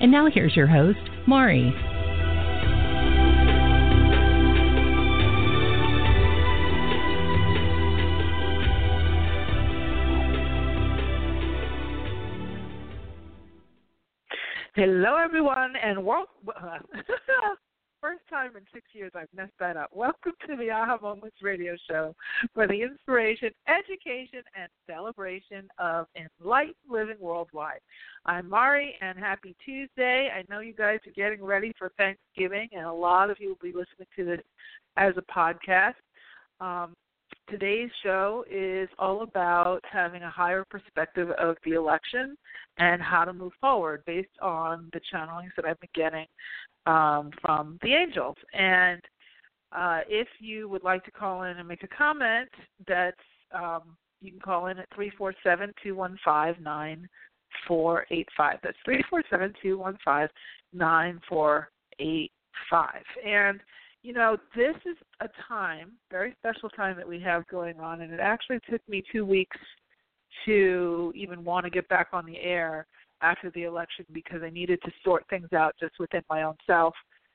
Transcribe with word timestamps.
And 0.00 0.12
now 0.12 0.28
here's 0.32 0.54
your 0.54 0.68
host, 0.68 0.98
Mari. 1.26 1.74
Hello, 14.76 15.16
everyone, 15.16 15.72
and 15.82 16.04
wel- 16.04 16.28
uh, 16.48 16.78
first 18.00 18.20
time 18.30 18.56
in 18.56 18.62
six 18.72 18.86
years 18.92 19.12
I've 19.14 19.28
messed 19.34 19.58
that 19.58 19.76
up. 19.76 19.90
Welcome 19.92 20.32
to 20.46 20.56
the 20.56 20.70
Aha 20.70 20.98
Moments 21.00 21.36
radio 21.42 21.76
show 21.88 22.14
for 22.54 22.66
the 22.66 22.82
inspiration, 22.82 23.50
education, 23.66 24.42
and 24.58 24.68
celebration 24.86 25.68
of 25.78 26.06
enlightened 26.16 26.74
living 26.88 27.16
worldwide. 27.20 27.80
I'm 28.26 28.48
Mari, 28.48 28.94
and 29.00 29.18
happy 29.18 29.56
Tuesday. 29.64 30.30
I 30.34 30.44
know 30.52 30.60
you 30.60 30.72
guys 30.72 30.98
are 31.06 31.12
getting 31.12 31.44
ready 31.44 31.72
for 31.78 31.90
Thanksgiving, 31.96 32.68
and 32.72 32.84
a 32.84 32.92
lot 32.92 33.30
of 33.30 33.38
you 33.40 33.48
will 33.48 33.70
be 33.70 33.76
listening 33.76 34.06
to 34.16 34.24
this 34.24 34.40
as 34.96 35.14
a 35.16 35.32
podcast. 35.32 35.94
Um, 36.60 36.94
today's 37.48 37.90
show 38.02 38.44
is 38.50 38.88
all 38.98 39.22
about 39.22 39.80
having 39.90 40.22
a 40.22 40.30
higher 40.30 40.64
perspective 40.68 41.30
of 41.38 41.56
the 41.64 41.72
election 41.72 42.36
and 42.78 43.02
how 43.02 43.24
to 43.24 43.32
move 43.32 43.52
forward 43.60 44.02
based 44.06 44.28
on 44.40 44.90
the 44.92 45.00
channelings 45.12 45.50
that 45.56 45.64
I've 45.64 45.80
been 45.80 45.88
getting 45.94 46.26
um, 46.86 47.30
from 47.40 47.78
the 47.82 47.94
angels. 47.94 48.36
And 48.52 49.00
uh, 49.72 50.00
if 50.08 50.28
you 50.40 50.68
would 50.68 50.84
like 50.84 51.04
to 51.04 51.10
call 51.10 51.42
in 51.42 51.56
and 51.58 51.68
make 51.68 51.82
a 51.82 51.88
comment, 51.88 52.48
that's 52.86 53.16
um, 53.54 53.96
you 54.20 54.30
can 54.30 54.40
call 54.40 54.66
in 54.66 54.78
at 54.78 54.88
three 54.94 55.12
four 55.16 55.34
seven 55.42 55.72
two 55.82 55.94
one 55.94 56.18
five 56.24 56.58
nine 56.60 57.08
four 57.66 58.06
eight 58.10 58.28
five. 58.36 58.58
That's 58.62 58.76
three 58.84 59.02
four 59.08 59.22
seven 59.30 59.52
two 59.62 59.78
one 59.78 59.98
five 60.04 60.30
nine 60.72 61.20
four 61.28 61.70
eight 61.98 62.32
five. 62.70 63.02
And 63.24 63.60
you 64.08 64.14
know, 64.14 64.38
this 64.56 64.74
is 64.86 64.96
a 65.20 65.28
time, 65.46 65.92
very 66.10 66.34
special 66.38 66.70
time 66.70 66.96
that 66.96 67.06
we 67.06 67.20
have 67.20 67.46
going 67.48 67.78
on, 67.78 68.00
and 68.00 68.10
it 68.10 68.20
actually 68.20 68.58
took 68.70 68.80
me 68.88 69.04
two 69.12 69.26
weeks 69.26 69.58
to 70.46 71.12
even 71.14 71.44
want 71.44 71.64
to 71.64 71.70
get 71.70 71.86
back 71.90 72.08
on 72.14 72.24
the 72.24 72.38
air 72.38 72.86
after 73.20 73.50
the 73.50 73.64
election 73.64 74.06
because 74.10 74.40
I 74.42 74.48
needed 74.48 74.80
to 74.86 74.90
sort 75.04 75.26
things 75.28 75.52
out 75.52 75.74
just 75.78 75.92
within 76.00 76.22
my 76.30 76.44
own 76.44 76.54
self 76.66 76.94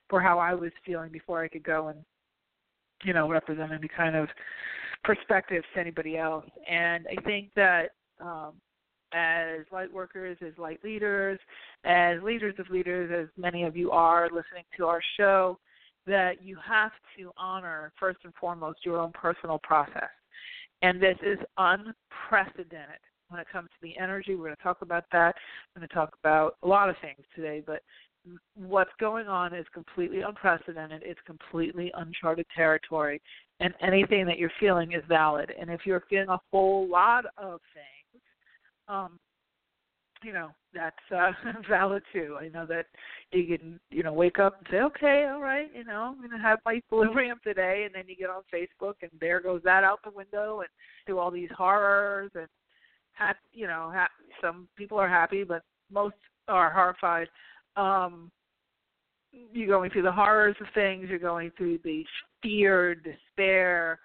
for 0.10 0.20
how 0.20 0.40
I 0.40 0.56
was 0.56 0.72
feeling 0.84 1.12
before 1.12 1.44
I 1.44 1.48
could 1.48 1.62
go 1.62 1.90
and, 1.90 2.00
you 3.04 3.14
know, 3.14 3.30
represent 3.30 3.72
any 3.72 3.88
kind 3.88 4.16
of 4.16 4.28
perspective 5.04 5.64
to 5.76 5.80
anybody 5.80 6.18
else. 6.18 6.46
And 6.68 7.06
I 7.08 7.22
think 7.22 7.52
that 7.56 7.90
um, 8.20 8.54
as 9.14 9.60
light 9.72 9.94
workers, 9.94 10.40
as 10.42 10.58
light 10.58 10.80
leaders, 10.84 11.38
as 11.86 12.20
leaders 12.24 12.56
of 12.58 12.68
leaders, 12.72 13.12
as 13.16 13.30
many 13.40 13.62
of 13.62 13.78
you 13.78 13.92
are 13.92 14.24
listening 14.32 14.64
to 14.78 14.88
our 14.88 15.02
show, 15.18 15.60
that 16.06 16.44
you 16.44 16.58
have 16.66 16.92
to 17.18 17.32
honor 17.38 17.92
first 18.00 18.20
and 18.24 18.34
foremost 18.40 18.80
your 18.86 19.00
own 19.00 19.12
personal 19.14 19.60
process. 19.64 20.10
And 20.82 21.02
this 21.02 21.18
is 21.26 21.40
unprecedented 21.58 23.00
when 23.30 23.40
it 23.40 23.48
comes 23.52 23.70
to 23.70 23.76
the 23.82 23.98
energy. 23.98 24.36
We're 24.36 24.46
going 24.46 24.56
to 24.56 24.64
talk 24.64 24.82
about 24.82 25.06
that. 25.12 25.34
I'm 25.76 25.80
going 25.80 25.88
to 25.88 25.94
talk 25.94 26.14
about 26.22 26.58
a 26.62 26.68
lot 26.68 26.90
of 26.90 26.96
things 27.02 27.26
today, 27.36 27.64
but 27.66 27.82
what's 28.56 28.92
going 29.00 29.28
on 29.28 29.54
is 29.54 29.66
completely 29.74 30.22
unprecedented. 30.22 31.02
It's 31.06 31.20
completely 31.26 31.92
uncharted 31.96 32.46
territory, 32.56 33.22
and 33.60 33.74
anything 33.82 34.26
that 34.26 34.38
you're 34.38 34.52
feeling 34.60 34.94
is 34.94 35.04
valid. 35.08 35.52
And 35.60 35.70
if 35.70 35.82
you're 35.86 36.04
feeling 36.10 36.30
a 36.30 36.40
whole 36.52 36.88
lot 36.90 37.26
of 37.38 37.60
things, 37.74 38.24
um, 38.88 39.20
you 40.24 40.34
know 40.34 40.50
that's 40.74 40.96
uh 41.16 41.32
valid 41.70 42.04
too. 42.12 42.38
I 42.40 42.50
know 42.50 42.66
that 42.66 42.88
you 43.32 43.58
can 43.58 43.80
you 43.92 44.04
know 44.04 44.14
wake 44.14 44.40
up 44.40 44.58
and 44.58 44.68
say 44.72 44.78
okay 44.82 45.30
all 45.32 45.42
right 45.42 45.70
you 45.76 45.84
know 45.84 46.16
i'm 46.16 46.30
to 46.30 46.38
have 46.38 46.60
my 46.66 46.74
equilibrium 46.74 47.40
today 47.44 47.84
and 47.86 47.94
then 47.94 48.04
you 48.08 48.16
get 48.16 48.30
on 48.30 48.42
facebook 48.54 48.96
and 49.02 49.12
there 49.20 49.40
goes 49.40 49.62
that 49.64 49.84
out 49.84 50.00
the 50.04 50.12
window 50.12 50.60
and 50.60 50.70
do 51.08 51.18
all 51.18 51.32
these 51.32 51.50
horrors 51.58 52.32
and 52.36 52.48
ha- 53.14 53.34
you 53.52 53.68
know 53.68 53.92
ha- 53.94 54.10
some 54.42 54.68
people 54.78 54.98
are 54.98 55.10
happy 55.10 55.44
but 55.44 55.64
most 55.92 56.16
are 56.48 56.72
horrified. 56.72 57.28
Um 57.76 58.32
you're 59.52 59.68
going 59.68 59.90
through 59.90 60.04
the 60.04 60.12
horrors 60.12 60.56
of 60.62 60.68
things. 60.76 61.08
You're 61.10 61.18
going 61.18 61.52
through 61.58 61.80
the 61.84 62.06
fear 62.44 62.96
despair 62.96 64.00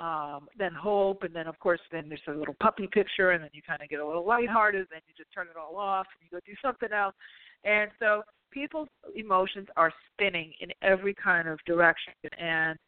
um, 0.00 0.48
then 0.58 0.72
hope, 0.72 1.22
and 1.22 1.34
then 1.34 1.46
of 1.46 1.58
course 1.58 1.80
then 1.92 2.08
there's 2.08 2.20
a 2.28 2.32
little 2.32 2.56
puppy 2.60 2.88
picture, 2.90 3.30
and 3.32 3.42
then 3.42 3.50
you 3.52 3.62
kind 3.62 3.82
of 3.82 3.88
get 3.88 4.00
a 4.00 4.06
little 4.06 4.26
lighthearted, 4.26 4.86
then 4.90 5.00
you 5.06 5.14
just 5.16 5.32
turn 5.32 5.46
it 5.46 5.56
all 5.56 5.76
off 5.76 6.06
and 6.18 6.28
you 6.28 6.36
go 6.36 6.40
do 6.46 6.56
something 6.62 6.92
else, 6.92 7.14
and 7.64 7.90
so 7.98 8.22
people's 8.50 8.88
emotions 9.14 9.68
are 9.76 9.92
spinning 10.12 10.52
in 10.60 10.70
every 10.82 11.14
kind 11.14 11.48
of 11.48 11.58
direction, 11.66 12.14
and 12.38 12.78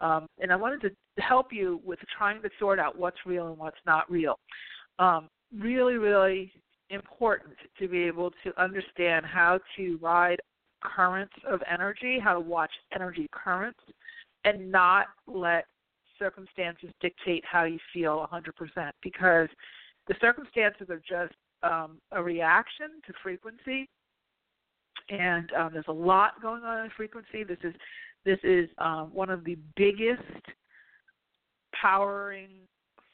um, 0.00 0.26
and 0.40 0.52
I 0.52 0.56
wanted 0.56 0.80
to 0.82 1.22
help 1.22 1.52
you 1.52 1.80
with 1.84 2.00
trying 2.16 2.42
to 2.42 2.50
sort 2.58 2.80
out 2.80 2.98
what's 2.98 3.18
real 3.24 3.48
and 3.48 3.58
what's 3.58 3.76
not 3.86 4.10
real. 4.10 4.38
Um, 4.98 5.28
really, 5.56 5.94
really 5.94 6.52
important 6.90 7.54
to 7.78 7.88
be 7.88 8.02
able 8.02 8.32
to 8.44 8.60
understand 8.60 9.24
how 9.24 9.60
to 9.76 9.98
ride 10.02 10.40
currents 10.82 11.32
of 11.48 11.60
energy, 11.72 12.18
how 12.22 12.34
to 12.34 12.40
watch 12.40 12.72
energy 12.94 13.28
currents, 13.32 13.78
and 14.44 14.72
not 14.72 15.06
let 15.26 15.66
circumstances 16.18 16.90
dictate 17.00 17.44
how 17.50 17.64
you 17.64 17.78
feel 17.92 18.26
100% 18.32 18.90
because 19.02 19.48
the 20.08 20.14
circumstances 20.20 20.88
are 20.90 21.02
just 21.08 21.34
um, 21.62 21.98
a 22.10 22.22
reaction 22.22 22.88
to 23.06 23.12
frequency, 23.22 23.88
and 25.08 25.50
um, 25.52 25.70
there's 25.72 25.84
a 25.88 25.92
lot 25.92 26.40
going 26.42 26.62
on 26.64 26.84
in 26.84 26.90
frequency. 26.96 27.44
This 27.44 27.58
is 27.62 27.74
this 28.24 28.38
is 28.44 28.68
um, 28.78 29.10
one 29.12 29.30
of 29.30 29.44
the 29.44 29.56
biggest 29.76 30.22
powering 31.80 32.50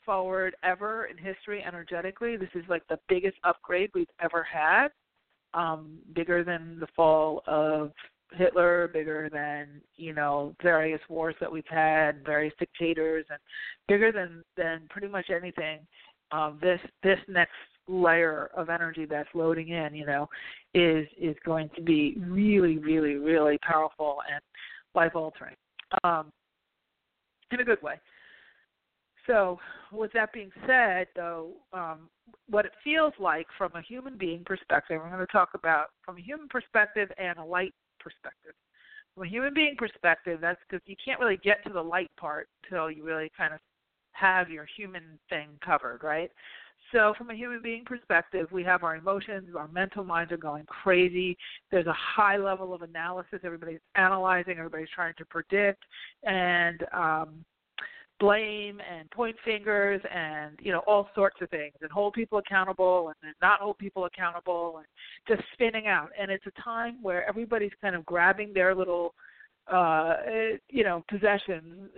forward 0.05 0.55
ever 0.63 1.07
in 1.07 1.17
history 1.17 1.63
energetically. 1.63 2.37
This 2.37 2.51
is 2.55 2.65
like 2.69 2.87
the 2.89 2.99
biggest 3.09 3.37
upgrade 3.45 3.91
we've 3.95 4.07
ever 4.23 4.43
had, 4.43 4.89
um, 5.55 5.99
bigger 6.15 6.45
than 6.45 6.79
the 6.81 6.87
fall 6.95 7.43
of 7.47 7.93
Hitler, 8.33 8.89
bigger 8.93 9.29
than 9.33 9.81
you 9.97 10.13
know 10.13 10.55
various 10.63 11.01
wars 11.09 11.35
that 11.41 11.51
we've 11.51 11.65
had, 11.69 12.25
various 12.25 12.55
dictators, 12.59 13.25
and 13.31 13.39
bigger 13.87 14.13
than 14.13 14.43
than 14.57 14.83
pretty 14.91 15.09
much 15.09 15.31
anything. 15.31 15.81
Um, 16.31 16.59
this 16.61 16.81
this 17.03 17.19
next 17.29 17.53
layer 17.89 18.51
of 18.55 18.69
energy 18.69 19.07
that's 19.07 19.29
loading 19.35 19.71
in, 19.71 19.95
you 19.95 20.07
know, 20.07 20.29
is 20.75 21.07
is 21.19 21.37
going 21.45 21.71
to 21.77 21.83
be 21.83 22.17
really, 22.19 22.79
really, 22.79 23.15
really 23.15 23.59
powerful 23.59 24.19
and 24.31 24.41
life 24.95 25.15
altering, 25.15 25.57
um, 26.05 26.31
in 27.51 27.61
a 27.61 27.65
good 27.65 27.83
way. 27.83 27.95
So, 29.27 29.59
with 29.93 30.11
that 30.15 30.33
being 30.33 30.51
said, 30.67 31.09
though, 31.15 31.51
um, 31.75 32.09
what 32.49 32.65
it 32.65 32.73
feels 32.83 33.13
like 33.19 33.47
from 33.59 33.73
a 33.75 33.83
human 33.83 34.17
being 34.17 34.43
perspective, 34.45 35.01
I'm 35.03 35.11
going 35.11 35.25
to 35.25 35.33
talk 35.33 35.51
about 35.55 35.89
from 36.03 36.17
a 36.17 36.21
human 36.21 36.49
perspective 36.49 37.11
and 37.19 37.39
a 37.39 37.45
light 37.45 37.75
perspective. 38.09 38.55
From 39.15 39.25
a 39.25 39.29
human 39.29 39.55
being 39.55 39.75
perspective, 39.77 40.41
that's 40.41 40.61
because 40.69 40.83
you 40.87 40.97
can't 41.03 41.21
really 41.21 41.39
get 41.39 41.65
to 41.65 41.73
the 41.73 41.83
light 41.83 42.11
part 42.19 42.49
until 42.63 42.91
you 42.91 43.05
really 43.05 43.31
kind 43.37 43.53
of 43.53 43.61
have 44.13 44.51
your 44.51 44.67
human 44.77 45.19
thing 45.29 45.49
covered, 45.65 46.03
right? 46.03 46.31
So, 46.93 47.13
from 47.19 47.29
a 47.31 47.35
human 47.35 47.61
being 47.61 47.85
perspective, 47.85 48.49
we 48.51 48.65
have 48.65 48.83
our 48.83 48.97
emotions, 48.97 49.55
our 49.57 49.69
mental 49.69 50.05
minds 50.05 50.33
are 50.33 50.39
going 50.39 50.65
crazy. 50.65 51.37
There's 51.71 51.87
a 51.87 51.93
high 51.93 52.39
level 52.39 52.73
of 52.73 52.83
analysis. 52.83 53.41
Everybody's 53.45 53.81
analyzing, 53.95 54.57
everybody's 54.59 54.89
trying 54.95 55.15
to 55.19 55.25
predict, 55.27 55.83
and 56.23 56.85
um, 56.95 57.45
blame 58.21 58.81
and 58.81 59.11
point 59.11 59.37
fingers 59.45 60.01
and 60.13 60.59
you 60.61 60.73
know 60.73 60.81
all 60.87 61.09
sorts 61.15 61.37
of 61.41 61.49
things 61.51 61.75
and 61.81 61.91
hold 61.91 62.13
people 62.15 62.39
accountable 62.39 63.13
and 63.23 63.35
not 63.41 63.61
hold 63.61 63.79
people 63.79 64.07
accountable 64.07 64.79
and 64.79 64.87
just 65.29 65.47
spinning 65.53 65.87
out 65.87 66.11
and 66.19 66.31
it's 66.31 66.45
a 66.47 66.63
time 66.63 66.99
where 67.03 67.29
everybody's 67.29 67.73
kind 67.81 67.95
of 67.95 68.05
grabbing 68.07 68.53
their 68.53 68.75
little 68.75 69.15
uh 69.73 70.15
you 70.69 70.83
know 70.83 71.05
possessions 71.09 71.91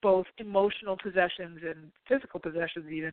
both 0.00 0.26
emotional 0.38 0.96
possessions 1.02 1.58
and 1.66 1.90
physical 2.08 2.40
possessions 2.40 2.86
even 2.90 3.12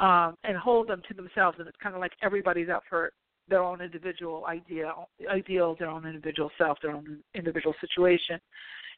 um 0.00 0.36
and 0.44 0.56
hold 0.56 0.88
them 0.88 1.02
to 1.06 1.14
themselves 1.14 1.56
and 1.58 1.68
it's 1.68 1.76
kind 1.82 1.94
of 1.94 2.00
like 2.00 2.12
everybody's 2.22 2.68
out 2.68 2.82
for 2.88 3.12
their 3.48 3.62
own 3.62 3.80
individual 3.80 4.46
idea, 4.46 4.92
ideal, 5.30 5.76
their 5.78 5.88
own 5.88 6.06
individual 6.06 6.50
self, 6.56 6.78
their 6.80 6.92
own 6.92 7.18
individual 7.34 7.74
situation. 7.80 8.40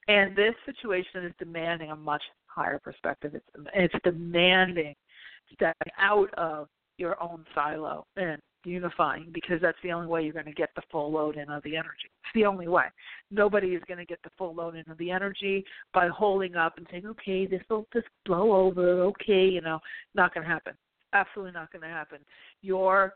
And 0.09 0.37
this 0.37 0.55
situation 0.65 1.25
is 1.25 1.33
demanding 1.39 1.91
a 1.91 1.97
much 1.97 2.23
higher 2.57 2.79
perspective. 2.79 3.35
It's, 3.35 3.47
it's 3.75 3.95
demanding 4.03 4.95
stepping 5.53 5.93
out 5.99 6.33
of 6.35 6.69
your 6.99 7.23
own 7.23 7.45
silo 7.55 8.07
and 8.17 8.41
unifying 8.65 9.29
because 9.33 9.61
that's 9.61 9.79
the 9.83 9.93
only 9.93 10.09
way 10.09 10.25
you're 10.25 10.33
going 10.33 10.47
to 10.47 10.53
get 10.53 10.71
the 10.75 10.83
full 10.91 11.13
load 11.13 11.37
in 11.37 11.49
of 11.51 11.63
the 11.63 11.77
energy. 11.77 12.11
It's 12.25 12.35
the 12.35 12.47
only 12.47 12.67
way. 12.67 12.87
Nobody 13.31 13.69
is 13.69 13.83
going 13.87 13.99
to 13.99 14.05
get 14.05 14.19
the 14.25 14.31
full 14.37 14.55
load 14.55 14.75
in 14.75 14.91
of 14.91 14.99
the 14.99 15.11
energy 15.11 15.65
by 15.95 16.09
holding 16.09 16.57
up 16.57 16.77
and 16.79 16.87
saying, 16.91 17.07
"Okay, 17.07 17.47
this 17.47 17.63
will 17.71 17.87
just 17.93 18.09
blow 18.25 18.53
over." 18.53 19.03
Okay, 19.03 19.47
you 19.47 19.61
know, 19.61 19.79
not 20.15 20.35
going 20.35 20.45
to 20.45 20.53
happen. 20.53 20.75
Absolutely 21.13 21.53
not 21.53 21.71
going 21.71 21.83
to 21.83 21.89
happen. 21.89 22.19
Your 22.63 23.15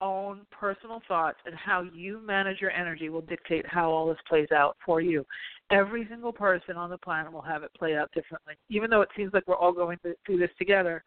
own 0.00 0.42
personal 0.50 1.00
thoughts 1.08 1.38
and 1.46 1.54
how 1.54 1.82
you 1.94 2.20
manage 2.24 2.60
your 2.60 2.70
energy 2.70 3.08
will 3.08 3.22
dictate 3.22 3.66
how 3.66 3.90
all 3.90 4.08
this 4.08 4.18
plays 4.28 4.48
out 4.54 4.76
for 4.84 5.00
you. 5.00 5.24
Every 5.70 6.06
single 6.08 6.32
person 6.32 6.76
on 6.76 6.90
the 6.90 6.98
planet 6.98 7.32
will 7.32 7.42
have 7.42 7.62
it 7.62 7.70
play 7.78 7.96
out 7.96 8.10
differently. 8.12 8.54
Even 8.70 8.90
though 8.90 9.02
it 9.02 9.10
seems 9.16 9.32
like 9.32 9.46
we're 9.46 9.56
all 9.56 9.72
going 9.72 9.98
through 10.02 10.38
this 10.38 10.50
together, 10.58 11.02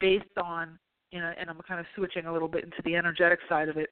based 0.00 0.24
on 0.42 0.78
you 1.10 1.20
know, 1.20 1.32
and 1.38 1.50
I'm 1.50 1.58
kind 1.66 1.80
of 1.80 1.86
switching 1.96 2.26
a 2.26 2.32
little 2.32 2.48
bit 2.48 2.64
into 2.64 2.76
the 2.84 2.94
energetic 2.94 3.40
side 3.48 3.68
of 3.68 3.76
it. 3.76 3.90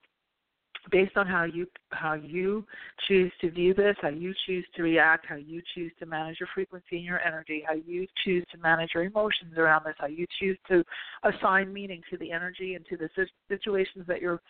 Based 0.91 1.17
on 1.17 1.27
how 1.27 1.45
you 1.45 1.67
how 1.91 2.15
you 2.15 2.65
choose 3.07 3.33
to 3.41 3.51
view 3.51 3.75
this, 3.75 3.97
how 4.01 4.09
you 4.09 4.33
choose 4.47 4.65
to 4.77 4.83
react, 4.83 5.27
how 5.27 5.37
you 5.37 5.61
choose 5.75 5.93
to 5.99 6.07
manage 6.07 6.41
your 6.41 6.49
frequency 6.55 6.97
and 6.97 7.05
your 7.05 7.21
energy, 7.21 7.63
how 7.67 7.75
you 7.75 8.07
choose 8.25 8.45
to 8.53 8.59
manage 8.59 8.91
your 8.95 9.05
emotions 9.05 9.55
around 9.57 9.85
this, 9.85 9.95
how 9.99 10.07
you 10.07 10.27
choose 10.41 10.57
to 10.69 10.83
assign 11.25 11.73
meaning 11.73 12.01
to 12.11 12.17
the 12.17 12.33
energy 12.33 12.75
and 12.75 12.87
to 12.87 12.97
the 12.97 13.09
situations 13.49 14.05
that 14.07 14.23
you're 14.23 14.41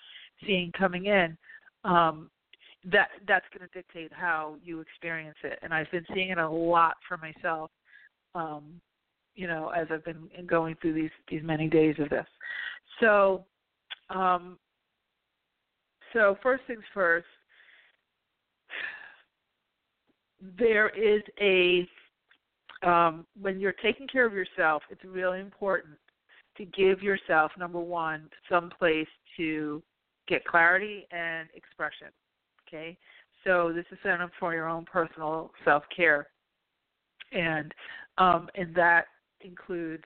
seeing 0.47 0.71
coming 0.79 1.07
in, 1.07 1.37
um, 1.85 2.31
that 2.85 3.09
that's 3.27 3.47
going 3.57 3.69
to 3.69 3.75
dictate 3.75 4.13
how 4.13 4.55
you 4.63 4.81
experience 4.81 5.39
it. 5.43 5.59
And 5.63 5.75
I've 5.75 5.91
been 5.91 6.07
seeing 6.15 6.31
it 6.31 6.39
a 6.39 6.49
lot 6.49 6.95
for 7.09 7.17
myself 7.17 7.71
um, 8.35 8.81
you 9.35 9.47
know, 9.47 9.69
as 9.69 9.87
I've 9.91 10.05
been 10.05 10.29
going 10.47 10.77
through 10.81 10.95
these 10.95 11.11
these 11.31 11.43
many 11.43 11.69
days 11.69 11.95
of 11.99 12.11
this. 12.11 12.27
So, 13.01 13.45
um, 14.11 14.59
so 16.13 16.37
first 16.43 16.63
things 16.67 16.83
first, 16.95 17.27
there 20.59 20.89
is 20.91 21.23
a 21.41 21.89
um, 22.87 23.27
when 23.41 23.59
you're 23.59 23.75
taking 23.83 24.07
care 24.07 24.25
of 24.25 24.33
yourself, 24.33 24.83
it's 24.89 25.05
really 25.05 25.41
important 25.41 25.97
to 26.57 26.65
give 26.65 27.03
yourself 27.03 27.51
number 27.59 27.81
one 27.81 28.29
some 28.49 28.71
place 28.79 29.09
to 29.37 29.83
get 30.29 30.45
clarity 30.45 31.07
and 31.11 31.49
expression. 31.55 32.09
Okay, 32.69 32.97
so 33.45 33.73
this 33.75 33.85
is 33.91 33.99
set 34.03 34.21
up 34.21 34.31
for 34.39 34.55
your 34.55 34.69
own 34.69 34.85
personal 34.85 35.51
self 35.65 35.83
care, 35.95 36.29
and 37.33 37.73
um, 38.19 38.49
and 38.55 38.75
that 38.75 39.07
includes 39.41 40.05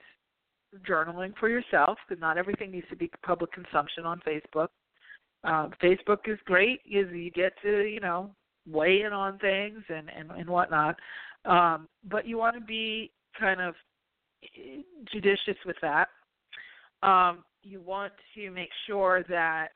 journaling 0.87 1.33
for 1.39 1.49
yourself 1.49 1.97
because 2.07 2.19
not 2.19 2.37
everything 2.37 2.71
needs 2.71 2.87
to 2.89 2.95
be 2.95 3.09
public 3.23 3.51
consumption 3.51 4.05
on 4.05 4.19
Facebook. 4.25 4.69
Um, 5.43 5.71
Facebook 5.81 6.19
is 6.27 6.39
great 6.45 6.81
is 6.85 7.11
you 7.11 7.31
get 7.31 7.53
to 7.63 7.83
you 7.85 7.99
know 7.99 8.31
weigh 8.69 9.01
in 9.01 9.13
on 9.13 9.37
things 9.39 9.83
and 9.89 10.09
and, 10.15 10.31
and 10.31 10.49
whatnot, 10.49 10.97
um, 11.45 11.87
but 12.09 12.27
you 12.27 12.37
want 12.37 12.55
to 12.55 12.61
be 12.61 13.11
kind 13.39 13.61
of 13.61 13.75
judicious 15.11 15.57
with 15.65 15.77
that. 15.81 16.07
Um, 17.01 17.43
you 17.63 17.81
want 17.81 18.13
to 18.35 18.51
make 18.51 18.69
sure 18.87 19.23
that 19.29 19.69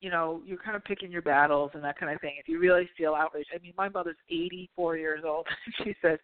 you 0.00 0.10
know 0.10 0.42
you're 0.44 0.58
kind 0.58 0.76
of 0.76 0.84
picking 0.84 1.10
your 1.10 1.22
battles 1.22 1.70
and 1.74 1.82
that 1.82 1.98
kind 1.98 2.12
of 2.12 2.20
thing. 2.20 2.34
If 2.38 2.48
you 2.48 2.58
really 2.58 2.88
feel 2.96 3.14
outraged, 3.14 3.50
I 3.54 3.58
mean, 3.58 3.74
my 3.76 3.88
mother's 3.88 4.16
84 4.28 4.96
years 4.96 5.22
old. 5.24 5.46
she 5.84 5.94
says 6.02 6.18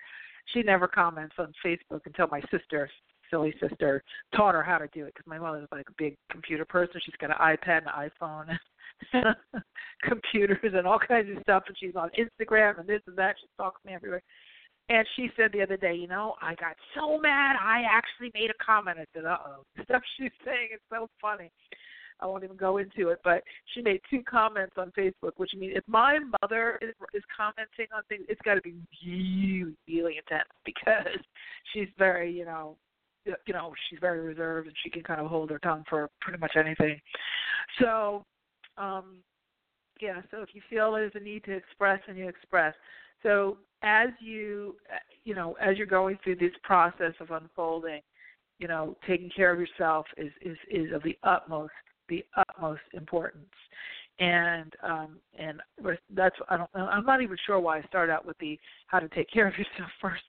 she 0.53 0.63
never 0.63 0.87
comments 0.89 1.35
on 1.39 1.53
Facebook 1.65 2.01
until 2.07 2.29
my 2.29 2.41
sister, 2.51 2.91
silly 3.31 3.55
sister, 3.61 4.03
taught 4.35 4.55
her 4.55 4.63
how 4.63 4.79
to 4.79 4.89
do 4.89 5.05
it 5.05 5.15
because 5.15 5.27
my 5.27 5.39
mother's 5.39 5.69
like 5.73 5.89
a 5.89 5.95
big 5.99 6.17
computer 6.31 6.65
person. 6.65 7.01
She's 7.05 7.15
got 7.21 7.31
an 7.31 7.37
iPad, 7.41 7.83
an 7.87 8.11
iPhone, 8.21 9.35
computers, 10.03 10.59
and 10.75 10.87
all 10.87 10.99
kinds 10.99 11.35
of 11.35 11.43
stuff. 11.43 11.65
And 11.67 11.77
she's 11.79 11.97
on 11.97 12.11
Instagram 12.19 12.79
and 12.81 12.89
this 12.89 13.03
and 13.07 13.17
that. 13.17 13.37
She 13.41 13.47
stalks 13.55 13.85
me 13.85 13.95
everywhere. 13.95 14.23
And 14.89 15.07
she 15.15 15.31
said 15.37 15.53
the 15.53 15.63
other 15.63 15.77
day, 15.77 15.95
you 15.95 16.09
know, 16.09 16.35
I 16.43 16.57
got 16.57 16.75
so 16.97 17.17
mad 17.17 17.57
I 17.61 17.85
actually 17.89 18.33
made 18.35 18.51
a 18.51 18.65
comment. 18.65 18.99
I 18.99 19.07
said, 19.15 19.25
uh 19.25 19.37
oh. 19.47 19.63
Stuff 19.85 20.03
she's 20.19 20.33
saying 20.45 20.71
is 20.75 20.81
so 20.91 21.09
funny. 21.21 21.51
I 22.21 22.27
won't 22.27 22.45
even 22.45 22.57
go 22.57 22.79
into 22.79 23.09
it, 23.09 23.21
but 23.25 23.43
she 23.73 23.83
made 23.83 24.01
two 24.11 24.23
comments 24.23 24.75
on 24.77 24.93
Facebook, 24.99 25.33
which 25.37 25.53
means 25.57 25.75
if 25.77 25.85
my 25.87 26.19
mother 26.43 26.79
is, 26.83 26.95
is 27.15 27.23
commenting 27.35 27.87
on 27.95 28.03
things, 28.09 28.25
it's 28.29 28.41
got 28.43 28.55
to 28.55 28.61
be 28.61 28.75
really, 29.07 29.75
really 29.89 30.19
intense 30.19 30.49
because 30.65 31.07
she's 31.73 31.89
very, 31.99 32.31
you 32.31 32.45
know, 32.45 32.77
you 33.25 33.53
know, 33.53 33.73
she's 33.89 33.99
very 34.01 34.21
reserved 34.21 34.67
and 34.67 34.77
she 34.83 34.91
can 34.91 35.03
kind 35.03 35.21
of 35.21 35.27
hold 35.27 35.51
her 35.51 35.59
tongue 35.59 35.85
for 35.89 36.09
pretty 36.21 36.39
much 36.39 36.53
anything. 36.57 37.01
So, 37.81 38.25
um, 38.79 39.19
yeah. 40.01 40.23
So 40.31 40.43
if 40.43 40.51
you 40.55 40.63
feel 40.71 40.93
there's 40.93 41.13
a 41.15 41.21
need 41.21 41.45
to 41.45 41.53
express, 41.53 42.01
and 42.09 42.17
you 42.17 42.29
express. 42.29 42.75
So 43.23 43.59
as 43.83 44.09
you, 44.21 44.77
you 45.25 45.35
know, 45.35 45.57
as 45.61 45.77
you're 45.77 45.87
going 45.87 46.19
through 46.25 46.37
this 46.37 46.53
process 46.63 47.13
of 47.21 47.31
unfolding, 47.31 48.01
you 48.59 48.69
know, 48.69 48.97
taking 49.07 49.31
care 49.35 49.53
of 49.53 49.61
yourself 49.61 50.07
is 50.17 50.33
is 50.43 50.57
is 50.71 50.93
of 50.95 51.03
the 51.03 51.17
utmost 51.23 51.73
the 52.09 52.25
utmost 52.37 52.83
importance. 52.93 53.45
And 54.21 54.75
um, 54.83 55.17
and 55.39 55.61
that's 56.15 56.37
I 56.51 56.59
don't 56.59 56.71
I'm 56.75 57.07
not 57.07 57.23
even 57.23 57.39
sure 57.47 57.59
why 57.59 57.79
I 57.79 57.83
started 57.85 58.13
out 58.13 58.27
with 58.27 58.37
the 58.39 58.59
how 58.87 58.99
to 58.99 59.09
take 59.09 59.31
care 59.31 59.49
of 59.49 59.55
yourself 59.57 59.91
first 60.01 60.23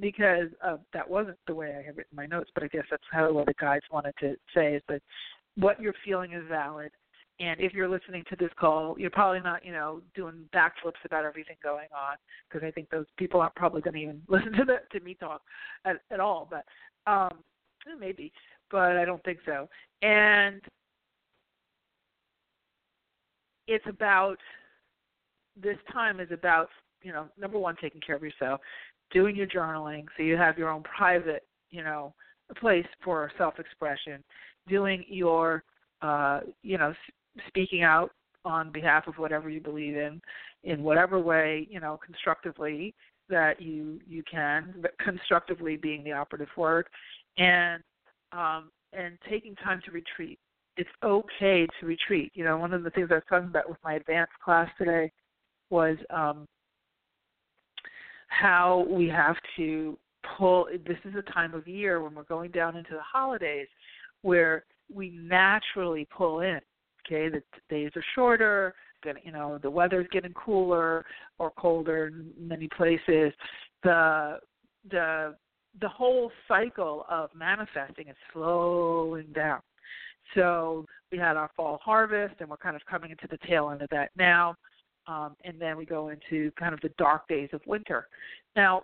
because 0.00 0.48
uh, 0.64 0.78
that 0.94 1.08
wasn't 1.08 1.36
the 1.46 1.54
way 1.54 1.76
I 1.78 1.82
had 1.82 1.96
written 1.96 2.16
my 2.16 2.26
notes, 2.26 2.50
but 2.54 2.64
I 2.64 2.68
guess 2.68 2.84
that's 2.90 3.02
how 3.12 3.30
what 3.32 3.46
the 3.46 3.54
guides 3.60 3.84
wanted 3.92 4.14
to 4.20 4.36
say 4.54 4.74
is 4.74 4.82
that 4.88 5.02
what 5.56 5.80
you're 5.80 5.94
feeling 6.04 6.32
is 6.32 6.42
valid. 6.48 6.90
And 7.40 7.60
if 7.60 7.74
you're 7.74 7.88
listening 7.88 8.22
to 8.30 8.36
this 8.36 8.50
call, 8.58 8.96
you're 8.98 9.10
probably 9.10 9.40
not, 9.40 9.64
you 9.64 9.72
know, 9.72 10.00
doing 10.14 10.48
backflips 10.54 11.04
about 11.04 11.24
everything 11.24 11.56
going 11.62 11.88
on 11.92 12.16
because 12.48 12.66
I 12.66 12.70
think 12.70 12.90
those 12.90 13.06
people 13.18 13.40
aren't 13.40 13.56
probably 13.56 13.80
going 13.80 13.94
to 13.94 14.00
even 14.00 14.22
listen 14.28 14.52
to 14.52 14.64
the 14.64 14.76
to 14.96 15.04
me 15.04 15.14
talk 15.14 15.42
at, 15.84 15.96
at 16.10 16.20
all. 16.20 16.48
But 16.48 16.64
um, 17.10 17.38
maybe, 17.98 18.32
but 18.70 18.96
I 18.96 19.04
don't 19.04 19.22
think 19.24 19.40
so. 19.44 19.68
And 20.02 20.62
it's 23.66 23.84
about 23.88 24.36
this 25.60 25.78
time 25.92 26.20
is 26.20 26.30
about 26.32 26.68
you 27.02 27.12
know 27.12 27.26
number 27.38 27.58
one 27.58 27.76
taking 27.80 28.00
care 28.00 28.16
of 28.16 28.22
yourself 28.22 28.60
doing 29.10 29.36
your 29.36 29.46
journaling 29.46 30.04
so 30.16 30.22
you 30.22 30.36
have 30.36 30.58
your 30.58 30.68
own 30.68 30.82
private 30.82 31.46
you 31.70 31.82
know 31.82 32.12
place 32.56 32.86
for 33.02 33.30
self 33.38 33.58
expression 33.58 34.22
doing 34.68 35.04
your 35.08 35.62
uh 36.02 36.40
you 36.62 36.78
know 36.78 36.92
speaking 37.48 37.82
out 37.82 38.10
on 38.44 38.70
behalf 38.70 39.06
of 39.06 39.14
whatever 39.16 39.48
you 39.48 39.60
believe 39.60 39.96
in 39.96 40.20
in 40.64 40.82
whatever 40.82 41.18
way 41.18 41.66
you 41.70 41.80
know 41.80 41.98
constructively 42.04 42.94
that 43.28 43.60
you 43.60 43.98
you 44.06 44.22
can 44.30 44.74
but 44.82 44.96
constructively 44.98 45.76
being 45.76 46.04
the 46.04 46.12
operative 46.12 46.48
word 46.56 46.86
and 47.38 47.82
um 48.32 48.70
and 48.92 49.18
taking 49.28 49.54
time 49.56 49.80
to 49.84 49.90
retreat 49.90 50.38
it's 50.76 50.90
okay 51.02 51.66
to 51.80 51.86
retreat. 51.86 52.32
You 52.34 52.44
know, 52.44 52.56
one 52.58 52.72
of 52.72 52.82
the 52.82 52.90
things 52.90 53.08
I 53.10 53.14
was 53.14 53.22
talking 53.28 53.48
about 53.48 53.68
with 53.68 53.78
my 53.84 53.94
advanced 53.94 54.32
class 54.44 54.68
today 54.78 55.12
was 55.70 55.96
um, 56.10 56.46
how 58.28 58.86
we 58.88 59.08
have 59.08 59.36
to 59.56 59.96
pull. 60.36 60.66
This 60.86 60.98
is 61.04 61.14
a 61.16 61.32
time 61.32 61.54
of 61.54 61.68
year 61.68 62.02
when 62.02 62.14
we're 62.14 62.24
going 62.24 62.50
down 62.50 62.76
into 62.76 62.92
the 62.92 63.00
holidays 63.00 63.68
where 64.22 64.64
we 64.92 65.10
naturally 65.10 66.06
pull 66.16 66.40
in. 66.40 66.60
Okay, 67.06 67.28
the 67.28 67.42
days 67.68 67.90
are 67.96 68.04
shorter. 68.14 68.74
You 69.22 69.32
know, 69.32 69.58
the 69.62 69.70
weather's 69.70 70.06
getting 70.10 70.32
cooler 70.32 71.04
or 71.38 71.50
colder 71.50 72.06
in 72.06 72.32
many 72.38 72.68
places. 72.68 73.32
The 73.82 74.38
the 74.90 75.34
the 75.80 75.88
whole 75.88 76.30
cycle 76.48 77.04
of 77.10 77.30
manifesting 77.34 78.08
is 78.08 78.16
slowing 78.32 79.26
down. 79.34 79.60
So 80.34 80.86
we 81.12 81.18
had 81.18 81.36
our 81.36 81.50
fall 81.56 81.78
harvest, 81.82 82.34
and 82.40 82.48
we're 82.48 82.56
kind 82.56 82.76
of 82.76 82.82
coming 82.86 83.10
into 83.10 83.26
the 83.30 83.38
tail 83.46 83.70
end 83.70 83.82
of 83.82 83.88
that 83.90 84.10
now. 84.16 84.54
Um, 85.06 85.36
and 85.44 85.60
then 85.60 85.76
we 85.76 85.84
go 85.84 86.08
into 86.08 86.50
kind 86.58 86.72
of 86.72 86.80
the 86.80 86.90
dark 86.96 87.28
days 87.28 87.50
of 87.52 87.60
winter. 87.66 88.08
Now, 88.56 88.82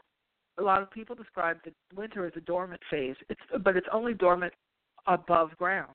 a 0.59 0.63
lot 0.63 0.83
of 0.83 0.91
people 0.91 1.17
describe 1.17 1.59
the 1.65 1.73
winter 1.97 2.27
as 2.27 2.33
a 2.37 2.41
dormant 2.41 2.81
phase, 2.91 3.17
it's, 3.29 3.41
but 3.65 3.77
it's 3.77 3.87
only 3.93 4.13
dormant 4.13 4.53
above 5.07 5.57
ground. 5.57 5.93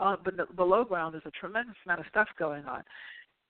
Uh, 0.00 0.16
but 0.24 0.56
below 0.56 0.84
ground, 0.84 1.14
there's 1.14 1.26
a 1.26 1.30
tremendous 1.30 1.76
amount 1.86 2.00
of 2.00 2.06
stuff 2.10 2.26
going 2.38 2.64
on. 2.64 2.82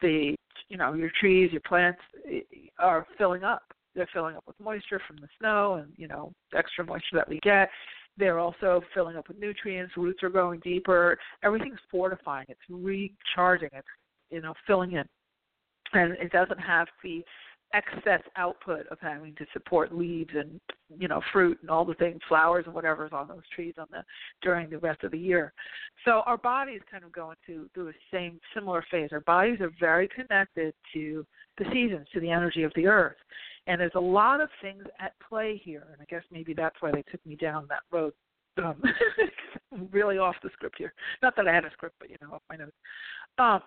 The, 0.02 0.34
you 0.68 0.76
know, 0.76 0.92
your 0.92 1.10
trees, 1.18 1.50
your 1.52 1.62
plants 1.62 2.00
eh, 2.30 2.40
are 2.78 3.06
filling 3.16 3.44
up. 3.44 3.62
They're 3.94 4.08
filling 4.12 4.36
up 4.36 4.44
with 4.46 4.58
moisture 4.60 5.00
from 5.06 5.16
the 5.16 5.28
snow 5.38 5.74
and 5.74 5.92
you 5.96 6.08
know 6.08 6.32
extra 6.56 6.84
moisture 6.84 7.14
that 7.14 7.28
we 7.28 7.38
get 7.40 7.68
they're 8.16 8.38
also 8.38 8.82
filling 8.94 9.16
up 9.16 9.28
with 9.28 9.38
nutrients. 9.38 9.96
Roots 9.96 10.22
are 10.22 10.30
going 10.30 10.60
deeper. 10.60 11.18
Everything's 11.42 11.78
fortifying. 11.90 12.46
It's 12.48 12.60
recharging. 12.68 13.70
It's 13.72 13.86
you 14.30 14.40
know 14.40 14.54
filling 14.66 14.92
in, 14.92 15.04
and 15.92 16.12
it 16.12 16.30
doesn't 16.32 16.58
have 16.58 16.88
the 17.02 17.22
excess 17.74 18.20
output 18.36 18.86
of 18.88 18.98
having 19.00 19.34
to 19.36 19.46
support 19.52 19.94
leaves 19.94 20.30
and 20.34 20.60
you 20.98 21.08
know 21.08 21.20
fruit 21.32 21.58
and 21.62 21.70
all 21.70 21.84
the 21.84 21.94
things 21.94 22.20
flowers 22.28 22.64
and 22.66 22.74
whatever's 22.74 23.12
on 23.12 23.28
those 23.28 23.48
trees 23.54 23.74
on 23.78 23.86
the 23.90 24.02
during 24.42 24.68
the 24.68 24.78
rest 24.78 25.02
of 25.04 25.10
the 25.10 25.18
year. 25.18 25.52
So 26.04 26.22
our 26.26 26.36
bodies 26.36 26.80
kind 26.90 27.04
of 27.04 27.12
go 27.12 27.32
into 27.32 27.68
through 27.74 27.86
the 27.86 27.94
same 28.12 28.38
similar 28.54 28.84
phase. 28.90 29.10
Our 29.12 29.20
bodies 29.20 29.60
are 29.60 29.70
very 29.80 30.08
connected 30.08 30.74
to 30.94 31.26
the 31.58 31.64
seasons 31.72 32.06
to 32.12 32.20
the 32.20 32.30
energy 32.30 32.62
of 32.62 32.72
the 32.76 32.86
earth. 32.86 33.16
And 33.66 33.80
there's 33.80 33.92
a 33.94 34.00
lot 34.00 34.40
of 34.40 34.48
things 34.60 34.84
at 34.98 35.12
play 35.28 35.60
here 35.62 35.86
and 35.92 36.00
i 36.00 36.04
guess 36.06 36.22
maybe 36.30 36.52
that's 36.54 36.76
why 36.80 36.90
they 36.90 37.04
took 37.10 37.24
me 37.24 37.36
down 37.36 37.66
that 37.68 37.82
road 37.90 38.12
um 38.62 38.82
really 39.90 40.18
off 40.18 40.36
the 40.42 40.50
script 40.52 40.76
here. 40.78 40.92
Not 41.22 41.36
that 41.36 41.48
i 41.48 41.54
had 41.54 41.64
a 41.64 41.70
script 41.70 41.96
but 41.98 42.10
you 42.10 42.16
know 42.20 42.34
off 42.34 42.42
my 42.50 42.56
notes 42.56 42.76
um 43.38 43.60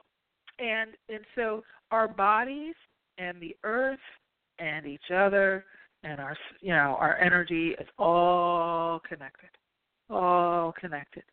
and 0.60 0.92
and 1.10 1.24
so 1.36 1.64
our 1.92 2.08
bodies 2.08 2.76
and 3.18 3.40
the 3.42 3.56
earth 3.64 4.00
and 4.60 4.86
each 4.86 5.12
other 5.14 5.66
and 6.04 6.20
our 6.20 6.38
you 6.62 6.70
know 6.70 6.98
our 7.00 7.18
energy 7.18 7.76
is 7.80 7.88
all 7.98 9.00
connected 9.08 9.50
all 10.10 10.74
connected. 10.80 11.24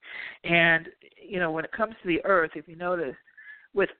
And 0.44 0.88
you 1.22 1.38
know 1.38 1.50
when 1.50 1.64
it 1.64 1.72
comes 1.72 1.94
to 2.02 2.08
the 2.08 2.24
earth 2.24 2.52
if 2.54 2.66
you 2.68 2.76
notice 2.76 3.16
with 3.74 3.90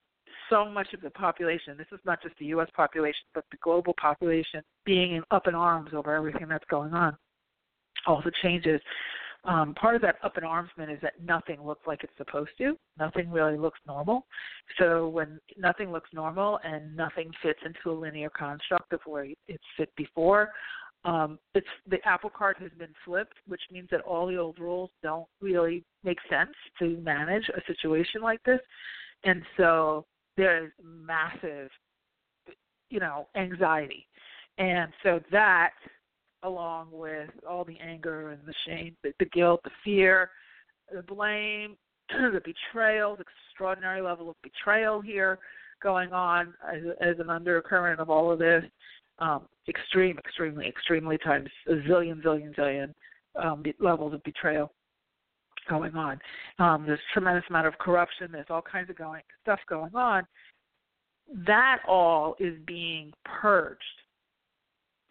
so 0.51 0.65
much 0.69 0.93
of 0.93 1.01
the 1.01 1.11
population 1.11 1.77
this 1.77 1.87
is 1.93 2.01
not 2.05 2.23
just 2.23 2.35
the 2.39 2.47
US 2.47 2.69
population 2.75 3.25
but 3.35 3.45
the 3.51 3.59
global 3.63 3.95
population 4.01 4.63
being 4.85 5.17
in, 5.17 5.23
up 5.31 5.47
in 5.47 5.55
arms 5.55 5.91
over 5.95 6.15
everything 6.15 6.49
that's 6.49 6.65
going 6.71 6.95
on 6.95 7.17
all 8.07 8.23
the 8.25 8.33
changes 8.43 8.81
um, 9.45 9.75
part 9.75 9.97
of 9.97 10.03
that 10.03 10.17
up 10.23 10.39
in 10.39 10.45
armsment 10.45 10.93
is 10.93 11.01
that 11.03 11.15
nothing 11.23 11.63
looks 11.65 11.87
like 11.87 12.05
it's 12.05 12.13
supposed 12.17 12.51
to. 12.59 12.77
Nothing 12.99 13.31
really 13.31 13.59
looks 13.59 13.81
normal. 13.87 14.27
So 14.79 15.09
when 15.09 15.41
nothing 15.59 15.91
looks 15.91 16.11
normal 16.13 16.61
and 16.63 16.97
nothing 16.97 17.31
fits 17.43 17.59
into 17.65 17.97
a 17.97 17.99
linear 17.99 18.31
construct 18.31 18.93
of 18.93 19.01
where 19.05 19.27
it's 19.49 19.65
fit 19.77 19.91
before, 19.97 20.51
um, 21.05 21.39
it's 21.55 21.67
the 21.89 21.99
apple 22.07 22.31
cart 22.31 22.57
has 22.61 22.71
been 22.79 22.95
flipped, 23.05 23.35
which 23.49 23.63
means 23.73 23.89
that 23.91 24.03
all 24.03 24.27
the 24.27 24.37
old 24.37 24.59
rules 24.61 24.91
don't 25.03 25.27
really 25.41 25.83
make 26.05 26.19
sense 26.31 26.53
to 26.79 26.97
manage 26.99 27.49
a 27.49 27.61
situation 27.67 28.23
like 28.23 28.43
this, 28.45 28.61
and 29.25 29.43
so 29.57 30.05
there's 30.37 30.71
massive, 30.83 31.71
you 32.89 33.01
know, 33.01 33.27
anxiety, 33.35 34.07
and 34.59 34.93
so 35.03 35.21
that 35.33 35.73
along 36.43 36.89
with 36.91 37.31
all 37.49 37.65
the 37.65 37.79
anger 37.79 38.31
and 38.31 38.41
the 38.47 38.55
shame, 38.67 38.97
the, 39.03 39.13
the 39.19 39.27
guilt, 39.27 39.61
the 39.65 39.71
fear, 39.85 40.31
the 40.95 41.03
blame, 41.03 41.77
the 42.09 42.41
betrayal, 42.45 43.17
the 43.17 43.25
extraordinary 43.49 44.03
level 44.03 44.31
of 44.31 44.37
betrayal 44.43 45.01
here 45.01 45.39
going 45.83 46.13
on 46.13 46.55
as, 46.73 46.83
as 47.01 47.19
an 47.19 47.31
undercurrent 47.31 48.01
of 48.01 48.11
all 48.11 48.31
of 48.31 48.39
this. 48.39 48.65
Um, 49.19 49.43
extreme, 49.69 50.19
extremely, 50.19 50.67
extremely 50.67 51.19
times 51.19 51.49
a 51.69 51.73
zillion, 51.89 52.23
zillion, 52.23 52.55
zillion 52.57 52.93
um, 53.41 53.63
levels 53.79 54.15
of 54.15 54.23
betrayal 54.25 54.73
going 55.69 55.95
on. 55.95 56.19
Um, 56.59 56.85
there's 56.87 56.99
tremendous 57.13 57.45
amount 57.49 57.67
of 57.67 57.79
corruption. 57.79 58.31
There's 58.33 58.47
all 58.51 58.63
kinds 58.63 58.91
of 58.91 58.97
going 58.97 59.23
stuff 59.43 59.61
going 59.69 59.95
on. 59.95 60.27
That 61.47 61.79
all 61.87 62.35
is 62.41 62.55
being 62.67 63.13
purged 63.25 63.81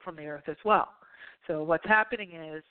from 0.04 0.16
the 0.16 0.26
earth 0.26 0.44
as 0.48 0.58
well. 0.66 0.90
So 1.48 1.64
what's 1.64 1.88
happening 1.88 2.32
is 2.34 2.64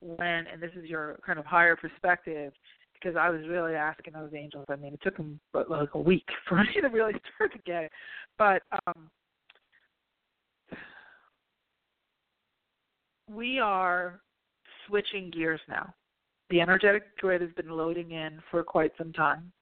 when, 0.00 0.46
and 0.52 0.60
this 0.60 0.70
is 0.76 0.88
your 0.88 1.18
kind 1.24 1.38
of 1.38 1.44
higher 1.44 1.76
perspective, 1.76 2.52
because 2.94 3.16
I 3.16 3.30
was 3.30 3.42
really 3.48 3.74
asking 3.74 4.14
those 4.14 4.32
angels. 4.34 4.66
I 4.68 4.76
mean, 4.76 4.94
it 4.94 5.00
took 5.02 5.16
them 5.16 5.38
like 5.54 5.94
a 5.94 6.00
week 6.00 6.26
for 6.48 6.56
me 6.56 6.80
to 6.80 6.88
really 6.88 7.14
start 7.34 7.52
to 7.52 7.58
get 7.64 7.84
it, 7.84 7.92
but 8.36 8.62
um, 8.86 9.10
we 13.30 13.58
are 13.58 14.20
switching 14.86 15.30
gears 15.30 15.60
now. 15.68 15.92
The 16.50 16.60
energetic 16.60 17.16
grid 17.18 17.42
has 17.42 17.50
been 17.52 17.68
loading 17.68 18.12
in 18.12 18.40
for 18.50 18.62
quite 18.62 18.92
some 18.96 19.12
time. 19.12 19.52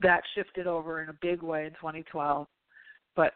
That 0.00 0.22
shifted 0.34 0.68
over 0.68 1.02
in 1.02 1.08
a 1.08 1.16
big 1.20 1.42
way 1.42 1.66
in 1.66 1.72
2012, 1.72 2.46
but 3.16 3.32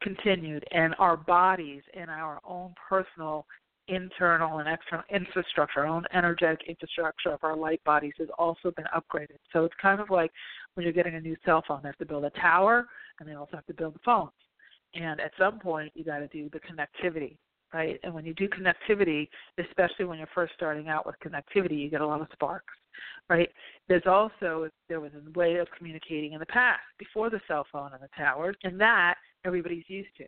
continued, 0.00 0.64
and 0.70 0.94
our 0.98 1.16
bodies 1.16 1.82
and 1.94 2.08
our 2.08 2.40
own 2.46 2.74
personal 2.88 3.44
internal 3.88 4.58
and 4.58 4.68
external 4.68 5.04
infrastructure, 5.10 5.80
our 5.80 5.86
own 5.86 6.04
energetic 6.12 6.68
infrastructure 6.68 7.30
of 7.30 7.42
our 7.42 7.56
light 7.56 7.82
bodies 7.84 8.12
has 8.18 8.28
also 8.38 8.70
been 8.72 8.86
upgraded. 8.94 9.38
So 9.52 9.64
it's 9.64 9.74
kind 9.80 10.00
of 10.00 10.10
like 10.10 10.30
when 10.74 10.84
you're 10.84 10.92
getting 10.92 11.14
a 11.14 11.20
new 11.20 11.36
cell 11.44 11.62
phone, 11.66 11.80
they 11.82 11.88
have 11.88 11.98
to 11.98 12.06
build 12.06 12.24
a 12.24 12.30
tower 12.30 12.86
and 13.20 13.28
they 13.28 13.34
also 13.34 13.56
have 13.56 13.66
to 13.66 13.74
build 13.74 13.94
the 13.94 14.00
phones. 14.04 14.32
And 14.94 15.20
at 15.20 15.32
some 15.38 15.58
point, 15.58 15.92
you 15.94 16.04
got 16.04 16.18
to 16.18 16.28
do 16.28 16.48
the 16.52 16.60
connectivity, 16.60 17.36
right? 17.72 17.98
And 18.02 18.14
when 18.14 18.24
you 18.24 18.34
do 18.34 18.48
connectivity, 18.48 19.28
especially 19.58 20.04
when 20.04 20.18
you're 20.18 20.28
first 20.34 20.54
starting 20.54 20.88
out 20.88 21.06
with 21.06 21.16
connectivity, 21.24 21.78
you 21.78 21.90
get 21.90 22.00
a 22.00 22.06
lot 22.06 22.20
of 22.20 22.28
sparks, 22.32 22.74
right? 23.28 23.50
There's 23.88 24.06
also 24.06 24.68
there 24.88 25.00
was 25.00 25.12
a 25.14 25.38
way 25.38 25.56
of 25.56 25.68
communicating 25.76 26.32
in 26.32 26.40
the 26.40 26.46
past 26.46 26.80
before 26.98 27.30
the 27.30 27.40
cell 27.46 27.66
phone 27.70 27.92
and 27.92 28.02
the 28.02 28.08
towers, 28.16 28.56
and 28.62 28.80
that 28.80 29.16
everybody's 29.44 29.84
used 29.88 30.16
to 30.18 30.24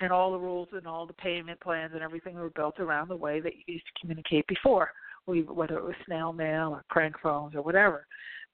and 0.00 0.12
all 0.12 0.32
the 0.32 0.38
rules 0.38 0.68
and 0.72 0.86
all 0.86 1.06
the 1.06 1.12
payment 1.14 1.60
plans 1.60 1.92
and 1.94 2.02
everything 2.02 2.34
were 2.34 2.50
built 2.50 2.78
around 2.78 3.08
the 3.08 3.16
way 3.16 3.40
that 3.40 3.54
you 3.54 3.74
used 3.74 3.86
to 3.86 4.00
communicate 4.00 4.46
before, 4.46 4.90
whether 5.26 5.78
it 5.78 5.84
was 5.84 5.94
snail 6.06 6.32
mail 6.32 6.70
or 6.70 6.84
crank 6.88 7.16
phones 7.22 7.54
or 7.54 7.62
whatever. 7.62 8.06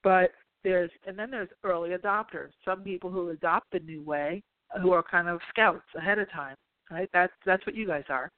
But 0.03 0.31
there's 0.63 0.91
and 1.07 1.17
then 1.17 1.31
there's 1.31 1.49
early 1.63 1.91
adopters, 1.91 2.49
some 2.63 2.81
people 2.81 3.09
who 3.09 3.29
adopt 3.29 3.71
the 3.71 3.79
new 3.79 4.01
way, 4.03 4.43
who 4.81 4.91
are 4.91 5.03
kind 5.03 5.29
of 5.29 5.39
scouts 5.49 5.85
ahead 5.95 6.19
of 6.19 6.29
time. 6.31 6.55
Right, 6.91 7.09
that's 7.13 7.33
that's 7.45 7.65
what 7.65 7.75
you 7.75 7.87
guys 7.87 8.03
are. 8.09 8.31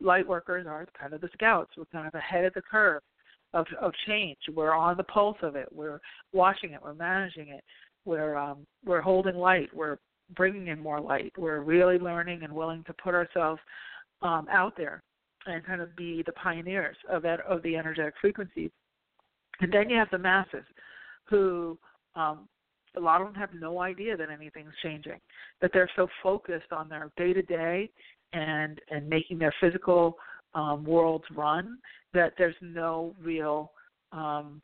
Light 0.00 0.26
workers 0.26 0.66
are 0.66 0.86
kind 0.98 1.12
of 1.12 1.20
the 1.20 1.28
scouts. 1.34 1.70
We're 1.76 1.84
kind 1.86 2.06
of 2.06 2.14
ahead 2.14 2.46
of 2.46 2.54
the 2.54 2.62
curve 2.62 3.02
of 3.52 3.66
of 3.80 3.92
change. 4.06 4.38
We're 4.54 4.72
on 4.74 4.96
the 4.96 5.04
pulse 5.04 5.36
of 5.42 5.54
it. 5.54 5.68
We're 5.70 6.00
watching 6.32 6.72
it. 6.72 6.80
We're 6.82 6.94
managing 6.94 7.48
it. 7.48 7.62
We're 8.06 8.36
um, 8.36 8.66
we're 8.86 9.02
holding 9.02 9.36
light. 9.36 9.68
We're 9.74 9.98
bringing 10.34 10.68
in 10.68 10.80
more 10.80 11.00
light. 11.00 11.32
We're 11.36 11.60
really 11.60 11.98
learning 11.98 12.42
and 12.42 12.52
willing 12.52 12.84
to 12.84 12.92
put 12.94 13.14
ourselves 13.14 13.60
um, 14.22 14.46
out 14.50 14.76
there 14.76 15.02
and 15.46 15.64
kind 15.64 15.80
of 15.80 15.94
be 15.96 16.22
the 16.24 16.32
pioneers 16.32 16.96
of 17.10 17.22
that 17.22 17.40
of 17.40 17.62
the 17.62 17.76
energetic 17.76 18.14
frequencies. 18.20 18.70
And 19.60 19.72
then 19.72 19.90
you 19.90 19.96
have 19.98 20.10
the 20.10 20.18
masses, 20.18 20.64
who 21.24 21.78
um, 22.16 22.48
a 22.96 23.00
lot 23.00 23.20
of 23.20 23.26
them 23.26 23.34
have 23.34 23.50
no 23.54 23.80
idea 23.80 24.16
that 24.16 24.30
anything's 24.30 24.72
changing, 24.82 25.20
that 25.60 25.70
they're 25.72 25.90
so 25.96 26.08
focused 26.22 26.72
on 26.72 26.88
their 26.88 27.10
day 27.16 27.32
to 27.32 27.42
day 27.42 27.90
and 28.32 28.80
and 28.90 29.08
making 29.08 29.38
their 29.38 29.54
physical 29.60 30.16
um, 30.54 30.84
worlds 30.84 31.24
run 31.34 31.78
that 32.12 32.32
there's 32.38 32.54
no 32.60 33.14
real 33.22 33.72
um, 34.12 34.62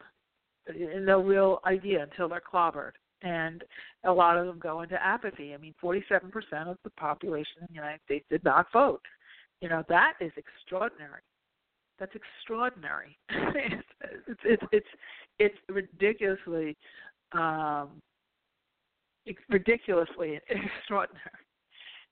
no 0.77 1.21
real 1.21 1.61
idea 1.67 2.03
until 2.03 2.29
they're 2.29 2.43
clobbered 2.53 2.93
and 3.23 3.65
a 4.05 4.13
lot 4.13 4.37
of 4.37 4.47
them 4.47 4.59
go 4.59 4.83
into 4.83 5.03
apathy. 5.03 5.55
I 5.55 5.59
mean, 5.59 5.75
47% 5.83 6.33
of 6.67 6.77
the 6.85 6.91
population 6.91 7.59
in 7.61 7.67
the 7.69 7.75
United 7.75 8.01
States 8.05 8.25
did 8.31 8.45
not 8.45 8.67
vote. 8.73 9.03
You 9.61 9.69
know, 9.69 9.85
that 9.89 10.15
is 10.21 10.33
extraordinary. 10.37 11.21
That's 11.99 12.13
extraordinary. 12.15 13.19
it's, 13.29 14.41
it's 14.45 14.63
it's 14.73 14.87
it's 15.39 15.57
ridiculously 15.69 16.77
um 17.33 18.01
ridiculously 19.51 20.41
extraordinary. 20.49 21.45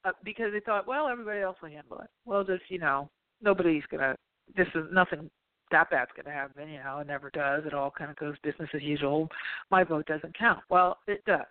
Uh, 0.04 0.12
because 0.24 0.52
they 0.52 0.60
thought, 0.60 0.86
well, 0.86 1.08
everybody 1.08 1.40
else 1.40 1.56
will 1.60 1.70
handle 1.70 1.98
it. 2.00 2.10
Well, 2.24 2.44
just 2.44 2.62
you 2.68 2.78
know, 2.78 3.08
nobody's 3.42 3.82
gonna. 3.90 4.14
This 4.56 4.68
is 4.74 4.84
nothing 4.92 5.30
that 5.70 5.90
bad's 5.90 6.10
going 6.14 6.26
to 6.26 6.32
happen. 6.32 6.68
You 6.68 6.78
know, 6.78 6.98
it 6.98 7.06
never 7.06 7.30
does. 7.30 7.64
It 7.66 7.74
all 7.74 7.90
kind 7.90 8.10
of 8.10 8.16
goes 8.16 8.34
business 8.42 8.68
as 8.74 8.82
usual. 8.82 9.28
My 9.70 9.84
vote 9.84 10.06
doesn't 10.06 10.36
count. 10.36 10.60
Well, 10.68 10.98
it 11.06 11.24
does. 11.24 11.46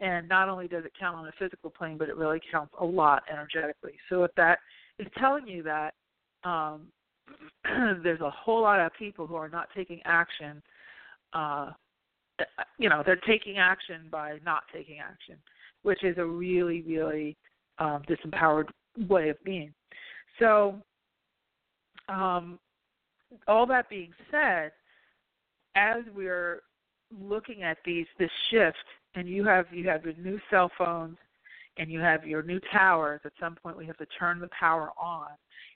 And 0.00 0.28
not 0.28 0.48
only 0.48 0.66
does 0.66 0.84
it 0.84 0.92
count 0.98 1.16
on 1.16 1.26
a 1.26 1.32
physical 1.38 1.70
plane, 1.70 1.98
but 1.98 2.08
it 2.08 2.16
really 2.16 2.40
counts 2.50 2.72
a 2.80 2.84
lot 2.84 3.22
energetically. 3.30 3.94
So 4.08 4.24
if 4.24 4.30
that 4.36 4.58
is 4.98 5.06
telling 5.18 5.46
you 5.46 5.62
that 5.64 5.94
um, 6.44 6.86
there's 8.02 8.20
a 8.20 8.30
whole 8.30 8.62
lot 8.62 8.80
of 8.80 8.92
people 8.98 9.26
who 9.26 9.36
are 9.36 9.48
not 9.48 9.68
taking 9.76 10.00
action, 10.04 10.62
uh, 11.32 11.72
you 12.78 12.88
know, 12.88 13.02
they're 13.04 13.20
taking 13.26 13.58
action 13.58 14.08
by 14.10 14.38
not 14.44 14.62
taking 14.72 14.98
action, 14.98 15.36
which 15.82 16.02
is 16.02 16.16
a 16.16 16.24
really, 16.24 16.82
really 16.82 17.36
um, 17.78 18.02
disempowered 18.08 18.68
way 19.08 19.28
of 19.28 19.42
being. 19.44 19.72
So 20.38 20.76
um, 22.08 22.58
all 23.46 23.66
that 23.66 23.88
being 23.88 24.12
said, 24.30 24.72
as 25.74 26.02
we're 26.14 26.62
looking 27.20 27.62
at 27.62 27.78
these 27.84 28.06
this 28.18 28.30
shift, 28.50 28.76
and 29.14 29.28
you 29.28 29.44
have 29.44 29.66
you 29.72 29.88
have 29.88 30.04
your 30.04 30.14
new 30.14 30.38
cell 30.50 30.70
phones, 30.76 31.16
and 31.76 31.90
you 31.90 32.00
have 32.00 32.26
your 32.26 32.42
new 32.42 32.60
towers. 32.72 33.20
At 33.24 33.32
some 33.40 33.56
point, 33.56 33.76
we 33.76 33.86
have 33.86 33.98
to 33.98 34.06
turn 34.18 34.40
the 34.40 34.48
power 34.58 34.90
on, 35.00 35.28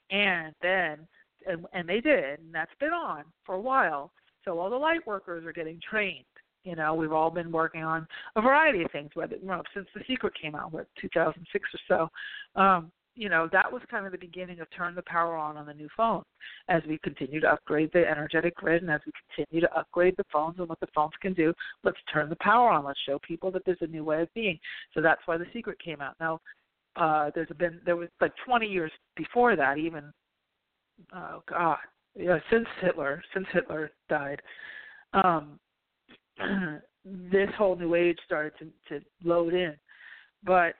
and 0.09 0.53
then 0.61 1.07
and, 1.47 1.65
and 1.73 1.87
they 1.87 2.01
did, 2.01 2.39
and 2.39 2.53
that's 2.53 2.71
been 2.79 2.93
on 2.93 3.23
for 3.45 3.55
a 3.55 3.61
while. 3.61 4.11
So 4.43 4.59
all 4.59 4.69
the 4.69 4.75
light 4.75 5.05
workers 5.07 5.45
are 5.45 5.53
getting 5.53 5.79
trained 5.87 6.25
You 6.63 6.75
know, 6.75 6.93
we've 6.93 7.11
all 7.11 7.31
been 7.31 7.51
working 7.51 7.83
on 7.83 8.07
a 8.35 8.41
variety 8.41 8.83
of 8.83 8.91
things, 8.91 9.09
whether 9.13 9.35
you 9.35 9.47
know, 9.47 9.63
since 9.73 9.87
The 9.95 10.01
Secret 10.07 10.33
came 10.39 10.55
out, 10.55 10.71
what 10.71 10.87
2006 11.01 11.69
or 11.73 11.79
so. 12.55 12.61
Um, 12.61 12.91
you 13.15 13.29
know, 13.29 13.47
that 13.51 13.71
was 13.71 13.81
kind 13.89 14.05
of 14.05 14.11
the 14.11 14.17
beginning 14.17 14.59
of 14.59 14.67
turn 14.75 14.93
the 14.93 15.01
power 15.03 15.35
on 15.35 15.57
on 15.57 15.65
the 15.65 15.73
new 15.73 15.87
phone. 15.95 16.23
As 16.67 16.81
we 16.87 16.97
continue 16.99 17.39
to 17.39 17.51
upgrade 17.51 17.89
the 17.93 18.05
energetic 18.07 18.55
grid 18.55 18.81
and 18.81 18.91
as 18.91 19.01
we 19.05 19.13
continue 19.35 19.61
to 19.65 19.77
upgrade 19.77 20.15
the 20.17 20.25
phones 20.31 20.59
and 20.59 20.67
what 20.67 20.79
the 20.81 20.87
phones 20.93 21.13
can 21.21 21.33
do, 21.33 21.53
let's 21.83 21.97
turn 22.11 22.29
the 22.29 22.37
power 22.41 22.69
on. 22.69 22.83
Let's 22.85 22.99
show 23.07 23.19
people 23.19 23.51
that 23.51 23.63
there's 23.65 23.77
a 23.81 23.87
new 23.87 24.03
way 24.03 24.21
of 24.21 24.33
being. 24.33 24.59
So 24.93 25.01
that's 25.01 25.21
why 25.25 25.37
The 25.37 25.45
Secret 25.53 25.79
came 25.79 26.01
out. 26.01 26.15
Now, 26.19 26.41
uh, 26.97 27.31
there's 27.33 27.49
been 27.57 27.79
there 27.85 27.95
was 27.95 28.09
like 28.21 28.33
20 28.45 28.67
years 28.67 28.91
before 29.15 29.55
that, 29.55 29.77
even 29.77 30.11
oh 31.13 31.43
god, 31.49 31.77
yeah, 32.15 32.39
since 32.51 32.65
Hitler, 32.81 33.21
since 33.33 33.45
Hitler 33.51 33.91
died, 34.09 34.41
um, 35.13 35.59
this 37.05 37.49
whole 37.57 37.75
new 37.75 37.95
age 37.95 38.17
started 38.25 38.53
to, 38.59 38.99
to 38.99 39.05
load 39.23 39.53
in. 39.53 39.73
But 40.43 40.75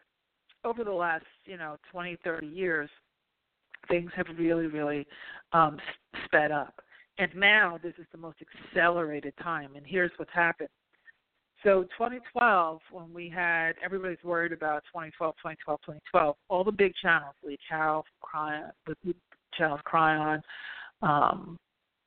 over 0.66 0.84
the 0.84 0.92
last, 0.92 1.26
you 1.46 1.58
know, 1.58 1.78
20, 1.92 2.18
30 2.24 2.48
years, 2.48 2.90
things 3.88 4.12
have 4.16 4.28
really, 4.38 4.68
really 4.68 5.06
um, 5.54 5.78
sped 6.26 6.52
up. 6.52 6.82
And 7.18 7.34
now 7.36 7.80
this 7.82 7.94
is 7.98 8.06
the 8.12 8.18
most 8.18 8.38
accelerated 8.42 9.34
time. 9.42 9.76
And 9.76 9.86
here's 9.88 10.12
what's 10.18 10.34
happened. 10.34 10.70
So 11.64 11.84
2012, 11.98 12.80
when 12.92 13.14
we 13.14 13.30
had 13.30 13.74
everybody's 13.84 14.24
worried 14.24 14.52
about 14.52 14.84
2012, 14.94 15.36
2012, 15.38 15.80
2012, 15.82 16.36
all 16.50 16.64
the 16.64 16.72
big 16.72 16.94
channels, 17.02 17.34
Lee 17.44 17.58
Carroll, 17.68 18.06
Kryon, 18.22 18.70
the 18.86 18.96
channels 19.58 19.80
Kryon, 19.92 20.42
um, 21.02 21.58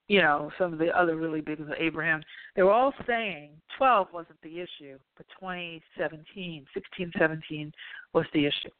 you 0.09 0.23
know, 0.23 0.51
some 0.59 0.73
of 0.73 0.79
the 0.79 0.89
other 0.99 1.17
really 1.17 1.43
big 1.43 1.61
ones, 1.61 1.73
Abraham, 1.79 2.23
they 2.57 2.63
were 2.63 2.73
all 2.73 2.95
saying 3.07 3.51
12 3.77 4.09
wasn't 4.13 4.41
the 4.43 4.59
issue, 4.61 4.99
but 5.17 5.27
2017, 5.39 6.67
16, 6.75 7.13
17 7.19 7.73
was 8.15 8.25
the 8.33 8.47
issue. 8.47 8.71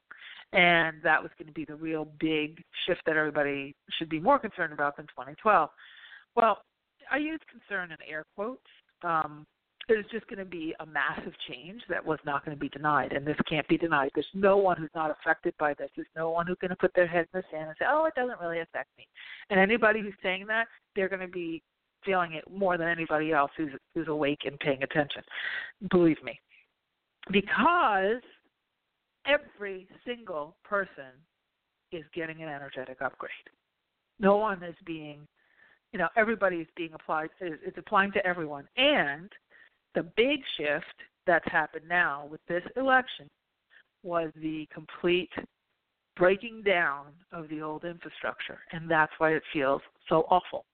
And 0.55 0.97
that 1.05 1.23
was 1.23 1.31
going 1.39 1.49
to 1.49 1.53
be 1.53 1.67
the 1.67 1.75
real 1.75 2.09
big 2.19 2.65
shift 2.87 3.03
that 3.05 3.19
everybody 3.19 3.77
should 3.99 4.09
be 4.09 4.19
more 4.19 4.39
concerned 4.39 4.73
about 4.73 4.97
than 4.97 5.05
2012. 5.07 5.69
Well, 6.35 6.63
I 7.11 7.19
use 7.19 7.41
concern 7.51 7.91
in 7.93 7.99
air 8.11 8.25
quotes. 8.35 8.63
Um, 9.03 9.47
there's 9.89 10.05
just 10.13 10.27
going 10.29 10.39
to 10.39 10.45
be 10.45 10.75
a 10.81 10.87
massive 10.87 11.33
change 11.49 11.83
that 11.89 12.05
was 12.05 12.19
not 12.25 12.45
going 12.45 12.57
to 12.57 12.61
be 12.61 12.69
denied, 12.69 13.13
and 13.13 13.27
this 13.27 13.37
can't 13.49 13.67
be 13.69 13.79
denied. 13.79 14.11
There's 14.15 14.27
no 14.35 14.59
one 14.59 14.77
who's 14.77 14.91
not 14.95 15.11
affected 15.11 15.55
by 15.59 15.75
this. 15.75 15.91
There's 15.97 16.07
no 16.15 16.31
one 16.31 16.47
who's 16.47 16.59
going 16.61 16.71
to 16.71 16.77
put 16.77 16.95
their 16.95 17.07
head 17.07 17.27
in 17.33 17.41
the 17.41 17.45
sand 17.51 17.69
and 17.69 17.77
say, 17.79 17.87
"Oh, 17.89 18.05
it 18.05 18.15
doesn't 18.15 18.41
really 18.41 18.61
affect 18.61 18.91
me." 18.99 19.07
And 19.51 19.59
anybody 19.59 20.01
who's 20.01 20.15
saying 20.23 20.47
that, 20.49 20.67
they're 20.95 21.09
going 21.09 21.23
to 21.23 21.29
be 21.29 21.63
feeling 22.05 22.35
it 22.35 22.45
more 22.51 22.77
than 22.79 22.89
anybody 22.89 23.33
else 23.33 23.51
who's 23.57 23.73
who's 23.95 24.09
awake 24.09 24.41
and 24.45 24.59
paying 24.61 24.83
attention. 24.83 25.23
Believe 25.91 26.23
me, 26.23 26.39
because 27.33 28.23
every 29.27 29.89
single 30.07 30.57
person 30.65 31.13
is 31.93 32.05
getting 32.15 32.43
an 32.43 32.49
energetic 32.49 33.01
upgrade. 33.01 33.33
No 34.21 34.37
one 34.37 34.63
is 34.63 34.75
being, 34.85 35.27
you 35.93 35.99
know, 35.99 36.09
everybody 36.17 36.57
is 36.57 36.67
being 36.77 36.93
applied. 36.93 37.31
It's 37.41 37.79
applying 37.79 38.13
to 38.13 38.27
everyone, 38.27 38.69
and 38.77 39.31
the 39.95 40.03
big 40.17 40.41
shift 40.57 40.85
that's 41.27 41.51
happened 41.51 41.89
now 41.89 42.27
with 42.31 42.41
this 42.49 42.63
election 42.77 43.29
was 44.03 44.31
the 44.37 44.67
complete 44.73 45.31
breaking 46.17 46.63
down 46.65 47.07
of 47.33 47.49
the 47.49 47.63
old 47.63 47.85
infrastructure, 47.85 48.59
and 48.73 48.91
that's 48.91 49.13
why 49.19 49.33
it 49.33 49.43
feels 49.53 49.83
so 50.09 50.27
awful. 50.31 50.65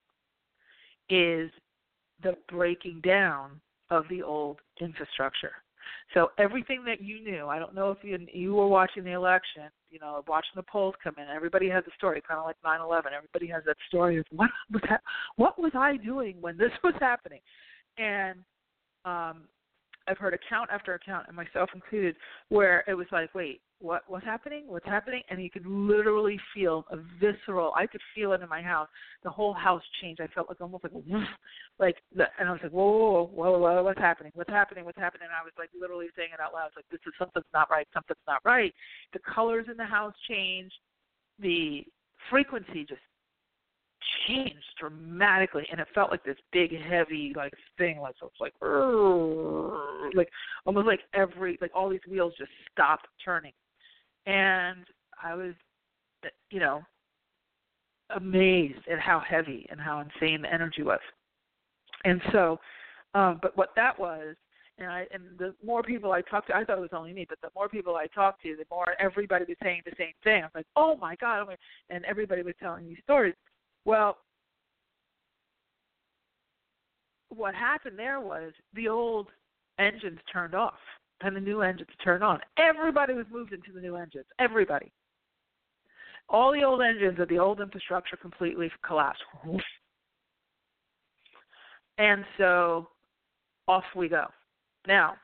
Is 1.10 1.50
the 2.22 2.36
breaking 2.48 3.00
down 3.02 3.60
of 3.90 4.04
the 4.08 4.22
old 4.22 4.60
infrastructure. 4.80 5.52
So 6.14 6.30
everything 6.38 6.82
that 6.86 7.02
you 7.02 7.22
knew, 7.22 7.46
I 7.48 7.58
don't 7.58 7.74
know 7.74 7.90
if 7.90 7.98
you 8.02 8.18
you 8.32 8.54
were 8.54 8.68
watching 8.68 9.04
the 9.04 9.12
election, 9.12 9.64
you 9.90 9.98
know, 9.98 10.24
watching 10.26 10.52
the 10.56 10.62
polls 10.62 10.94
come 11.02 11.14
in. 11.18 11.28
Everybody 11.28 11.68
has 11.68 11.84
a 11.86 11.94
story, 11.96 12.22
kind 12.26 12.38
of 12.38 12.46
like 12.46 12.56
9/11. 12.64 13.12
Everybody 13.14 13.46
has 13.48 13.62
that 13.66 13.76
story 13.88 14.18
of 14.18 14.24
what 14.30 14.50
was 14.72 14.82
that, 14.88 15.02
what 15.36 15.58
was 15.58 15.72
I 15.74 15.98
doing 15.98 16.40
when 16.40 16.56
this 16.56 16.72
was 16.82 16.94
happening, 17.00 17.40
and 17.98 18.38
um, 19.04 19.42
I've 20.06 20.18
heard 20.18 20.34
account 20.34 20.70
after 20.70 20.94
account, 20.94 21.26
and 21.28 21.36
myself 21.36 21.70
included, 21.74 22.16
where 22.48 22.84
it 22.86 22.94
was 22.94 23.06
like, 23.10 23.34
wait, 23.34 23.60
what 23.80 24.02
what's 24.06 24.24
happening? 24.24 24.64
What's 24.66 24.86
happening? 24.86 25.22
And 25.28 25.42
you 25.42 25.50
could 25.50 25.66
literally 25.66 26.38
feel 26.54 26.84
a 26.90 26.96
visceral. 27.20 27.72
I 27.76 27.86
could 27.86 28.00
feel 28.14 28.32
it 28.32 28.40
in 28.40 28.48
my 28.48 28.62
house. 28.62 28.88
The 29.22 29.30
whole 29.30 29.52
house 29.52 29.82
changed. 30.00 30.20
I 30.20 30.26
felt 30.28 30.48
like 30.48 30.60
almost 30.60 30.84
like 30.84 30.92
like, 31.78 31.96
the, 32.14 32.24
and 32.38 32.48
I 32.48 32.52
was 32.52 32.60
like, 32.62 32.72
whoa, 32.72 32.86
whoa, 32.86 33.24
whoa, 33.32 33.58
whoa, 33.58 33.58
whoa, 33.58 33.82
what's 33.82 34.00
happening? 34.00 34.32
What's 34.34 34.50
happening? 34.50 34.84
What's 34.84 34.98
happening? 34.98 35.26
And 35.26 35.34
I 35.34 35.44
was 35.44 35.52
like 35.58 35.70
literally 35.78 36.06
saying 36.16 36.30
it 36.32 36.40
out 36.40 36.52
loud. 36.52 36.68
It's 36.68 36.76
like 36.76 36.88
this 36.90 37.00
is 37.06 37.12
something's 37.18 37.44
not 37.52 37.70
right. 37.70 37.86
Something's 37.92 38.18
not 38.26 38.40
right. 38.44 38.72
The 39.12 39.20
colors 39.20 39.66
in 39.70 39.76
the 39.76 39.84
house 39.84 40.14
changed. 40.28 40.74
The 41.40 41.84
frequency 42.30 42.86
just 42.88 43.02
changed 44.26 44.64
dramatically 44.78 45.66
and 45.70 45.80
it 45.80 45.86
felt 45.94 46.10
like 46.10 46.24
this 46.24 46.36
big 46.52 46.70
heavy 46.88 47.32
like 47.36 47.52
thing 47.78 47.98
like 47.98 48.14
so 48.20 48.26
it's 48.26 48.40
like 48.40 48.52
like 50.14 50.28
almost 50.66 50.86
like 50.86 51.00
every 51.14 51.58
like 51.60 51.70
all 51.74 51.88
these 51.88 52.00
wheels 52.08 52.32
just 52.38 52.50
stopped 52.72 53.06
turning 53.24 53.52
and 54.26 54.86
i 55.22 55.34
was 55.34 55.54
you 56.50 56.60
know 56.60 56.82
amazed 58.16 58.80
at 58.90 58.98
how 58.98 59.20
heavy 59.20 59.66
and 59.70 59.80
how 59.80 60.00
insane 60.00 60.42
the 60.42 60.52
energy 60.52 60.82
was 60.82 61.00
and 62.04 62.20
so 62.32 62.58
um 63.14 63.38
but 63.42 63.56
what 63.56 63.70
that 63.76 63.98
was 63.98 64.36
and 64.78 64.90
I 64.90 65.06
and 65.12 65.22
the 65.38 65.54
more 65.64 65.82
people 65.82 66.12
I 66.12 66.20
talked 66.22 66.48
to, 66.48 66.56
I 66.56 66.64
thought 66.64 66.78
it 66.78 66.80
was 66.80 66.90
only 66.92 67.12
me, 67.12 67.26
but 67.28 67.40
the 67.40 67.50
more 67.54 67.68
people 67.68 67.94
I 67.94 68.06
talked 68.08 68.42
to, 68.42 68.56
the 68.56 68.64
more 68.70 68.96
everybody 68.98 69.44
was 69.46 69.56
saying 69.62 69.82
the 69.84 69.92
same 69.96 70.14
thing. 70.24 70.42
I 70.42 70.46
was 70.46 70.52
like, 70.54 70.66
"Oh 70.74 70.96
my 70.96 71.14
god!" 71.16 71.46
And 71.90 72.04
everybody 72.04 72.42
was 72.42 72.54
telling 72.60 72.86
these 72.86 72.98
stories. 73.04 73.34
Well, 73.84 74.16
what 77.28 77.54
happened 77.54 77.98
there 77.98 78.20
was 78.20 78.52
the 78.74 78.88
old 78.88 79.28
engines 79.78 80.20
turned 80.32 80.54
off 80.54 80.78
and 81.20 81.34
the 81.34 81.40
new 81.40 81.62
engines 81.62 81.90
turned 82.02 82.22
on. 82.22 82.40
Everybody 82.58 83.14
was 83.14 83.26
moved 83.30 83.52
into 83.52 83.72
the 83.72 83.80
new 83.80 83.96
engines. 83.96 84.26
Everybody. 84.38 84.92
All 86.28 86.52
the 86.52 86.64
old 86.64 86.80
engines 86.82 87.18
of 87.18 87.28
the 87.28 87.38
old 87.38 87.60
infrastructure 87.60 88.16
completely 88.16 88.70
collapsed. 88.86 89.22
And 91.98 92.24
so 92.38 92.88
off 93.68 93.84
we 93.94 94.08
go. 94.08 94.26
Now, 94.86 95.14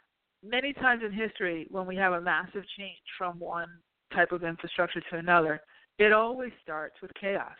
many 0.45 0.73
times 0.73 1.03
in 1.05 1.13
history, 1.13 1.67
when 1.71 1.87
we 1.87 1.97
have 1.97 2.13
a 2.13 2.21
massive 2.21 2.65
change 2.79 2.99
from 3.19 3.39
one 3.39 3.69
type 4.15 4.33
of 4.33 4.45
infrastructure 4.45 5.01
to 5.11 5.17
another, 5.17 5.61
it 5.99 6.13
always 6.13 6.53
starts 6.63 6.95
with 7.03 7.13
chaos. 7.21 7.53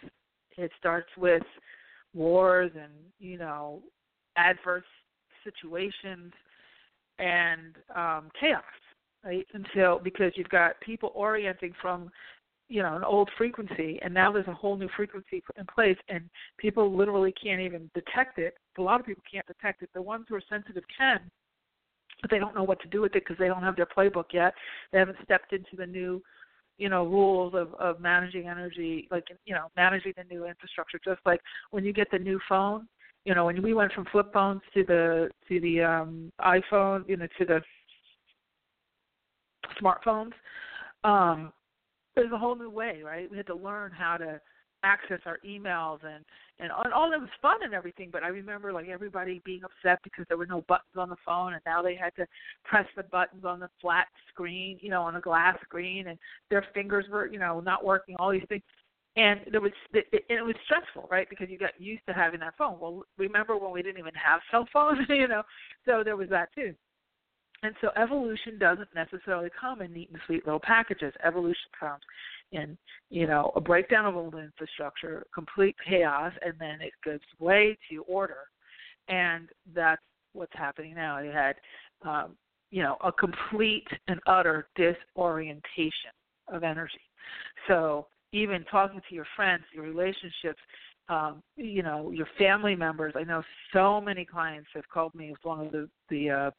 It 0.61 0.71
starts 0.79 1.09
with 1.17 1.43
wars 2.15 2.71
and 2.75 2.93
you 3.19 3.39
know 3.39 3.83
adverse 4.37 4.85
situations 5.45 6.33
and 7.19 7.77
um, 7.95 8.31
chaos, 8.39 8.63
right? 9.25 9.47
Until 9.55 9.99
because 9.99 10.33
you've 10.37 10.49
got 10.49 10.81
people 10.81 11.13
orienting 11.15 11.73
from 11.81 12.11
you 12.69 12.83
know 12.83 12.95
an 12.97 13.05
old 13.05 13.31
frequency, 13.39 13.99
and 14.03 14.13
now 14.13 14.31
there's 14.33 14.49
a 14.49 14.55
whole 14.55 14.77
new 14.77 14.89
frequency 14.97 15.43
in 15.57 15.67
place, 15.75 15.97
and 16.09 16.29
people 16.59 16.95
literally 16.95 17.33
can't 17.43 17.61
even 17.61 17.91
detect 17.95 18.39
it. 18.39 18.55
A 18.79 18.83
lot 18.83 19.01
of 19.01 19.07
people 19.07 19.25
can't 19.31 19.47
detect 19.47 19.83
it. 19.83 19.91
The 19.95 20.03
ones 20.03 20.27
who 20.29 20.35
are 20.35 20.43
sensitive 20.49 20.85
can, 20.97 21.21
but 22.21 22.31
they 22.31 22.39
don't 22.39 22.55
know 22.55 22.65
what 22.65 22.81
to 22.83 22.89
do 22.89 23.01
with 23.01 23.15
it 23.17 23.25
because 23.25 23.39
they 23.39 23.49
don't 23.49 23.63
have 23.63 23.77
their 23.77 23.87
playbook 23.87 24.33
yet. 24.33 24.55
They 24.93 24.99
haven't 24.99 25.19
stepped 25.25 25.53
into 25.53 25.77
the 25.77 25.87
new 25.87 26.23
you 26.81 26.89
know 26.89 27.05
rules 27.05 27.55
of 27.55 27.75
of 27.75 28.01
managing 28.01 28.49
energy 28.49 29.07
like 29.11 29.25
you 29.45 29.55
know 29.55 29.67
managing 29.77 30.13
the 30.17 30.25
new 30.25 30.47
infrastructure. 30.47 30.99
Just 31.05 31.21
like 31.25 31.41
when 31.71 31.85
you 31.85 31.93
get 31.93 32.11
the 32.11 32.19
new 32.19 32.41
phone 32.49 32.89
you 33.25 33.35
know 33.35 33.47
when 33.47 33.63
we 33.63 33.75
went 33.75 33.93
from 33.93 34.07
flip 34.11 34.33
phones 34.33 34.63
to 34.75 34.85
the 34.85 35.29
to 35.49 35.61
the 35.61 35.83
um 35.83 36.33
iphone 36.41 37.07
you 37.09 37.17
know 37.17 37.27
to 37.39 37.45
the 37.45 37.61
smartphones 39.81 40.33
um 41.05 41.53
there's 42.17 42.33
a 42.33 42.39
whole 42.39 42.57
new 42.57 42.71
way 42.71 43.03
right? 43.05 43.31
We 43.31 43.37
had 43.37 43.47
to 43.47 43.55
learn 43.55 43.93
how 43.93 44.17
to 44.17 44.41
access 44.83 45.21
our 45.27 45.39
emails 45.47 45.99
and 46.05 46.25
and 46.59 46.71
all 46.73 47.11
that 47.11 47.21
was 47.21 47.29
fun 47.41 47.57
and 47.63 47.75
everything 47.75 48.09
but 48.13 48.23
i 48.23 48.29
remember 48.29 48.73
like 48.73 48.89
everybody 48.89 49.41
being 49.45 49.63
upset 49.65 49.99
because 50.03 50.25
there 50.29 50.39
were 50.39 50.47
no 50.47 50.63
buttons 50.69 50.97
on 50.97 51.09
the 51.09 51.17
phone 51.25 51.53
and 51.53 51.63
now 51.67 51.83
they 51.83 51.95
had 51.95 52.15
to 52.17 52.27
press 52.65 52.87
the 52.97 53.03
buttons 53.05 53.45
on 53.45 53.61
the 53.61 53.69
flat 53.81 54.07
screen 54.29 54.79
you 54.81 54.91
know 54.91 55.03
on 55.03 55.17
a 55.17 55.21
glass 55.21 55.57
screen 55.63 56.09
and 56.09 56.19
their 56.51 56.65
fingers 56.75 57.07
were 57.11 57.27
you 57.27 57.39
know 57.39 57.61
not 57.61 57.85
working 57.85 58.17
all 58.19 58.31
these 58.31 58.45
things. 58.49 58.63
And 59.17 59.41
there 59.51 59.61
was 59.61 59.73
it, 59.93 60.07
it 60.13 60.45
was 60.45 60.55
stressful 60.65 61.09
right 61.11 61.29
because 61.29 61.51
you 61.51 61.59
got 61.59 61.79
used 61.81 62.07
to 62.07 62.13
having 62.13 62.41
that 62.41 62.57
phone. 62.57 62.79
Well 62.79 63.03
remember 63.19 63.57
when 63.57 63.73
we 63.73 63.83
didn't 63.83 63.99
even 63.99 64.15
have 64.15 64.41
cell 64.51 64.69
phones 64.73 65.01
you 65.09 65.27
know? 65.27 65.43
So 65.85 66.03
there 66.05 66.17
was 66.17 66.29
that 66.31 66.55
too 66.55 66.75
and 67.63 67.75
so 67.81 67.91
evolution 67.97 68.59
doesn't 68.59 68.89
necessarily 68.95 69.51
come 69.59 69.83
in 69.83 69.93
neat 69.93 70.11
and 70.11 70.21
sweet 70.27 70.47
little 70.47 70.61
packages. 70.61 71.13
Evolution 71.25 71.71
comes 71.79 72.01
in, 72.53 72.77
you 73.11 73.27
know, 73.27 73.53
a 73.55 73.61
breakdown 73.61 74.07
of 74.07 74.17
old 74.17 74.35
infrastructure, 74.35 75.27
complete 75.35 75.77
chaos, 75.87 76.33
and 76.45 76.55
then 76.59 76.81
it 76.81 76.93
gives 77.05 77.23
way 77.39 77.77
to 77.91 78.03
order. 78.05 78.49
And 79.09 79.49
that's 79.75 80.03
what's 80.33 80.53
happening 80.55 80.95
now. 80.95 81.19
You 81.19 81.31
had, 81.33 81.57
um, 82.03 82.37
you 82.71 82.83
know, 82.83 82.97
a 83.05 83.13
complete 83.13 83.89
and 84.09 84.21
utter 84.27 84.69
disorientation 84.77 86.13
of 86.49 86.65
energy. 86.65 87.01
So 87.69 88.07
even 88.33 88.65
talking 88.71 89.01
to 89.07 89.15
your 89.15 89.27
friends, 89.37 89.65
your 89.75 89.85
relationships, 89.85 90.61
um, 91.09 91.43
you 91.57 91.83
know, 91.83 92.11
your 92.13 92.29
family 92.39 92.77
members. 92.77 93.15
I 93.17 93.25
know 93.25 93.43
so 93.73 94.01
many 94.01 94.25
clients 94.25 94.69
have 94.75 94.89
called 94.89 95.15
me. 95.15 95.33
It's 95.35 95.45
one 95.45 95.67
of 95.67 95.73
the 95.73 95.89
the 96.09 96.31
uh, 96.31 96.51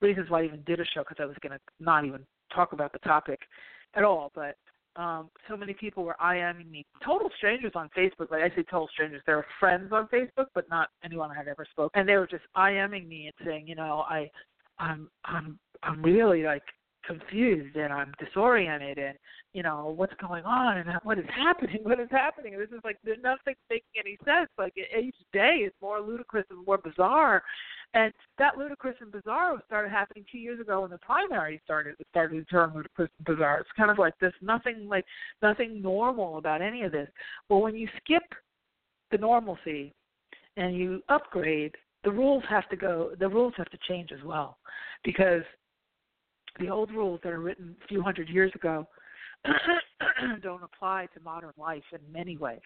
reasons 0.00 0.30
why 0.30 0.40
I 0.40 0.44
even 0.44 0.62
did 0.66 0.80
a 0.80 0.84
show 0.84 1.00
because 1.00 1.16
I 1.20 1.26
was 1.26 1.36
going 1.42 1.52
to 1.52 1.60
not 1.80 2.04
even 2.04 2.20
talk 2.54 2.72
about 2.72 2.92
the 2.92 2.98
topic 3.00 3.40
at 3.94 4.04
all. 4.04 4.32
But 4.34 4.56
um, 4.96 5.30
so 5.48 5.56
many 5.56 5.74
people 5.74 6.04
were 6.04 6.16
IMing 6.22 6.70
me, 6.70 6.84
total 7.04 7.30
strangers 7.36 7.72
on 7.74 7.88
Facebook. 7.96 8.30
Like 8.30 8.42
I 8.42 8.54
say, 8.54 8.64
total 8.70 8.88
strangers. 8.92 9.22
They 9.26 9.34
were 9.34 9.46
friends 9.60 9.92
on 9.92 10.08
Facebook, 10.08 10.46
but 10.54 10.68
not 10.68 10.88
anyone 11.04 11.30
I 11.30 11.36
had 11.36 11.48
ever 11.48 11.66
spoken. 11.70 12.00
And 12.00 12.08
they 12.08 12.16
were 12.16 12.26
just 12.26 12.44
IMing 12.56 13.08
me 13.08 13.26
and 13.26 13.46
saying, 13.46 13.68
you 13.68 13.74
know, 13.74 14.04
I, 14.08 14.30
I'm, 14.78 15.08
I'm, 15.24 15.58
I'm 15.82 16.02
really 16.02 16.42
like 16.42 16.62
confused 17.08 17.74
and 17.76 17.92
I'm 17.92 18.12
disoriented 18.20 18.98
and 18.98 19.16
you 19.54 19.62
know 19.62 19.94
what's 19.96 20.12
going 20.20 20.44
on 20.44 20.78
and 20.78 20.88
what 21.02 21.18
is 21.18 21.24
happening 21.34 21.80
what 21.82 21.98
is 21.98 22.08
happening? 22.10 22.54
And 22.54 22.62
this 22.62 22.70
is 22.70 22.80
like 22.84 22.98
there's 23.02 23.18
nothing 23.22 23.54
making 23.70 23.88
any 23.98 24.18
sense. 24.24 24.50
Like 24.58 24.74
each 24.76 25.16
day 25.32 25.64
is 25.66 25.72
more 25.80 26.00
ludicrous 26.00 26.44
and 26.50 26.64
more 26.64 26.78
bizarre. 26.78 27.42
And 27.94 28.12
that 28.38 28.58
ludicrous 28.58 28.96
and 29.00 29.10
bizarre 29.10 29.56
started 29.66 29.90
happening 29.90 30.24
two 30.30 30.38
years 30.38 30.60
ago 30.60 30.82
when 30.82 30.90
the 30.90 30.98
primary 30.98 31.60
started 31.64 31.96
it 31.98 32.06
started 32.10 32.36
to 32.36 32.44
turn 32.44 32.72
ludicrous 32.74 33.10
and 33.18 33.36
bizarre. 33.36 33.60
It's 33.60 33.70
kind 33.76 33.90
of 33.90 33.98
like 33.98 34.14
this 34.20 34.34
nothing 34.42 34.86
like 34.88 35.06
nothing 35.42 35.80
normal 35.80 36.38
about 36.38 36.62
any 36.62 36.82
of 36.82 36.92
this. 36.92 37.08
Well 37.48 37.62
when 37.62 37.74
you 37.74 37.88
skip 38.04 38.22
the 39.10 39.18
normalcy 39.18 39.94
and 40.58 40.76
you 40.76 41.02
upgrade 41.08 41.74
the 42.04 42.10
rules 42.10 42.44
have 42.48 42.68
to 42.68 42.76
go 42.76 43.12
the 43.18 43.28
rules 43.28 43.54
have 43.56 43.70
to 43.70 43.78
change 43.88 44.10
as 44.12 44.22
well 44.24 44.58
because 45.04 45.42
the 46.58 46.68
old 46.68 46.90
rules 46.90 47.20
that 47.22 47.32
are 47.32 47.40
written 47.40 47.76
a 47.82 47.86
few 47.86 48.02
hundred 48.02 48.28
years 48.28 48.52
ago 48.54 48.86
don't 50.42 50.62
apply 50.62 51.06
to 51.14 51.20
modern 51.20 51.52
life 51.56 51.82
in 51.92 52.00
many 52.12 52.36
ways. 52.36 52.60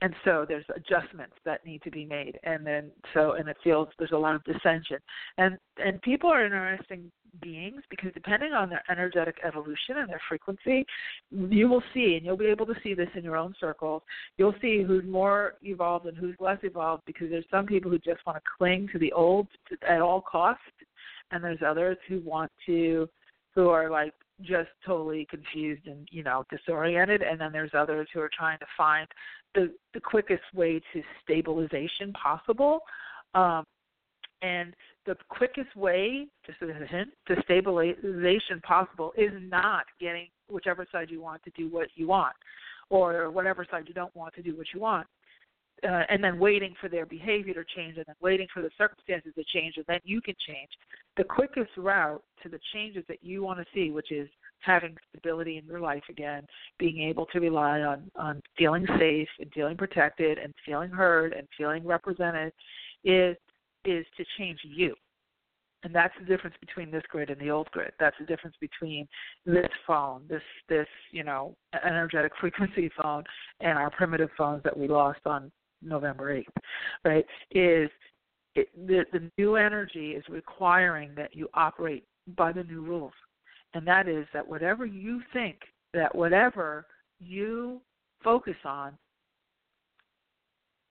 And 0.00 0.14
so 0.24 0.46
there's 0.48 0.64
adjustments 0.74 1.34
that 1.44 1.66
need 1.66 1.82
to 1.82 1.90
be 1.90 2.04
made. 2.04 2.38
And 2.44 2.66
then 2.66 2.90
so 3.14 3.32
and 3.32 3.48
it 3.48 3.56
feels 3.64 3.88
there's 3.98 4.12
a 4.12 4.16
lot 4.16 4.34
of 4.34 4.44
dissension. 4.44 4.98
And 5.38 5.58
and 5.84 6.00
people 6.02 6.30
are 6.30 6.44
interesting 6.44 7.10
beings 7.42 7.82
because 7.90 8.10
depending 8.14 8.52
on 8.52 8.70
their 8.70 8.82
energetic 8.90 9.36
evolution 9.44 9.98
and 9.98 10.08
their 10.08 10.20
frequency 10.28 10.84
you 11.30 11.68
will 11.68 11.82
see 11.92 12.14
and 12.16 12.24
you'll 12.24 12.36
be 12.36 12.46
able 12.46 12.66
to 12.66 12.74
see 12.82 12.94
this 12.94 13.08
in 13.14 13.22
your 13.22 13.36
own 13.36 13.54
circles 13.60 14.02
you'll 14.38 14.54
see 14.60 14.82
who's 14.82 15.04
more 15.04 15.54
evolved 15.62 16.06
and 16.06 16.16
who's 16.16 16.34
less 16.40 16.58
evolved 16.62 17.02
because 17.06 17.28
there's 17.30 17.44
some 17.50 17.66
people 17.66 17.90
who 17.90 17.98
just 17.98 18.24
want 18.26 18.36
to 18.36 18.42
cling 18.56 18.88
to 18.92 18.98
the 18.98 19.12
old 19.12 19.46
at 19.88 20.00
all 20.00 20.22
costs 20.22 20.62
and 21.30 21.42
there's 21.42 21.62
others 21.66 21.96
who 22.08 22.20
want 22.20 22.50
to 22.66 23.08
who 23.54 23.68
are 23.68 23.90
like 23.90 24.12
just 24.42 24.68
totally 24.86 25.26
confused 25.28 25.86
and 25.86 26.06
you 26.10 26.22
know 26.22 26.44
disoriented 26.50 27.22
and 27.22 27.40
then 27.40 27.52
there's 27.52 27.72
others 27.76 28.08
who 28.14 28.20
are 28.20 28.30
trying 28.36 28.58
to 28.58 28.66
find 28.76 29.06
the 29.54 29.72
the 29.94 30.00
quickest 30.00 30.42
way 30.54 30.80
to 30.92 31.02
stabilization 31.22 32.12
possible 32.12 32.80
um 33.34 33.64
and 34.42 34.74
the 35.06 35.16
quickest 35.28 35.74
way 35.74 36.26
just 36.46 36.58
as 36.62 36.68
a 36.68 36.86
hint 36.86 37.08
to 37.26 37.34
stabilization 37.42 38.60
possible 38.62 39.12
is 39.16 39.32
not 39.40 39.84
getting 40.00 40.28
whichever 40.48 40.86
side 40.92 41.10
you 41.10 41.20
want 41.20 41.42
to 41.42 41.50
do 41.56 41.68
what 41.68 41.88
you 41.96 42.06
want 42.06 42.34
or 42.90 43.30
whatever 43.30 43.66
side 43.68 43.84
you 43.88 43.94
don't 43.94 44.14
want 44.14 44.32
to 44.34 44.42
do 44.42 44.56
what 44.56 44.66
you 44.72 44.80
want 44.80 45.06
uh, 45.84 46.02
and 46.08 46.22
then 46.22 46.38
waiting 46.38 46.74
for 46.80 46.88
their 46.88 47.06
behavior 47.06 47.54
to 47.54 47.64
change 47.76 47.96
and 47.96 48.06
then 48.06 48.16
waiting 48.20 48.46
for 48.52 48.62
the 48.62 48.70
circumstances 48.76 49.32
to 49.34 49.44
change 49.52 49.74
and 49.76 49.84
then 49.86 50.00
you 50.04 50.20
can 50.20 50.34
change 50.46 50.70
the 51.16 51.24
quickest 51.24 51.70
route 51.76 52.22
to 52.42 52.48
the 52.48 52.58
changes 52.72 53.04
that 53.08 53.22
you 53.22 53.42
want 53.42 53.58
to 53.58 53.66
see 53.74 53.90
which 53.90 54.10
is 54.10 54.28
having 54.60 54.96
stability 55.08 55.56
in 55.56 55.64
your 55.66 55.80
life 55.80 56.02
again 56.08 56.42
being 56.78 57.02
able 57.02 57.26
to 57.26 57.40
rely 57.40 57.80
on 57.80 58.10
on 58.16 58.40
feeling 58.56 58.86
safe 58.98 59.28
and 59.38 59.52
feeling 59.52 59.76
protected 59.76 60.38
and 60.38 60.52
feeling 60.66 60.90
heard 60.90 61.32
and 61.32 61.46
feeling 61.56 61.86
represented 61.86 62.52
is 63.04 63.36
is 63.84 64.06
to 64.16 64.24
change 64.36 64.58
you. 64.64 64.94
And 65.84 65.94
that's 65.94 66.14
the 66.18 66.26
difference 66.26 66.56
between 66.60 66.90
this 66.90 67.04
grid 67.08 67.30
and 67.30 67.40
the 67.40 67.50
old 67.50 67.70
grid. 67.70 67.92
That's 68.00 68.16
the 68.18 68.26
difference 68.26 68.56
between 68.60 69.06
this 69.46 69.68
phone 69.86 70.22
this 70.28 70.42
this 70.68 70.88
you 71.12 71.22
know 71.22 71.56
energetic 71.84 72.32
frequency 72.40 72.90
phone 73.00 73.24
and 73.60 73.78
our 73.78 73.90
primitive 73.90 74.30
phones 74.36 74.62
that 74.64 74.76
we 74.76 74.88
lost 74.88 75.20
on 75.24 75.52
November 75.82 76.34
8th, 76.34 76.62
right, 77.04 77.26
is 77.50 77.90
it, 78.54 78.68
the, 78.86 79.04
the 79.12 79.30
new 79.38 79.56
energy 79.56 80.10
is 80.10 80.24
requiring 80.28 81.12
that 81.16 81.34
you 81.34 81.48
operate 81.54 82.04
by 82.36 82.52
the 82.52 82.64
new 82.64 82.82
rules. 82.82 83.12
And 83.74 83.86
that 83.86 84.08
is 84.08 84.26
that 84.32 84.46
whatever 84.46 84.86
you 84.86 85.20
think, 85.32 85.56
that 85.94 86.14
whatever 86.14 86.86
you 87.20 87.80
focus 88.22 88.56
on 88.64 88.92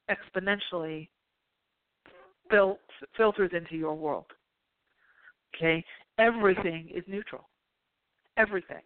exponentially 0.10 1.10
fil- 2.50 2.80
filters 3.15 3.52
into 3.54 3.76
your 3.76 3.95
world. 3.95 4.26
Okay? 5.56 5.84
Everything 6.19 6.89
is 6.93 7.04
neutral. 7.08 7.47
Everything. 8.38 8.82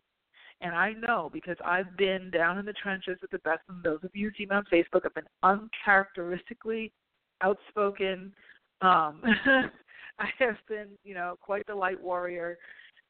And 0.61 0.75
I 0.75 0.93
know 0.93 1.29
because 1.33 1.57
I've 1.65 1.97
been 1.97 2.29
down 2.29 2.59
in 2.59 2.65
the 2.65 2.73
trenches 2.73 3.17
with 3.21 3.31
the 3.31 3.39
best, 3.39 3.61
and 3.67 3.83
those 3.83 3.99
of 4.03 4.11
you 4.13 4.29
who 4.29 4.35
see 4.37 4.45
me 4.47 4.55
on 4.55 4.65
Facebook, 4.71 5.01
I've 5.05 5.15
been 5.15 5.23
uncharacteristically 5.41 6.91
outspoken. 7.41 8.31
Um, 8.81 9.21
I 10.19 10.27
have 10.37 10.57
been, 10.69 10.89
you 11.03 11.15
know, 11.15 11.35
quite 11.41 11.65
the 11.65 11.73
light 11.73 11.99
warrior, 11.99 12.59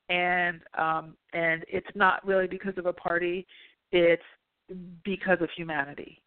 and 0.08 0.62
um, 0.78 1.16
and 1.34 1.66
it's 1.68 1.94
not 1.94 2.26
really 2.26 2.48
because 2.48 2.78
of 2.78 2.86
a 2.86 2.94
party, 2.94 3.46
it's 3.92 4.24
because 5.04 5.38
of 5.42 5.50
humanity. 5.56 6.22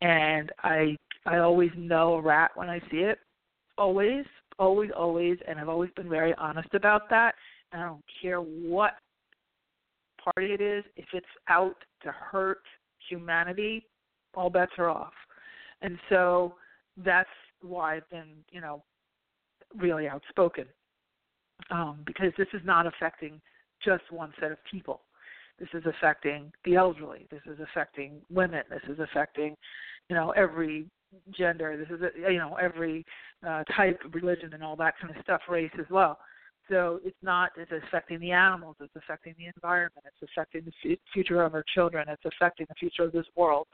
And 0.00 0.52
I 0.62 0.96
I 1.26 1.38
always 1.38 1.70
know 1.76 2.14
a 2.14 2.20
rat 2.20 2.52
when 2.54 2.70
I 2.70 2.78
see 2.92 2.98
it, 2.98 3.18
always, 3.76 4.24
always, 4.58 4.90
always, 4.96 5.36
and 5.48 5.58
I've 5.58 5.68
always 5.68 5.90
been 5.96 6.08
very 6.08 6.34
honest 6.36 6.72
about 6.74 7.10
that. 7.10 7.34
I 7.72 7.80
don't 7.80 8.04
care 8.22 8.38
what 8.38 8.94
party 10.22 10.52
it 10.52 10.60
is, 10.60 10.84
if 10.96 11.06
it's 11.12 11.26
out 11.48 11.76
to 12.02 12.12
hurt 12.12 12.62
humanity, 13.08 13.86
all 14.34 14.50
bets 14.50 14.72
are 14.78 14.88
off. 14.88 15.12
And 15.82 15.98
so 16.08 16.54
that's 16.96 17.28
why 17.62 17.96
I've 17.96 18.10
been, 18.10 18.44
you 18.50 18.60
know, 18.60 18.82
really 19.76 20.08
outspoken. 20.08 20.66
Um, 21.70 22.00
because 22.06 22.32
this 22.38 22.48
is 22.54 22.62
not 22.64 22.86
affecting 22.86 23.40
just 23.84 24.10
one 24.10 24.32
set 24.40 24.50
of 24.50 24.58
people. 24.70 25.02
This 25.58 25.68
is 25.74 25.84
affecting 25.86 26.50
the 26.64 26.76
elderly. 26.76 27.26
This 27.30 27.42
is 27.46 27.58
affecting 27.60 28.22
women. 28.30 28.62
This 28.70 28.82
is 28.88 28.98
affecting, 28.98 29.56
you 30.08 30.16
know, 30.16 30.30
every 30.30 30.86
gender. 31.36 31.76
This 31.76 31.94
is, 31.94 32.02
you 32.16 32.38
know, 32.38 32.56
every 32.60 33.04
uh, 33.46 33.64
type 33.76 34.00
of 34.04 34.14
religion 34.14 34.54
and 34.54 34.62
all 34.62 34.76
that 34.76 34.94
kind 35.00 35.14
of 35.14 35.22
stuff, 35.22 35.42
race 35.48 35.70
as 35.78 35.86
well. 35.90 36.18
So 36.70 37.00
it's 37.04 37.16
not 37.22 37.50
it's 37.56 37.72
affecting 37.86 38.20
the 38.20 38.30
animals, 38.30 38.76
it's 38.80 38.94
affecting 38.94 39.34
the 39.36 39.46
environment, 39.54 40.06
it's 40.06 40.30
affecting 40.30 40.62
the 40.64 40.96
future 41.12 41.42
of 41.42 41.54
our 41.54 41.64
children, 41.74 42.06
it's 42.08 42.24
affecting 42.24 42.66
the 42.68 42.74
future 42.76 43.02
of 43.02 43.12
this 43.12 43.26
world. 43.34 43.66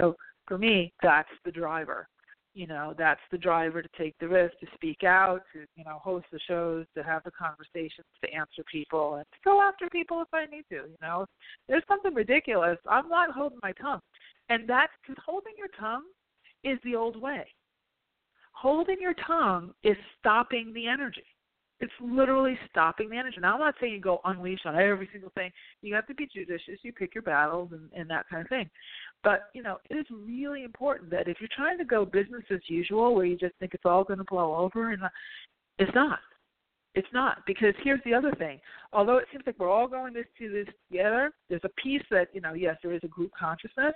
So 0.00 0.14
for 0.46 0.56
me, 0.56 0.92
that's 1.02 1.28
the 1.44 1.50
driver. 1.50 2.08
You 2.54 2.66
know, 2.66 2.94
that's 2.96 3.20
the 3.30 3.36
driver 3.36 3.82
to 3.82 3.88
take 3.98 4.14
the 4.18 4.28
risk, 4.28 4.58
to 4.60 4.66
speak 4.74 5.02
out, 5.04 5.42
to 5.52 5.66
you 5.76 5.84
know, 5.84 5.98
host 6.02 6.26
the 6.32 6.38
shows, 6.48 6.86
to 6.96 7.02
have 7.02 7.22
the 7.24 7.32
conversations, 7.32 8.06
to 8.24 8.32
answer 8.32 8.62
people, 8.70 9.16
and 9.16 9.26
to 9.32 9.38
go 9.44 9.60
after 9.60 9.88
people 9.90 10.22
if 10.22 10.28
I 10.32 10.46
need 10.46 10.64
to. 10.70 10.76
You 10.76 10.96
know, 11.02 11.22
if 11.22 11.28
there's 11.68 11.82
something 11.88 12.14
ridiculous. 12.14 12.78
I'm 12.88 13.08
not 13.08 13.32
holding 13.32 13.58
my 13.62 13.72
tongue, 13.72 14.00
and 14.48 14.68
that's 14.68 14.92
because 15.02 15.22
holding 15.26 15.52
your 15.58 15.68
tongue 15.78 16.04
is 16.62 16.78
the 16.84 16.94
old 16.94 17.20
way. 17.20 17.46
Holding 18.52 19.00
your 19.00 19.14
tongue 19.26 19.72
is 19.82 19.96
stopping 20.18 20.72
the 20.72 20.86
energy 20.86 21.26
it's 21.80 21.92
literally 22.00 22.58
stopping 22.70 23.10
the 23.10 23.16
energy. 23.16 23.36
Now, 23.40 23.54
I'm 23.54 23.60
not 23.60 23.74
saying 23.80 23.92
you 23.92 24.00
go 24.00 24.20
unleash 24.24 24.60
on 24.64 24.76
every 24.76 25.08
single 25.12 25.30
thing. 25.34 25.50
You 25.82 25.94
have 25.94 26.06
to 26.06 26.14
be 26.14 26.28
judicious. 26.32 26.78
You 26.82 26.92
pick 26.92 27.14
your 27.14 27.22
battles 27.22 27.70
and, 27.72 27.90
and 27.94 28.08
that 28.10 28.26
kind 28.30 28.42
of 28.42 28.48
thing. 28.48 28.70
But 29.22 29.50
you 29.52 29.62
know, 29.62 29.78
it 29.90 29.94
is 29.94 30.06
really 30.10 30.64
important 30.64 31.10
that 31.10 31.28
if 31.28 31.38
you're 31.40 31.48
trying 31.54 31.78
to 31.78 31.84
go 31.84 32.04
business 32.04 32.44
as 32.50 32.60
usual, 32.68 33.14
where 33.14 33.26
you 33.26 33.36
just 33.36 33.54
think 33.60 33.74
it's 33.74 33.84
all 33.84 34.04
going 34.04 34.18
to 34.18 34.24
blow 34.24 34.54
over, 34.54 34.92
and 34.92 35.02
it's 35.78 35.94
not. 35.94 36.20
It's 36.94 37.08
not 37.12 37.38
because 37.46 37.74
here's 37.84 38.00
the 38.06 38.14
other 38.14 38.32
thing. 38.36 38.58
Although 38.94 39.18
it 39.18 39.26
seems 39.30 39.44
like 39.46 39.58
we're 39.58 39.70
all 39.70 39.86
going 39.86 40.14
this 40.14 40.24
to 40.38 40.50
this 40.50 40.74
together, 40.90 41.30
there's 41.50 41.60
a 41.64 41.80
piece 41.82 42.02
that 42.10 42.28
you 42.32 42.40
know. 42.40 42.54
Yes, 42.54 42.76
there 42.82 42.94
is 42.94 43.02
a 43.04 43.08
group 43.08 43.32
consciousness, 43.38 43.92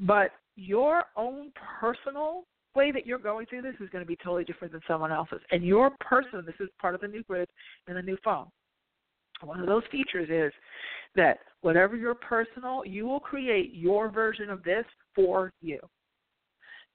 but 0.00 0.32
your 0.56 1.04
own 1.16 1.52
personal 1.80 2.44
way 2.74 2.92
that 2.92 3.06
you're 3.06 3.18
going 3.18 3.46
through 3.46 3.62
this 3.62 3.74
is 3.80 3.88
going 3.90 4.04
to 4.04 4.08
be 4.08 4.16
totally 4.16 4.44
different 4.44 4.72
than 4.72 4.82
someone 4.86 5.12
else's. 5.12 5.40
And 5.50 5.64
your 5.64 5.90
person, 6.00 6.42
this 6.46 6.54
is 6.60 6.68
part 6.80 6.94
of 6.94 7.00
the 7.00 7.08
new 7.08 7.22
grid 7.24 7.48
and 7.86 7.96
the 7.96 8.02
new 8.02 8.16
phone. 8.24 8.46
One 9.42 9.60
of 9.60 9.66
those 9.66 9.82
features 9.90 10.28
is 10.30 10.52
that 11.16 11.38
whatever 11.62 11.96
your 11.96 12.14
personal, 12.14 12.84
you 12.84 13.06
will 13.06 13.20
create 13.20 13.74
your 13.74 14.08
version 14.10 14.50
of 14.50 14.62
this 14.62 14.84
for 15.14 15.52
you. 15.60 15.78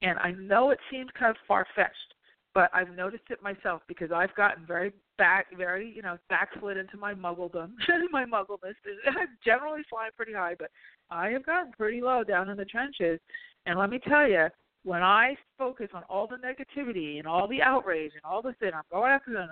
And 0.01 0.17
I 0.19 0.31
know 0.31 0.69
it 0.69 0.79
seems 0.91 1.09
kind 1.17 1.31
of 1.31 1.37
far 1.47 1.65
fetched, 1.75 2.13
but 2.53 2.69
I've 2.73 2.95
noticed 2.95 3.25
it 3.29 3.41
myself 3.41 3.81
because 3.87 4.11
I've 4.11 4.33
gotten 4.35 4.65
very 4.65 4.93
back, 5.17 5.47
very 5.57 5.91
you 5.95 6.03
know 6.03 6.17
backslid 6.29 6.77
into 6.77 6.97
my 6.97 7.13
muggledom, 7.13 7.71
my 8.11 8.25
muggleness. 8.25 8.75
I'm 9.07 9.27
generally 9.43 9.81
flying 9.89 10.11
pretty 10.15 10.33
high, 10.33 10.55
but 10.57 10.69
I 11.09 11.29
have 11.29 11.45
gotten 11.45 11.71
pretty 11.73 12.01
low 12.01 12.23
down 12.23 12.49
in 12.49 12.57
the 12.57 12.65
trenches. 12.65 13.19
And 13.65 13.79
let 13.79 13.89
me 13.89 13.99
tell 14.07 14.27
you, 14.27 14.47
when 14.87 15.03
I 15.03 15.35
focus 15.57 15.89
on 15.93 16.03
all 16.09 16.27
the 16.27 16.37
negativity 16.37 17.19
and 17.19 17.27
all 17.27 17.45
the 17.45 17.61
outrage 17.61 18.13
and 18.15 18.23
all 18.23 18.41
this, 18.41 18.55
and 18.61 18.73
I'm 18.73 18.83
going 18.89 19.11
after 19.11 19.33
them, 19.33 19.49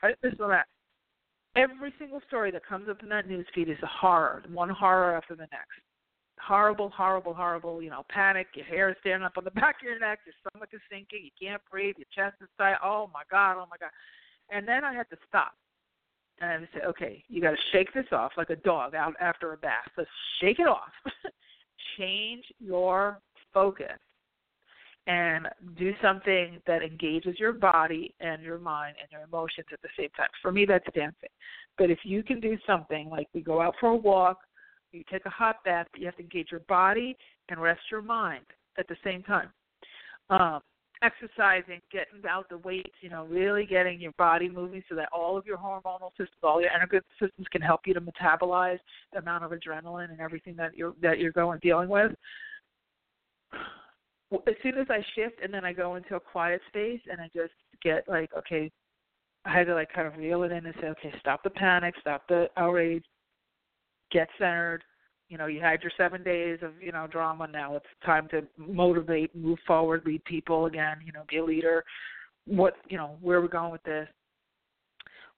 cut 0.00 0.16
this 0.22 0.34
and 0.38 0.50
that. 0.50 0.66
Every 1.56 1.92
single 1.98 2.20
story 2.28 2.52
that 2.52 2.64
comes 2.64 2.88
up 2.88 3.02
in 3.02 3.08
that 3.08 3.28
news 3.28 3.46
feed 3.52 3.68
is 3.68 3.76
a 3.82 3.86
horror, 3.86 4.44
one 4.52 4.68
horror 4.68 5.16
after 5.16 5.34
the 5.34 5.48
next 5.50 5.82
horrible, 6.40 6.90
horrible, 6.90 7.34
horrible, 7.34 7.80
you 7.80 7.88
know, 7.88 8.04
panic, 8.08 8.48
your 8.54 8.64
hair 8.64 8.90
is 8.90 8.96
standing 9.00 9.24
up 9.24 9.32
on 9.36 9.44
the 9.44 9.50
back 9.60 9.76
of 9.80 9.84
your 9.84 9.98
neck, 9.98 10.20
your 10.26 10.34
stomach 10.40 10.70
is 10.72 10.80
sinking, 10.90 11.20
you 11.22 11.30
can't 11.40 11.62
breathe, 11.70 11.94
your 11.98 12.06
chest 12.12 12.36
is 12.42 12.48
tight, 12.58 12.76
oh 12.82 13.08
my 13.12 13.22
God, 13.30 13.56
oh 13.58 13.66
my 13.70 13.76
God. 13.78 13.90
And 14.50 14.66
then 14.66 14.84
I 14.84 14.92
had 14.92 15.08
to 15.10 15.16
stop. 15.28 15.52
And 16.40 16.50
I 16.50 16.52
had 16.54 16.60
to 16.60 16.68
say, 16.74 16.84
okay, 16.86 17.24
you 17.28 17.40
got 17.40 17.52
to 17.52 17.56
shake 17.70 17.92
this 17.94 18.06
off 18.12 18.32
like 18.36 18.50
a 18.50 18.56
dog 18.56 18.94
out 18.94 19.14
after 19.20 19.52
a 19.52 19.56
bath. 19.56 19.88
So 19.94 20.04
shake 20.40 20.58
it 20.58 20.66
off. 20.66 20.90
Change 21.98 22.44
your 22.58 23.20
focus 23.54 23.98
and 25.06 25.48
do 25.76 25.92
something 26.00 26.60
that 26.66 26.82
engages 26.82 27.38
your 27.38 27.52
body 27.52 28.14
and 28.20 28.42
your 28.42 28.58
mind 28.58 28.96
and 29.00 29.10
your 29.10 29.22
emotions 29.22 29.66
at 29.72 29.82
the 29.82 29.88
same 29.98 30.10
time. 30.16 30.28
For 30.40 30.52
me, 30.52 30.64
that's 30.64 30.84
dancing. 30.94 31.28
But 31.76 31.90
if 31.90 31.98
you 32.04 32.22
can 32.22 32.40
do 32.40 32.56
something 32.66 33.10
like 33.10 33.28
we 33.34 33.40
go 33.40 33.60
out 33.60 33.74
for 33.80 33.90
a 33.90 33.96
walk, 33.96 34.38
you 34.92 35.02
take 35.10 35.26
a 35.26 35.30
hot 35.30 35.56
bath, 35.64 35.86
but 35.90 36.00
you 36.00 36.06
have 36.06 36.16
to 36.16 36.22
engage 36.22 36.48
your 36.50 36.60
body 36.60 37.16
and 37.48 37.60
rest 37.60 37.80
your 37.90 38.02
mind 38.02 38.44
at 38.78 38.86
the 38.88 38.96
same 39.02 39.22
time. 39.22 39.48
Um, 40.30 40.60
exercising, 41.02 41.80
getting 41.90 42.22
out 42.28 42.48
the 42.48 42.58
weights, 42.58 42.94
you 43.00 43.10
know, 43.10 43.26
really 43.26 43.66
getting 43.66 44.00
your 44.00 44.12
body 44.12 44.48
moving 44.48 44.82
so 44.88 44.94
that 44.94 45.08
all 45.12 45.36
of 45.36 45.44
your 45.46 45.58
hormonal 45.58 46.10
systems, 46.10 46.38
all 46.42 46.60
your 46.60 46.70
endocrine 46.70 47.02
systems 47.20 47.46
can 47.50 47.60
help 47.60 47.80
you 47.86 47.94
to 47.94 48.00
metabolize 48.00 48.78
the 49.12 49.18
amount 49.18 49.44
of 49.44 49.50
adrenaline 49.50 50.10
and 50.10 50.20
everything 50.20 50.54
that 50.56 50.76
you're 50.76 50.94
that 51.02 51.18
you're 51.18 51.32
going 51.32 51.58
dealing 51.60 51.88
with. 51.88 52.12
As 54.46 54.54
soon 54.62 54.78
as 54.78 54.86
I 54.88 55.04
shift 55.14 55.40
and 55.42 55.52
then 55.52 55.64
I 55.64 55.72
go 55.72 55.96
into 55.96 56.16
a 56.16 56.20
quiet 56.20 56.60
space 56.68 57.00
and 57.10 57.20
I 57.20 57.28
just 57.34 57.52
get 57.82 58.08
like, 58.08 58.30
okay, 58.36 58.70
I 59.44 59.52
had 59.52 59.66
to 59.66 59.74
like 59.74 59.92
kind 59.92 60.06
of 60.06 60.16
reel 60.16 60.44
it 60.44 60.52
in 60.52 60.64
and 60.64 60.74
say, 60.80 60.88
okay, 60.88 61.12
stop 61.20 61.42
the 61.42 61.50
panic, 61.50 61.94
stop 62.00 62.22
the 62.28 62.48
outrage, 62.56 63.04
get 64.10 64.28
centered. 64.38 64.84
You 65.28 65.38
know, 65.38 65.46
you 65.46 65.60
had 65.60 65.82
your 65.82 65.92
seven 65.96 66.22
days 66.22 66.58
of 66.62 66.72
you 66.80 66.92
know 66.92 67.06
drama. 67.06 67.48
Now 67.48 67.76
it's 67.76 67.86
time 68.04 68.28
to 68.30 68.42
motivate, 68.56 69.34
move 69.34 69.58
forward, 69.66 70.02
lead 70.04 70.24
people 70.24 70.66
again. 70.66 70.98
You 71.04 71.12
know, 71.12 71.22
be 71.28 71.38
a 71.38 71.44
leader. 71.44 71.84
What 72.46 72.74
you 72.88 72.98
know, 72.98 73.16
where 73.20 73.40
we're 73.40 73.48
going 73.48 73.72
with 73.72 73.82
this. 73.82 74.08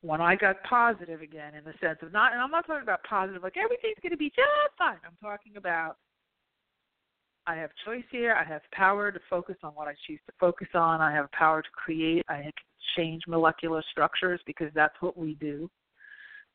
When 0.00 0.20
I 0.20 0.34
got 0.36 0.62
positive 0.64 1.22
again, 1.22 1.54
in 1.54 1.64
the 1.64 1.72
sense 1.80 1.98
of 2.02 2.12
not, 2.12 2.32
and 2.32 2.42
I'm 2.42 2.50
not 2.50 2.66
talking 2.66 2.82
about 2.82 3.04
positive 3.08 3.42
like 3.42 3.56
everything's 3.56 3.96
going 4.02 4.10
to 4.10 4.18
be 4.18 4.28
just 4.30 4.76
fine. 4.76 4.98
I'm 5.06 5.16
talking 5.22 5.56
about 5.56 5.96
I 7.46 7.56
have 7.56 7.70
choice 7.84 8.04
here. 8.10 8.34
I 8.34 8.44
have 8.44 8.62
power 8.72 9.12
to 9.12 9.20
focus 9.28 9.56
on 9.62 9.72
what 9.72 9.88
I 9.88 9.94
choose 10.06 10.20
to 10.26 10.32
focus 10.40 10.68
on. 10.74 11.00
I 11.00 11.12
have 11.12 11.30
power 11.32 11.60
to 11.62 11.68
create. 11.72 12.24
I 12.28 12.42
can 12.42 12.52
change 12.96 13.22
molecular 13.26 13.82
structures 13.90 14.40
because 14.46 14.70
that's 14.74 14.94
what 15.00 15.16
we 15.16 15.34
do. 15.34 15.70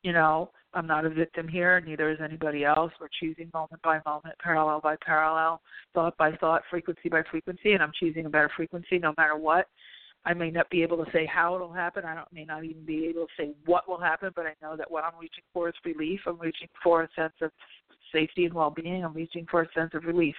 You 0.02 0.14
know, 0.14 0.52
I'm 0.74 0.88
not 0.88 1.06
a 1.06 1.10
victim 1.10 1.48
here, 1.48 1.82
neither 1.82 2.10
is 2.10 2.20
anybody 2.24 2.64
else. 2.64 2.92
We're 3.02 3.10
choosing 3.20 3.52
moment 3.54 3.82
by 3.82 4.00
moment, 4.06 4.36
parallel 4.42 4.80
by 4.82 4.96
parallel, 5.06 5.62
thought 5.94 6.16
by 6.18 6.36
thought, 6.38 6.62
frequency 6.70 7.10
by 7.10 7.24
frequency, 7.30 7.74
and 7.74 7.84
I'm 7.84 7.92
choosing 8.00 8.26
a 8.26 8.30
better 8.30 8.50
frequency 8.56 8.98
no 8.98 9.14
matter 9.18 9.36
what. 9.36 9.68
I 10.26 10.34
may 10.34 10.52
not 10.52 10.70
be 10.70 10.84
able 10.84 11.04
to 11.04 11.12
say 11.12 11.26
how 11.26 11.56
it'll 11.56 11.74
happen. 11.74 12.06
I 12.06 12.16
don't, 12.16 12.32
may 12.32 12.46
not 12.46 12.64
even 12.64 12.86
be 12.86 13.06
able 13.08 13.26
to 13.26 13.34
say 13.38 13.52
what 13.66 13.90
will 13.90 14.00
happen, 14.00 14.32
but 14.36 14.46
I 14.46 14.54
know 14.62 14.78
that 14.78 14.90
what 14.90 15.04
I'm 15.04 15.20
reaching 15.20 15.44
for 15.54 15.70
is 15.70 15.76
relief. 15.84 16.22
I'm 16.26 16.40
reaching 16.40 16.68
for 16.84 17.04
a 17.04 17.10
sense 17.16 17.34
of 17.42 17.52
safety 18.12 18.46
and 18.46 18.54
well-being. 18.54 19.04
I'm 19.04 19.14
reaching 19.14 19.46
for 19.50 19.62
a 19.64 19.72
sense 19.74 19.92
of 19.94 20.04
relief. 20.04 20.36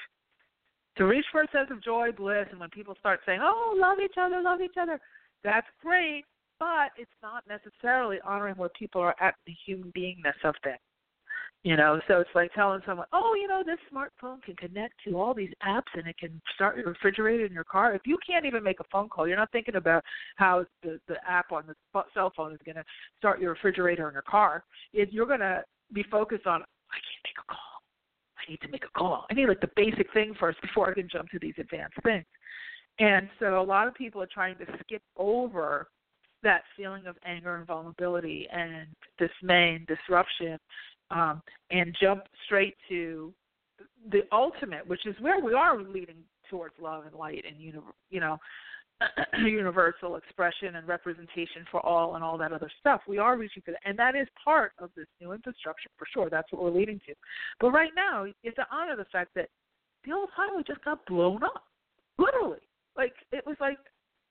To 1.00 1.06
reach 1.06 1.24
for 1.32 1.40
a 1.40 1.48
sense 1.50 1.70
of 1.70 1.82
joy, 1.82 2.12
bliss, 2.12 2.46
and 2.50 2.60
when 2.60 2.68
people 2.68 2.94
start 3.00 3.20
saying, 3.24 3.40
"Oh, 3.42 3.74
love 3.74 3.98
each 4.04 4.18
other, 4.20 4.42
love 4.42 4.60
each 4.60 4.76
other," 4.78 5.00
that's 5.42 5.66
great 5.80 6.26
but 6.60 6.92
it's 6.96 7.10
not 7.22 7.42
necessarily 7.48 8.20
honoring 8.20 8.54
where 8.54 8.68
people 8.78 9.00
are 9.00 9.16
at 9.20 9.34
the 9.46 9.52
human 9.66 9.90
beingness 9.92 10.36
of 10.44 10.54
things. 10.62 10.78
You 11.62 11.76
know, 11.76 12.00
so 12.08 12.20
it's 12.20 12.30
like 12.34 12.52
telling 12.54 12.80
someone, 12.86 13.06
"Oh, 13.12 13.34
you 13.34 13.46
know, 13.46 13.62
this 13.62 13.78
smartphone 13.92 14.42
can 14.42 14.56
connect 14.56 14.94
to 15.04 15.18
all 15.18 15.34
these 15.34 15.52
apps 15.62 15.92
and 15.94 16.06
it 16.06 16.16
can 16.16 16.40
start 16.54 16.76
your 16.76 16.86
refrigerator 16.86 17.44
in 17.44 17.52
your 17.52 17.64
car." 17.64 17.94
If 17.94 18.06
you 18.06 18.16
can't 18.26 18.46
even 18.46 18.62
make 18.62 18.80
a 18.80 18.84
phone 18.84 19.08
call, 19.10 19.26
you're 19.26 19.36
not 19.36 19.52
thinking 19.52 19.76
about 19.76 20.04
how 20.36 20.64
the 20.82 21.00
the 21.06 21.16
app 21.28 21.52
on 21.52 21.66
the 21.66 22.04
cell 22.14 22.30
phone 22.36 22.52
is 22.52 22.60
going 22.64 22.76
to 22.76 22.84
start 23.18 23.40
your 23.40 23.52
refrigerator 23.52 24.08
in 24.08 24.14
your 24.14 24.22
car. 24.22 24.64
If 24.92 25.12
you're 25.12 25.26
going 25.26 25.40
to 25.40 25.64
be 25.92 26.02
focused 26.04 26.46
on, 26.46 26.62
"I 26.62 26.94
can't 26.94 27.24
make 27.24 27.38
a 27.38 27.54
call. 27.54 27.69
I 28.40 28.50
need 28.50 28.60
to 28.62 28.68
make 28.68 28.84
a 28.84 28.98
call. 28.98 29.26
I 29.30 29.34
need 29.34 29.48
like 29.48 29.60
the 29.60 29.70
basic 29.76 30.12
thing 30.12 30.34
first 30.38 30.60
before 30.62 30.90
I 30.90 30.94
can 30.94 31.08
jump 31.08 31.28
to 31.30 31.38
these 31.38 31.54
advanced 31.58 31.96
things." 32.02 32.26
And 32.98 33.28
so 33.38 33.60
a 33.60 33.62
lot 33.62 33.88
of 33.88 33.94
people 33.94 34.20
are 34.22 34.28
trying 34.32 34.56
to 34.56 34.66
skip 34.80 35.02
over 35.16 35.88
that 36.42 36.62
feeling 36.76 37.06
of 37.06 37.16
anger 37.24 37.56
and 37.56 37.66
vulnerability 37.66 38.48
and 38.52 38.86
dismay 39.18 39.74
and 39.76 39.86
disruption 39.86 40.58
um, 41.10 41.42
and 41.70 41.96
jump 42.00 42.24
straight 42.44 42.76
to 42.88 43.32
the 44.10 44.22
ultimate, 44.32 44.86
which 44.86 45.06
is 45.06 45.14
where 45.20 45.40
we 45.40 45.54
are 45.54 45.80
leading 45.80 46.22
towards 46.48 46.74
love 46.80 47.04
and 47.06 47.14
light 47.14 47.44
and 47.48 47.60
you 47.60 48.20
know 48.20 48.38
universal 49.38 50.16
expression 50.16 50.76
and 50.76 50.86
representation 50.86 51.64
for 51.70 51.84
all 51.84 52.14
and 52.16 52.24
all 52.24 52.36
that 52.38 52.52
other 52.52 52.70
stuff. 52.80 53.00
We 53.08 53.18
are 53.18 53.36
reaching 53.36 53.62
for 53.64 53.72
that, 53.72 53.80
and 53.84 53.98
that 53.98 54.14
is 54.14 54.28
part 54.42 54.72
of 54.78 54.90
this 54.96 55.06
new 55.20 55.32
infrastructure 55.32 55.90
for 55.96 56.06
sure. 56.12 56.28
That's 56.30 56.50
what 56.52 56.62
we're 56.62 56.70
leading 56.70 57.00
to. 57.06 57.14
But 57.60 57.70
right 57.70 57.92
now, 57.96 58.24
have 58.24 58.54
to 58.54 58.66
honor 58.70 58.96
the 58.96 59.06
fact 59.12 59.30
that 59.36 59.48
the 60.04 60.12
old 60.12 60.28
highway 60.34 60.62
just 60.66 60.84
got 60.84 61.04
blown 61.06 61.42
up, 61.42 61.64
literally. 62.18 62.60
Like 62.96 63.14
it 63.32 63.46
was 63.46 63.56
like 63.60 63.78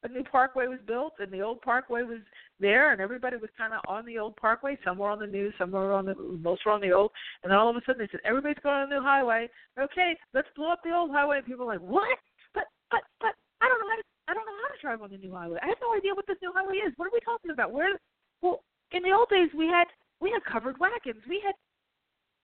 a 0.03 0.08
new 0.08 0.23
parkway 0.23 0.67
was 0.67 0.79
built 0.88 1.13
and 1.19 1.32
the 1.32 1.41
old 1.41 1.62
parkway 1.62 2.03
was 2.03 2.19
there 2.60 2.91
and 2.91 3.01
everybody 3.01 3.36
was 3.38 3.49
kind 3.58 3.73
of 3.73 3.82
on 3.88 4.05
the 4.05 4.17
old 4.17 4.36
parkway 4.38 4.77
some 4.86 4.97
were 4.97 5.10
on 5.10 5.19
the 5.19 5.27
new 5.27 5.51
some 5.58 5.71
were 5.71 5.93
on 5.93 6.05
the 6.05 6.15
most 6.41 6.65
were 6.65 6.71
on 6.71 6.82
the 6.82 6.91
old 6.91 7.12
and 7.43 7.51
then 7.51 7.58
all 7.58 7.69
of 7.69 7.75
a 7.75 7.82
sudden 7.86 7.99
they 7.99 8.08
said 8.12 8.21
everybody's 8.23 8.62
going 8.63 8.75
on 8.75 8.89
the 8.89 8.95
new 8.95 9.01
highway 9.01 9.49
okay 9.79 10.15
let's 10.34 10.47
blow 10.55 10.71
up 10.71 10.79
the 10.84 10.93
old 10.93 11.12
highway 11.12 11.38
and 11.38 11.45
people 11.45 11.65
were 11.65 11.73
like 11.73 11.82
what 11.82 12.17
but 12.53 12.65
but 12.91 13.01
but 13.19 13.36
i 13.62 13.67
don't 13.67 13.79
know 13.79 13.89
how 13.89 13.95
to 13.97 14.03
i 14.29 14.34
don't 14.34 14.45
know 14.45 14.60
how 14.63 14.67
to 14.68 14.68
drive 14.81 15.01
on 15.01 15.11
the 15.11 15.17
new 15.17 15.33
highway. 15.33 15.59
I 15.61 15.67
have 15.67 15.81
no 15.81 15.95
idea 15.95 16.15
what 16.15 16.27
this 16.27 16.37
new 16.41 16.51
highway 16.53 16.81
is. 16.85 16.93
What 16.97 17.07
are 17.07 17.13
we 17.13 17.19
talking 17.21 17.51
about? 17.51 17.71
Where 17.71 17.99
well 18.41 18.63
in 18.91 19.03
the 19.03 19.11
old 19.11 19.29
days 19.29 19.49
we 19.55 19.67
had 19.67 19.87
we 20.21 20.31
had 20.31 20.43
covered 20.45 20.79
wagons. 20.79 21.21
We 21.27 21.41
had 21.45 21.55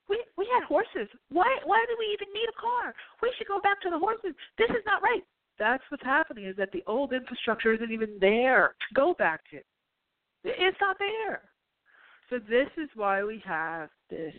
we 0.10 0.24
we 0.38 0.48
had 0.54 0.64
horses. 0.64 1.10
Why 1.30 1.48
why 1.66 1.84
do 1.88 1.96
we 2.00 2.12
even 2.14 2.32
need 2.34 2.50
a 2.50 2.62
car? 2.62 2.94
We 3.22 3.34
should 3.38 3.48
go 3.48 3.60
back 3.62 3.82
to 3.82 3.90
the 3.90 4.00
horses. 4.00 4.36
This 4.58 4.70
is 4.70 4.84
not 4.86 5.02
right. 5.02 5.24
That's 5.58 5.84
what's 5.90 6.04
happening 6.04 6.46
is 6.46 6.56
that 6.58 6.72
the 6.72 6.84
old 6.86 7.14
infrastructure 7.14 7.74
isn't 7.74 7.92
even 7.92 8.18
there 8.20 8.76
to 8.80 8.94
go 8.94 9.14
back 9.14 9.42
to. 9.52 9.58
It 9.58 9.64
it's 10.44 10.78
not 10.82 10.98
there. 11.00 11.42
So 12.30 12.40
this 12.40 12.70
is 12.78 12.90
why 12.96 13.24
we 13.24 13.42
have 13.46 13.90
this 14.10 14.34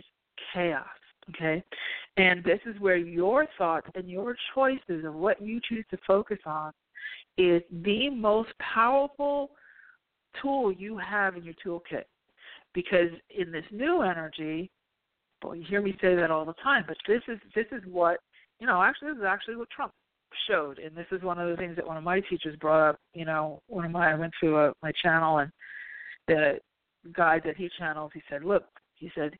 chaos, 0.53 0.87
okay? 1.31 1.63
And 2.17 2.43
this 2.43 2.59
is 2.67 2.81
where 2.81 2.97
your 2.97 3.47
thoughts 3.59 3.89
and 3.95 4.09
your 4.09 4.37
choices 4.55 5.05
of 5.05 5.15
what 5.15 5.41
you 5.41 5.61
choose 5.69 5.85
to 5.91 5.99
focus 6.07 6.39
on 6.47 6.73
is 7.37 7.63
the 7.71 8.11
most 8.11 8.51
powerful 8.59 9.51
tool 10.41 10.73
you 10.73 10.99
have 10.99 11.37
in 11.37 11.45
your 11.45 11.55
toolkit. 11.65 12.05
Because 12.75 13.11
in 13.31 13.51
this 13.51 13.65
new 13.71 14.03
energy, 14.03 14.71
well, 15.43 15.55
you 15.55 15.65
hear 15.67 15.81
me 15.81 15.97
say 16.01 16.15
that 16.15 16.31
all 16.31 16.45
the 16.45 16.55
time, 16.55 16.85
but 16.87 16.97
this 17.07 17.23
is 17.29 17.39
this 17.55 17.67
is 17.73 17.83
what 17.87 18.21
you 18.61 18.67
know. 18.67 18.83
Actually, 18.83 19.13
this 19.13 19.19
is 19.19 19.25
actually 19.25 19.57
what 19.57 19.71
Trump 19.71 19.93
showed 20.49 20.79
and 20.79 20.97
this 20.97 21.07
is 21.13 21.23
one 21.23 21.39
of 21.39 21.49
the 21.49 21.57
things 21.57 21.77
that 21.77 21.87
one 21.87 21.97
of 21.97 22.03
my 22.03 22.21
teachers 22.21 22.57
brought 22.57 22.91
up 22.91 23.01
you 23.15 23.25
know 23.25 23.61
one 23.69 23.85
of 23.85 23.91
my 23.91 24.11
i 24.11 24.15
went 24.15 24.33
to 24.41 24.57
a, 24.57 24.73
my 24.83 24.93
channel 25.03 25.39
and 25.39 25.51
the 26.29 26.59
guide 27.13 27.43
that 27.45 27.57
he 27.57 27.69
channels 27.79 28.11
he 28.13 28.21
said 28.29 28.45
look 28.45 28.65
he 28.95 29.11
said 29.15 29.33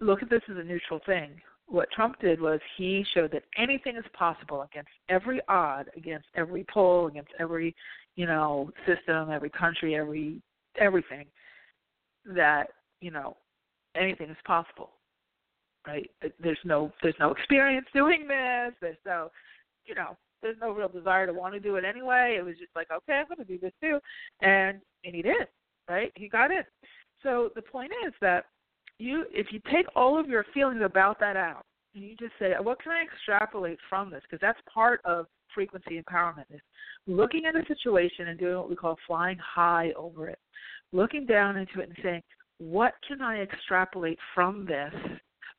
look 0.00 0.22
at 0.22 0.30
this 0.30 0.42
as 0.50 0.56
a 0.56 0.62
neutral 0.62 1.00
thing 1.06 1.40
what 1.70 1.90
trump 1.92 2.18
did 2.20 2.40
was 2.40 2.60
he 2.76 3.04
showed 3.14 3.30
that 3.32 3.44
anything 3.56 3.96
is 3.96 4.04
possible 4.12 4.62
against 4.62 4.90
every 5.08 5.40
odd 5.48 5.88
against 5.96 6.26
every 6.36 6.64
poll 6.72 7.06
against 7.06 7.30
every 7.38 7.74
you 8.16 8.26
know 8.26 8.70
system 8.86 9.30
every 9.30 9.50
country 9.50 9.94
every 9.94 10.40
everything 10.76 11.26
that 12.26 12.64
you 13.00 13.10
know 13.10 13.36
anything 13.96 14.28
is 14.30 14.36
possible 14.44 14.90
right? 15.86 16.10
There's 16.42 16.58
no 16.64 16.92
there's 17.02 17.14
no 17.18 17.30
experience 17.30 17.86
doing 17.94 18.26
this. 18.28 18.74
There's 18.80 18.96
no, 19.06 19.30
you 19.84 19.94
know, 19.94 20.16
there's 20.42 20.56
no 20.60 20.72
real 20.72 20.88
desire 20.88 21.26
to 21.26 21.32
want 21.32 21.54
to 21.54 21.60
do 21.60 21.76
it 21.76 21.84
anyway. 21.84 22.36
It 22.38 22.44
was 22.44 22.56
just 22.58 22.74
like, 22.74 22.88
okay, 22.90 23.14
I'm 23.14 23.36
to 23.36 23.44
do 23.44 23.58
this 23.58 23.72
too, 23.80 23.98
and 24.42 24.80
and 25.04 25.14
he 25.14 25.22
did, 25.22 25.48
right? 25.88 26.12
He 26.16 26.28
got 26.28 26.50
it. 26.50 26.66
So 27.22 27.50
the 27.54 27.62
point 27.62 27.92
is 28.06 28.12
that 28.20 28.46
you, 29.00 29.24
if 29.30 29.48
you 29.50 29.60
take 29.72 29.86
all 29.94 30.18
of 30.18 30.28
your 30.28 30.44
feelings 30.52 30.82
about 30.84 31.18
that 31.20 31.36
out, 31.36 31.64
and 31.94 32.04
you 32.04 32.16
just 32.16 32.32
say, 32.38 32.52
what 32.60 32.80
can 32.80 32.92
I 32.92 33.02
extrapolate 33.02 33.78
from 33.88 34.10
this? 34.10 34.22
Because 34.22 34.40
that's 34.40 34.60
part 34.72 35.00
of 35.04 35.26
frequency 35.52 36.00
empowerment 36.00 36.44
is 36.50 36.60
looking 37.06 37.46
at 37.46 37.56
a 37.56 37.66
situation 37.66 38.28
and 38.28 38.38
doing 38.38 38.56
what 38.56 38.70
we 38.70 38.76
call 38.76 38.96
flying 39.06 39.38
high 39.38 39.90
over 39.96 40.28
it, 40.28 40.38
looking 40.92 41.26
down 41.26 41.56
into 41.56 41.80
it 41.80 41.88
and 41.88 41.98
saying, 42.02 42.22
what 42.58 42.94
can 43.08 43.20
I 43.20 43.40
extrapolate 43.40 44.18
from 44.34 44.66
this 44.66 44.94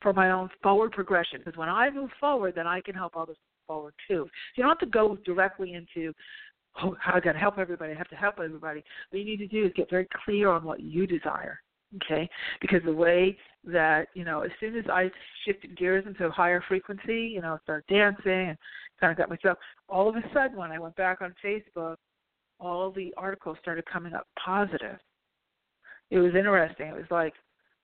for 0.00 0.12
my 0.12 0.30
own 0.30 0.48
forward 0.62 0.92
progression? 0.92 1.40
Because 1.44 1.58
when 1.58 1.68
I 1.68 1.90
move 1.90 2.10
forward, 2.18 2.54
then 2.54 2.66
I 2.66 2.80
can 2.80 2.94
help 2.94 3.16
others 3.16 3.36
forward 3.66 3.94
too. 4.08 4.26
You 4.56 4.62
don't 4.62 4.70
have 4.70 4.78
to 4.78 4.86
go 4.86 5.18
directly 5.26 5.74
into, 5.74 6.14
oh, 6.82 6.96
I 7.06 7.20
got 7.20 7.32
to 7.32 7.38
help 7.38 7.58
everybody. 7.58 7.92
I 7.92 7.96
have 7.96 8.08
to 8.08 8.16
help 8.16 8.36
everybody. 8.38 8.82
What 9.10 9.18
you 9.18 9.24
need 9.24 9.38
to 9.38 9.48
do 9.48 9.66
is 9.66 9.72
get 9.76 9.90
very 9.90 10.08
clear 10.24 10.48
on 10.48 10.64
what 10.64 10.80
you 10.80 11.06
desire. 11.06 11.60
Okay, 11.96 12.28
because 12.60 12.80
the 12.84 12.92
way 12.92 13.36
that 13.64 14.08
you 14.14 14.24
know, 14.24 14.40
as 14.40 14.50
soon 14.58 14.76
as 14.76 14.84
I 14.90 15.10
shifted 15.44 15.76
gears 15.76 16.04
into 16.06 16.24
a 16.24 16.30
higher 16.30 16.64
frequency, 16.66 17.30
you 17.34 17.42
know, 17.42 17.58
started 17.64 17.84
dancing 17.88 18.48
and 18.48 18.58
kind 18.98 19.10
of 19.10 19.18
got 19.18 19.28
myself. 19.28 19.58
All 19.88 20.08
of 20.08 20.16
a 20.16 20.22
sudden, 20.32 20.56
when 20.56 20.70
I 20.70 20.78
went 20.78 20.96
back 20.96 21.20
on 21.20 21.34
Facebook, 21.44 21.96
all 22.58 22.90
the 22.90 23.12
articles 23.16 23.58
started 23.60 23.84
coming 23.86 24.14
up 24.14 24.26
positive. 24.42 24.98
It 26.10 26.18
was 26.18 26.34
interesting. 26.34 26.86
It 26.86 26.94
was 26.94 27.10
like, 27.10 27.34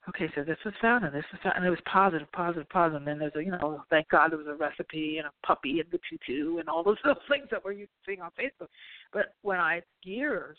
okay, 0.08 0.30
so 0.34 0.44
this 0.44 0.58
was 0.64 0.74
found 0.80 1.04
and 1.04 1.14
this 1.14 1.24
was 1.32 1.40
found, 1.42 1.56
and 1.56 1.66
it 1.66 1.70
was 1.70 1.78
positive, 1.90 2.30
positive, 2.32 2.68
positive. 2.68 2.98
And 2.98 3.06
then 3.06 3.18
there's 3.18 3.34
a, 3.36 3.42
you 3.42 3.50
know, 3.50 3.82
thank 3.90 4.08
God 4.08 4.30
there 4.30 4.38
was 4.38 4.46
a 4.46 4.54
recipe 4.54 5.18
and 5.18 5.26
a 5.26 5.46
puppy 5.46 5.80
and 5.80 5.90
the 5.90 5.98
tutu 6.08 6.58
and 6.58 6.68
all 6.68 6.84
those 6.84 6.96
little 7.04 7.22
things 7.28 7.48
that 7.50 7.64
we're 7.64 7.72
used 7.72 7.90
to 7.90 8.10
seeing 8.10 8.22
on 8.22 8.30
Facebook. 8.38 8.68
But 9.12 9.34
when 9.42 9.58
I 9.58 9.82
gears 10.04 10.56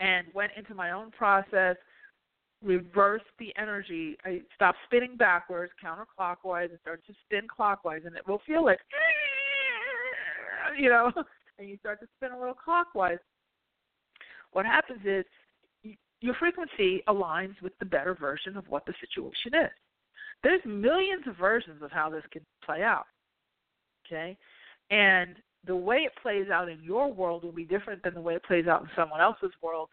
and 0.00 0.26
went 0.34 0.52
into 0.56 0.74
my 0.74 0.92
own 0.92 1.10
process 1.10 1.76
reverse 2.62 3.22
the 3.38 3.52
energy. 3.56 4.16
I 4.24 4.40
stop 4.54 4.74
spinning 4.86 5.16
backwards, 5.16 5.72
counterclockwise, 5.82 6.70
and 6.70 6.78
start 6.80 7.02
to 7.06 7.14
spin 7.24 7.46
clockwise, 7.48 8.02
and 8.04 8.16
it 8.16 8.26
will 8.26 8.40
feel 8.46 8.64
like, 8.64 8.78
you 10.78 10.88
know, 10.88 11.12
and 11.58 11.68
you 11.68 11.76
start 11.78 12.00
to 12.00 12.06
spin 12.16 12.32
a 12.32 12.38
little 12.38 12.54
clockwise. 12.54 13.18
What 14.52 14.66
happens 14.66 15.00
is 15.04 15.24
your 16.20 16.34
frequency 16.34 17.02
aligns 17.08 17.60
with 17.62 17.72
the 17.78 17.84
better 17.84 18.14
version 18.14 18.56
of 18.56 18.68
what 18.68 18.86
the 18.86 18.94
situation 19.00 19.60
is. 19.64 19.70
There's 20.42 20.60
millions 20.64 21.26
of 21.26 21.36
versions 21.36 21.82
of 21.82 21.90
how 21.90 22.10
this 22.10 22.24
can 22.30 22.44
play 22.64 22.82
out. 22.82 23.06
Okay? 24.06 24.36
And 24.90 25.36
the 25.66 25.76
way 25.76 25.98
it 25.98 26.12
plays 26.20 26.48
out 26.50 26.68
in 26.68 26.82
your 26.82 27.12
world 27.12 27.44
will 27.44 27.52
be 27.52 27.64
different 27.64 28.02
than 28.02 28.14
the 28.14 28.20
way 28.20 28.34
it 28.34 28.44
plays 28.44 28.66
out 28.66 28.82
in 28.82 28.88
someone 28.96 29.20
else's 29.20 29.52
world 29.62 29.88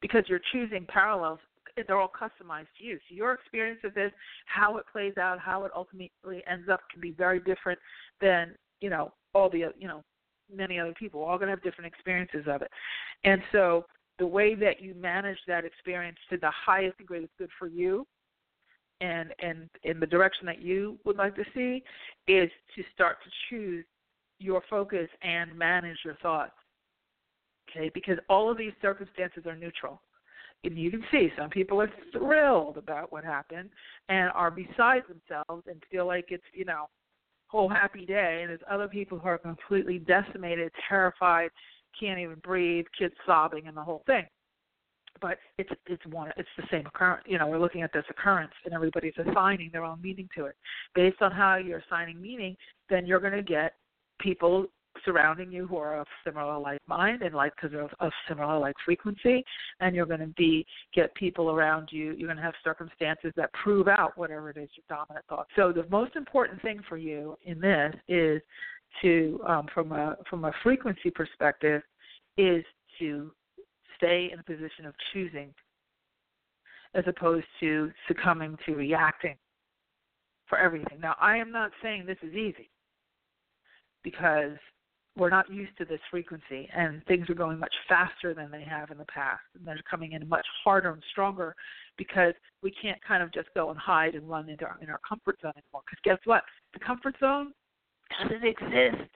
because 0.00 0.24
you're 0.28 0.40
choosing 0.52 0.86
parallels 0.88 1.38
they're 1.86 2.00
all 2.00 2.10
customized 2.10 2.68
to 2.78 2.84
you. 2.84 2.98
So 3.08 3.14
your 3.14 3.32
experience 3.32 3.80
of 3.84 3.94
this, 3.94 4.12
how 4.46 4.78
it 4.78 4.84
plays 4.90 5.16
out, 5.18 5.38
how 5.38 5.64
it 5.64 5.72
ultimately 5.74 6.42
ends 6.50 6.68
up, 6.68 6.80
can 6.90 7.00
be 7.00 7.12
very 7.12 7.40
different 7.40 7.78
than 8.20 8.54
you 8.80 8.90
know 8.90 9.12
all 9.34 9.50
the 9.50 9.70
you 9.78 9.88
know 9.88 10.02
many 10.54 10.78
other 10.78 10.94
people. 10.98 11.20
We're 11.20 11.26
all 11.26 11.38
going 11.38 11.48
to 11.48 11.54
have 11.54 11.62
different 11.62 11.92
experiences 11.92 12.44
of 12.46 12.62
it, 12.62 12.70
and 13.24 13.42
so 13.52 13.84
the 14.18 14.26
way 14.26 14.54
that 14.54 14.80
you 14.80 14.94
manage 14.94 15.38
that 15.46 15.64
experience 15.64 16.18
to 16.30 16.38
the 16.38 16.50
highest 16.50 16.98
and 16.98 17.06
greatest 17.06 17.32
good 17.38 17.50
for 17.58 17.66
you 17.66 18.06
and 19.00 19.34
and 19.40 19.68
in 19.82 20.00
the 20.00 20.06
direction 20.06 20.46
that 20.46 20.60
you 20.62 20.98
would 21.04 21.16
like 21.16 21.34
to 21.34 21.44
see 21.54 21.82
is 22.28 22.50
to 22.74 22.82
start 22.94 23.18
to 23.22 23.30
choose 23.50 23.84
your 24.38 24.62
focus 24.68 25.08
and 25.22 25.56
manage 25.56 25.98
your 26.04 26.16
thoughts 26.16 26.52
okay 27.70 27.90
because 27.94 28.18
all 28.28 28.50
of 28.50 28.56
these 28.56 28.72
circumstances 28.80 29.44
are 29.46 29.56
neutral 29.56 30.00
you 30.74 30.90
can 30.90 31.04
see 31.10 31.30
some 31.38 31.50
people 31.50 31.80
are 31.80 31.90
thrilled 32.12 32.78
about 32.78 33.12
what 33.12 33.24
happened 33.24 33.70
and 34.08 34.30
are 34.34 34.50
beside 34.50 35.02
themselves 35.08 35.64
and 35.66 35.82
feel 35.90 36.06
like 36.06 36.26
it's 36.30 36.44
you 36.52 36.64
know 36.64 36.86
whole 37.48 37.68
happy 37.68 38.04
day. 38.04 38.40
And 38.42 38.50
there's 38.50 38.60
other 38.70 38.88
people 38.88 39.18
who 39.18 39.28
are 39.28 39.38
completely 39.38 39.98
decimated 39.98 40.72
terrified 40.88 41.50
can't 41.98 42.18
even 42.18 42.36
breathe 42.42 42.86
kids 42.98 43.14
sobbing 43.24 43.68
and 43.68 43.76
the 43.76 43.82
whole 43.82 44.02
thing. 44.06 44.26
But 45.20 45.38
it's 45.56 45.70
it's 45.86 46.04
one 46.06 46.30
it's 46.36 46.48
the 46.58 46.64
same 46.70 46.86
occurrence 46.86 47.22
you 47.26 47.38
know 47.38 47.46
we're 47.46 47.58
looking 47.58 47.82
at 47.82 47.92
this 47.92 48.04
occurrence 48.10 48.52
and 48.64 48.74
everybody's 48.74 49.14
assigning 49.16 49.70
their 49.72 49.84
own 49.84 50.00
meaning 50.02 50.28
to 50.36 50.46
it. 50.46 50.56
Based 50.94 51.22
on 51.22 51.32
how 51.32 51.56
you're 51.56 51.82
assigning 51.88 52.20
meaning 52.20 52.56
then 52.90 53.06
you're 53.06 53.20
going 53.20 53.32
to 53.32 53.42
get 53.42 53.74
people 54.20 54.66
surrounding 55.04 55.50
you 55.50 55.66
who 55.66 55.76
are 55.76 56.00
of 56.00 56.06
similar 56.24 56.58
like 56.58 56.78
mind 56.86 57.22
and 57.22 57.34
like 57.34 57.52
because 57.60 57.76
of, 57.78 57.90
of 58.00 58.12
similar 58.28 58.58
like 58.58 58.74
frequency 58.84 59.44
and 59.80 59.94
you're 59.94 60.06
going 60.06 60.20
to 60.20 60.26
be 60.36 60.64
get 60.94 61.14
people 61.14 61.50
around 61.50 61.88
you 61.90 62.14
you're 62.16 62.28
going 62.28 62.36
to 62.36 62.42
have 62.42 62.54
circumstances 62.64 63.32
that 63.36 63.52
prove 63.52 63.88
out 63.88 64.16
whatever 64.16 64.50
it 64.50 64.56
is 64.56 64.68
your 64.76 64.84
dominant 64.88 65.24
thought. 65.28 65.46
So 65.56 65.72
the 65.72 65.86
most 65.90 66.16
important 66.16 66.60
thing 66.62 66.80
for 66.88 66.96
you 66.96 67.36
in 67.44 67.60
this 67.60 67.94
is 68.08 68.40
to 69.02 69.40
um, 69.46 69.66
from 69.74 69.92
a 69.92 70.16
from 70.28 70.44
a 70.44 70.52
frequency 70.62 71.10
perspective 71.10 71.82
is 72.36 72.64
to 72.98 73.30
stay 73.96 74.30
in 74.32 74.38
a 74.38 74.42
position 74.42 74.86
of 74.86 74.94
choosing 75.12 75.52
as 76.94 77.04
opposed 77.06 77.46
to 77.60 77.90
succumbing 78.08 78.56
to 78.64 78.74
reacting 78.74 79.36
for 80.46 80.58
everything. 80.58 81.00
Now 81.00 81.16
i 81.20 81.36
am 81.36 81.50
not 81.50 81.72
saying 81.82 82.06
this 82.06 82.18
is 82.22 82.34
easy 82.34 82.70
because 84.02 84.56
we're 85.16 85.30
not 85.30 85.50
used 85.50 85.76
to 85.78 85.84
this 85.84 86.00
frequency 86.10 86.68
and 86.76 87.02
things 87.06 87.28
are 87.30 87.34
going 87.34 87.58
much 87.58 87.74
faster 87.88 88.34
than 88.34 88.50
they 88.50 88.62
have 88.62 88.90
in 88.90 88.98
the 88.98 89.04
past 89.06 89.40
and 89.54 89.66
they're 89.66 89.80
coming 89.90 90.12
in 90.12 90.28
much 90.28 90.46
harder 90.62 90.90
and 90.90 91.02
stronger 91.10 91.54
because 91.96 92.34
we 92.62 92.70
can't 92.70 93.02
kind 93.02 93.22
of 93.22 93.32
just 93.32 93.48
go 93.54 93.70
and 93.70 93.78
hide 93.78 94.14
and 94.14 94.28
run 94.28 94.48
into 94.48 94.64
our, 94.64 94.76
in 94.82 94.90
our 94.90 95.00
comfort 95.08 95.38
zone 95.40 95.52
anymore. 95.56 95.82
Because 95.86 96.00
guess 96.04 96.18
what? 96.26 96.42
The 96.74 96.80
comfort 96.80 97.16
zone 97.18 97.52
doesn't 98.22 98.44
exist. 98.44 99.10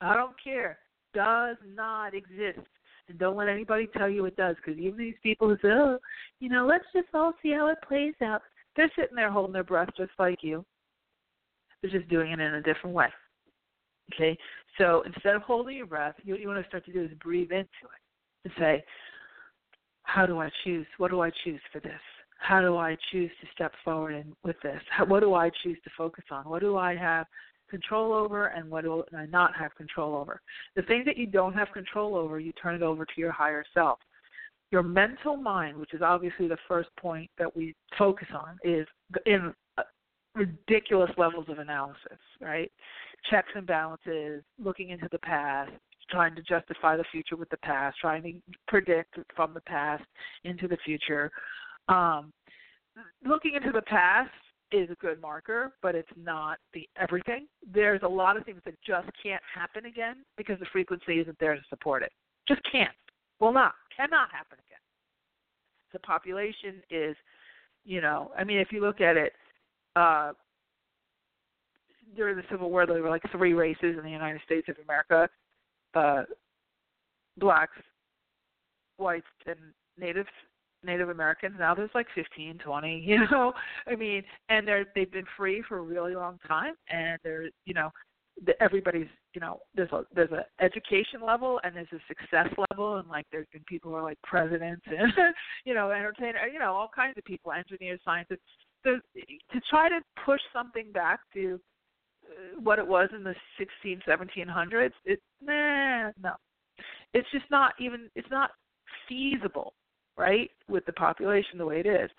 I 0.00 0.14
don't 0.14 0.34
care. 0.42 0.78
Does 1.12 1.56
not 1.74 2.14
exist. 2.14 2.66
And 3.08 3.18
don't 3.18 3.36
let 3.36 3.48
anybody 3.48 3.88
tell 3.96 4.08
you 4.08 4.24
it 4.24 4.36
does 4.36 4.56
because 4.56 4.78
even 4.78 4.98
these 4.98 5.14
people 5.22 5.48
who 5.48 5.56
say 5.56 5.68
oh 5.72 5.98
you 6.40 6.50
know 6.50 6.66
let's 6.66 6.84
just 6.94 7.08
all 7.14 7.32
see 7.42 7.52
how 7.52 7.68
it 7.68 7.78
plays 7.86 8.12
out 8.22 8.42
they're 8.76 8.92
sitting 8.94 9.16
there 9.16 9.30
holding 9.30 9.54
their 9.54 9.64
breath 9.64 9.88
just 9.96 10.10
like 10.18 10.42
you. 10.42 10.64
They're 11.80 11.90
just 11.90 12.08
doing 12.10 12.32
it 12.32 12.40
in 12.40 12.54
a 12.54 12.62
different 12.62 12.94
way 12.94 13.08
Okay, 14.14 14.38
so 14.78 15.02
instead 15.06 15.34
of 15.34 15.42
holding 15.42 15.76
your 15.76 15.86
breath, 15.86 16.14
what 16.24 16.40
you 16.40 16.48
want 16.48 16.62
to 16.62 16.68
start 16.68 16.84
to 16.86 16.92
do 16.92 17.04
is 17.04 17.10
breathe 17.22 17.50
into 17.50 17.60
it 17.62 18.44
and 18.44 18.52
say, 18.58 18.84
How 20.04 20.26
do 20.26 20.38
I 20.38 20.50
choose? 20.64 20.86
What 20.96 21.10
do 21.10 21.20
I 21.20 21.30
choose 21.44 21.60
for 21.72 21.80
this? 21.80 22.00
How 22.38 22.60
do 22.60 22.76
I 22.76 22.96
choose 23.10 23.30
to 23.40 23.46
step 23.52 23.72
forward 23.84 24.14
in, 24.14 24.32
with 24.44 24.56
this? 24.62 24.80
How, 24.90 25.04
what 25.04 25.20
do 25.20 25.34
I 25.34 25.50
choose 25.62 25.76
to 25.84 25.90
focus 25.96 26.24
on? 26.30 26.48
What 26.48 26.60
do 26.60 26.76
I 26.76 26.96
have 26.96 27.26
control 27.68 28.12
over 28.12 28.46
and 28.46 28.70
what 28.70 28.84
do 28.84 29.04
I 29.16 29.26
not 29.26 29.54
have 29.56 29.74
control 29.74 30.14
over? 30.14 30.40
The 30.76 30.82
things 30.82 31.04
that 31.04 31.16
you 31.16 31.26
don't 31.26 31.52
have 31.54 31.68
control 31.72 32.14
over, 32.14 32.38
you 32.38 32.52
turn 32.52 32.76
it 32.76 32.82
over 32.82 33.04
to 33.04 33.12
your 33.16 33.32
higher 33.32 33.64
self. 33.74 33.98
Your 34.70 34.82
mental 34.82 35.36
mind, 35.36 35.76
which 35.76 35.94
is 35.94 36.02
obviously 36.02 36.46
the 36.46 36.58
first 36.68 36.90
point 37.00 37.30
that 37.38 37.54
we 37.54 37.74
focus 37.98 38.28
on, 38.34 38.56
is 38.62 38.86
in 39.26 39.52
ridiculous 40.38 41.10
levels 41.18 41.46
of 41.48 41.58
analysis, 41.58 42.18
right? 42.40 42.70
checks 43.30 43.48
and 43.54 43.66
balances, 43.66 44.42
looking 44.62 44.90
into 44.90 45.08
the 45.10 45.18
past, 45.18 45.72
trying 46.10 46.34
to 46.34 46.42
justify 46.42 46.96
the 46.96 47.04
future 47.10 47.36
with 47.36 47.50
the 47.50 47.56
past, 47.58 47.96
trying 48.00 48.22
to 48.22 48.32
predict 48.66 49.18
from 49.34 49.54
the 49.54 49.60
past 49.62 50.04
into 50.44 50.68
the 50.68 50.78
future. 50.84 51.30
Um, 51.88 52.32
looking 53.24 53.54
into 53.54 53.72
the 53.72 53.82
past 53.82 54.30
is 54.72 54.90
a 54.90 54.94
good 54.96 55.20
marker, 55.20 55.72
but 55.82 55.94
it's 55.94 56.08
not 56.16 56.58
the 56.74 56.88
everything. 57.00 57.46
There's 57.72 58.02
a 58.02 58.08
lot 58.08 58.36
of 58.36 58.44
things 58.44 58.60
that 58.64 58.74
just 58.86 59.08
can't 59.22 59.42
happen 59.54 59.86
again 59.86 60.16
because 60.36 60.58
the 60.58 60.66
frequency 60.72 61.20
isn't 61.20 61.38
there 61.38 61.54
to 61.54 61.62
support 61.68 62.02
it. 62.02 62.12
Just 62.46 62.60
can't. 62.70 62.94
Will 63.40 63.52
not. 63.52 63.74
Cannot 63.96 64.30
happen 64.32 64.58
again. 64.66 64.78
The 65.92 65.98
population 66.00 66.82
is, 66.90 67.16
you 67.84 68.00
know, 68.00 68.30
I 68.36 68.44
mean, 68.44 68.58
if 68.58 68.72
you 68.72 68.80
look 68.80 69.00
at 69.00 69.16
it, 69.16 69.32
uh, 69.98 70.32
during 72.16 72.36
the 72.36 72.44
Civil 72.50 72.70
War, 72.70 72.86
there 72.86 73.02
were 73.02 73.10
like 73.10 73.22
three 73.32 73.52
races 73.52 73.96
in 73.96 74.02
the 74.02 74.10
United 74.10 74.40
States 74.44 74.68
of 74.68 74.76
America: 74.84 75.28
uh, 75.94 76.22
blacks, 77.38 77.76
whites, 78.96 79.26
and 79.46 79.58
natives. 79.98 80.28
Native 80.84 81.08
Americans. 81.08 81.56
Now 81.58 81.74
there's 81.74 81.90
like 81.92 82.06
15, 82.14 82.58
20, 82.64 83.00
you 83.04 83.18
know. 83.32 83.52
I 83.88 83.96
mean, 83.96 84.22
and 84.48 84.66
they're 84.66 84.86
they've 84.94 85.10
been 85.10 85.26
free 85.36 85.60
for 85.68 85.78
a 85.78 85.82
really 85.82 86.14
long 86.14 86.38
time, 86.46 86.74
and 86.88 87.18
they're 87.24 87.48
you 87.64 87.74
know, 87.74 87.90
the, 88.46 88.62
everybody's 88.62 89.08
you 89.34 89.40
know 89.40 89.58
there's 89.74 89.90
a 89.90 90.04
there's 90.14 90.30
a 90.30 90.46
education 90.62 91.20
level 91.20 91.58
and 91.64 91.74
there's 91.74 91.88
a 91.92 91.98
success 92.06 92.46
level, 92.70 92.98
and 92.98 93.08
like 93.08 93.26
there's 93.32 93.48
been 93.52 93.64
people 93.66 93.90
who 93.90 93.96
are 93.96 94.04
like 94.04 94.22
presidents 94.22 94.82
and 94.86 95.12
you 95.64 95.74
know 95.74 95.90
entertainer, 95.90 96.46
you 96.46 96.60
know 96.60 96.72
all 96.74 96.90
kinds 96.94 97.18
of 97.18 97.24
people, 97.24 97.50
engineers, 97.50 98.00
scientists. 98.04 98.38
So 98.84 98.98
to 99.52 99.60
try 99.70 99.88
to 99.88 100.00
push 100.24 100.40
something 100.52 100.92
back 100.92 101.20
to 101.34 101.60
what 102.62 102.78
it 102.78 102.86
was 102.86 103.08
in 103.14 103.24
the 103.24 103.34
16, 103.58 104.02
1700s, 104.06 104.92
it 105.04 105.20
nah, 105.42 106.10
no. 106.22 106.34
It's 107.14 107.28
just 107.32 107.46
not 107.50 107.72
even 107.80 108.08
it's 108.14 108.30
not 108.30 108.50
feasible, 109.08 109.74
right, 110.16 110.50
with 110.68 110.84
the 110.86 110.92
population 110.92 111.58
the 111.58 111.66
way 111.66 111.80
it 111.80 111.86
is. 111.86 112.10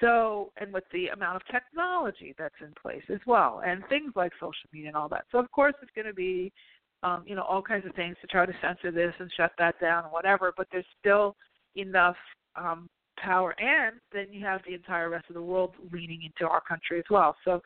So, 0.00 0.50
and 0.58 0.72
with 0.72 0.84
the 0.92 1.08
amount 1.08 1.36
of 1.36 1.42
technology 1.50 2.34
that's 2.38 2.54
in 2.62 2.72
place 2.80 3.02
as 3.12 3.20
well, 3.26 3.60
and 3.66 3.82
things 3.88 4.12
like 4.16 4.32
social 4.40 4.54
media 4.72 4.88
and 4.88 4.96
all 4.96 5.10
that. 5.10 5.24
So, 5.30 5.38
of 5.38 5.50
course, 5.50 5.74
it's 5.82 5.90
going 5.94 6.06
to 6.06 6.14
be 6.14 6.50
um, 7.02 7.24
you 7.26 7.34
know, 7.34 7.42
all 7.42 7.62
kinds 7.62 7.86
of 7.86 7.94
things 7.94 8.16
to 8.20 8.26
try 8.26 8.46
to 8.46 8.52
censor 8.60 8.90
this 8.90 9.14
and 9.18 9.30
shut 9.36 9.52
that 9.58 9.80
down 9.80 10.04
and 10.04 10.12
whatever. 10.12 10.52
But 10.56 10.66
there's 10.70 10.86
still 10.98 11.34
enough 11.76 12.16
um, 12.56 12.88
power, 13.22 13.54
and 13.60 13.96
then 14.12 14.26
you 14.30 14.44
have 14.44 14.60
the 14.66 14.74
entire 14.74 15.08
rest 15.10 15.26
of 15.28 15.34
the 15.34 15.42
world 15.42 15.74
leaning 15.92 16.22
into 16.22 16.50
our 16.50 16.60
country 16.60 16.98
as 16.98 17.04
well. 17.10 17.36
So, 17.44 17.60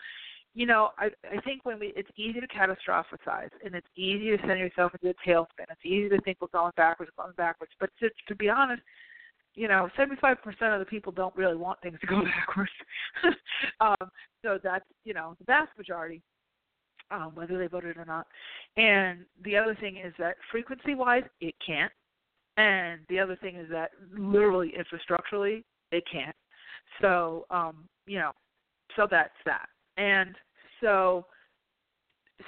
you 0.55 0.67
know, 0.67 0.91
I 0.99 1.11
I 1.31 1.41
think 1.41 1.65
when 1.65 1.79
we 1.79 1.93
it's 1.97 2.11
easy 2.17 2.41
to 2.41 2.47
catastrophize 2.47 3.51
and 3.65 3.75
it's 3.75 3.87
easy 3.97 4.37
to 4.37 4.39
send 4.47 4.59
yourself 4.59 4.93
into 4.95 5.11
a 5.11 5.29
tailspin. 5.29 5.71
It's 5.71 5.85
easy 5.85 6.09
to 6.11 6.21
think 6.23 6.39
we're 6.41 6.49
going 6.49 6.73
backwards, 6.77 7.11
going 7.17 7.33
backwards. 7.37 7.73
But 7.81 7.91
to 8.01 8.11
to 8.29 8.35
be 8.35 8.49
honest, 8.49 8.83
you 9.55 9.69
know, 9.69 9.89
75% 9.97 10.37
of 10.73 10.81
the 10.81 10.87
people 10.87 11.13
don't 11.13 11.35
really 11.37 11.57
want 11.57 11.81
things 11.81 11.99
to 12.01 12.07
go 12.07 12.23
backwards. 12.25 12.73
um, 13.81 14.11
so 14.43 14.59
that's, 14.63 14.85
you 15.05 15.15
know, 15.15 15.37
the 15.39 15.45
vast 15.45 15.71
majority, 15.79 16.23
um, 17.11 17.33
whether 17.35 17.59
they 17.59 17.67
voted 17.67 17.97
or 17.97 18.05
not. 18.05 18.27
And 18.77 19.21
the 19.45 19.57
other 19.57 19.77
thing 19.81 19.97
is 19.97 20.13
that 20.19 20.37
frequency 20.51 20.95
wise, 20.95 21.25
it 21.41 21.55
can't. 21.65 21.93
And 22.57 23.01
the 23.09 23.19
other 23.19 23.37
thing 23.37 23.57
is 23.57 23.69
that 23.71 23.91
literally 24.17 24.73
infrastructurally, 24.79 25.65
it 25.91 26.05
can't. 26.11 26.37
So, 27.01 27.47
um, 27.51 27.89
you 28.07 28.19
know, 28.19 28.33
so 28.97 29.09
that's 29.11 29.31
that. 29.45 29.67
And 29.97 30.35
so 30.81 31.27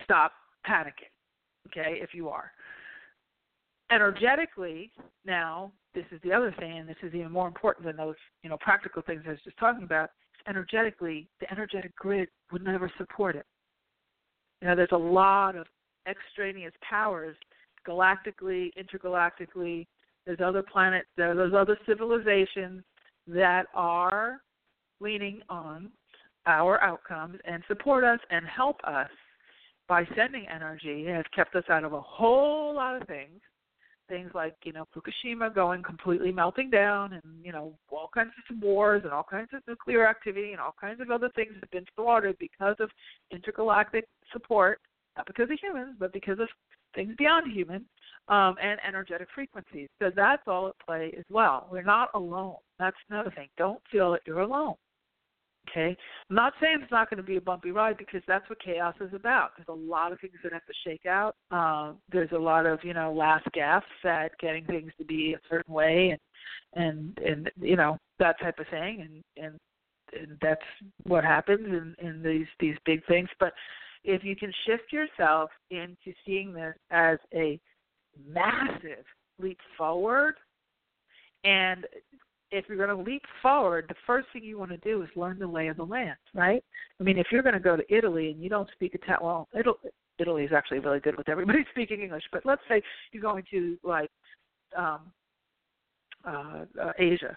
stop 0.04 0.32
panicking, 0.68 1.10
okay, 1.68 1.98
if 2.00 2.10
you 2.12 2.28
are. 2.28 2.52
Energetically, 3.90 4.90
now, 5.24 5.72
this 5.94 6.04
is 6.10 6.20
the 6.22 6.32
other 6.32 6.54
thing, 6.58 6.78
and 6.78 6.88
this 6.88 6.96
is 7.02 7.14
even 7.14 7.32
more 7.32 7.48
important 7.48 7.86
than 7.86 7.96
those, 7.96 8.16
you 8.42 8.50
know, 8.50 8.58
practical 8.60 9.02
things 9.02 9.22
I 9.26 9.30
was 9.30 9.38
just 9.44 9.56
talking 9.58 9.84
about. 9.84 10.10
Energetically, 10.48 11.28
the 11.40 11.50
energetic 11.50 11.94
grid 11.96 12.28
would 12.52 12.62
never 12.62 12.90
support 12.98 13.34
it. 13.34 13.46
You 14.60 14.68
know, 14.68 14.76
there's 14.76 14.88
a 14.92 14.96
lot 14.96 15.56
of 15.56 15.66
extraneous 16.08 16.72
powers, 16.88 17.36
galactically, 17.86 18.70
intergalactically. 18.76 19.86
There's 20.26 20.40
other 20.44 20.62
planets, 20.62 21.06
there's 21.16 21.54
other 21.54 21.78
civilizations 21.86 22.82
that 23.28 23.66
are 23.74 24.40
leaning 25.00 25.40
on 25.48 25.90
our 26.46 26.82
outcomes 26.82 27.38
and 27.44 27.62
support 27.68 28.04
us 28.04 28.20
and 28.30 28.44
help 28.46 28.76
us 28.84 29.10
by 29.88 30.04
sending 30.16 30.46
energy. 30.48 31.06
It 31.06 31.14
has 31.14 31.24
kept 31.34 31.54
us 31.54 31.64
out 31.70 31.84
of 31.84 31.92
a 31.92 32.00
whole 32.00 32.74
lot 32.74 33.00
of 33.00 33.06
things 33.06 33.40
things 34.08 34.30
like 34.34 34.54
you 34.64 34.72
know 34.72 34.86
Fukushima 34.94 35.54
going 35.54 35.82
completely 35.82 36.32
melting 36.32 36.70
down, 36.70 37.12
and 37.14 37.22
you 37.42 37.52
know 37.52 37.74
all 37.90 38.08
kinds 38.12 38.30
of 38.50 38.62
wars 38.62 39.02
and 39.04 39.12
all 39.12 39.26
kinds 39.28 39.48
of 39.52 39.62
nuclear 39.66 40.08
activity 40.08 40.52
and 40.52 40.60
all 40.60 40.74
kinds 40.80 41.00
of 41.00 41.10
other 41.10 41.30
things 41.34 41.52
have 41.60 41.70
been 41.70 41.84
thwarted 41.94 42.36
because 42.38 42.76
of 42.80 42.90
intergalactic 43.30 44.06
support, 44.32 44.80
not 45.16 45.26
because 45.26 45.50
of 45.50 45.58
humans, 45.60 45.96
but 45.98 46.12
because 46.12 46.38
of 46.38 46.48
things 46.94 47.14
beyond 47.18 47.52
human 47.52 47.84
um, 48.28 48.56
and 48.62 48.78
energetic 48.86 49.28
frequencies. 49.34 49.88
So 50.00 50.10
that's 50.14 50.42
all 50.46 50.68
at 50.68 50.74
play 50.84 51.14
as 51.18 51.24
well. 51.30 51.68
We're 51.70 51.82
not 51.82 52.10
alone. 52.14 52.56
That's 52.78 52.96
another 53.10 53.30
thing. 53.30 53.48
Don't 53.56 53.80
feel 53.90 54.12
that 54.12 54.22
you're 54.26 54.40
alone. 54.40 54.74
Okay, 55.68 55.96
I'm 56.30 56.36
not 56.36 56.52
saying 56.60 56.78
it's 56.82 56.92
not 56.92 57.10
going 57.10 57.18
to 57.18 57.24
be 57.24 57.36
a 57.36 57.40
bumpy 57.40 57.72
ride 57.72 57.96
because 57.98 58.22
that's 58.28 58.48
what 58.48 58.62
chaos 58.62 58.94
is 59.00 59.12
about. 59.12 59.50
There's 59.56 59.66
a 59.68 59.72
lot 59.72 60.12
of 60.12 60.20
things 60.20 60.34
that 60.44 60.52
have 60.52 60.64
to 60.64 60.72
shake 60.84 61.06
out. 61.06 61.34
Um, 61.50 61.98
there's 62.10 62.30
a 62.32 62.38
lot 62.38 62.66
of 62.66 62.78
you 62.84 62.94
know 62.94 63.12
last 63.12 63.46
gaffes 63.54 63.82
at 64.04 64.38
getting 64.38 64.64
things 64.66 64.92
to 64.98 65.04
be 65.04 65.34
a 65.34 65.40
certain 65.50 65.74
way, 65.74 66.16
and 66.74 66.84
and 66.84 67.18
and 67.18 67.50
you 67.60 67.76
know 67.76 67.98
that 68.18 68.38
type 68.40 68.58
of 68.60 68.66
thing, 68.68 69.22
and 69.36 69.44
and 69.44 69.58
and 70.12 70.38
that's 70.40 70.62
what 71.02 71.24
happens 71.24 71.66
in 71.66 71.94
in 72.06 72.22
these 72.22 72.46
these 72.60 72.76
big 72.84 73.04
things. 73.06 73.28
But 73.40 73.52
if 74.04 74.22
you 74.22 74.36
can 74.36 74.52
shift 74.66 74.92
yourself 74.92 75.50
into 75.70 76.14
seeing 76.24 76.52
this 76.52 76.76
as 76.90 77.18
a 77.34 77.58
massive 78.28 79.04
leap 79.38 79.58
forward 79.76 80.34
and 81.44 81.86
if 82.50 82.64
you're 82.68 82.76
going 82.76 83.04
to 83.04 83.10
leap 83.10 83.22
forward, 83.42 83.86
the 83.88 83.94
first 84.06 84.28
thing 84.32 84.44
you 84.44 84.58
want 84.58 84.70
to 84.70 84.76
do 84.78 85.02
is 85.02 85.08
learn 85.16 85.38
the 85.38 85.46
lay 85.46 85.68
of 85.68 85.76
the 85.76 85.84
land, 85.84 86.16
right? 86.34 86.62
I 87.00 87.04
mean, 87.04 87.18
if 87.18 87.26
you're 87.30 87.42
going 87.42 87.54
to 87.54 87.60
go 87.60 87.76
to 87.76 87.94
Italy 87.94 88.30
and 88.30 88.42
you 88.42 88.48
don't 88.48 88.68
speak 88.72 88.94
Italian, 88.94 89.22
well, 89.22 89.48
Italy, 89.58 89.76
Italy 90.18 90.44
is 90.44 90.52
actually 90.54 90.78
really 90.78 91.00
good 91.00 91.16
with 91.16 91.28
everybody 91.28 91.64
speaking 91.70 92.02
English, 92.02 92.24
but 92.32 92.46
let's 92.46 92.62
say 92.68 92.82
you're 93.12 93.22
going 93.22 93.44
to 93.50 93.76
like 93.82 94.10
um, 94.76 95.00
uh, 96.26 96.64
uh, 96.82 96.92
Asia, 96.98 97.36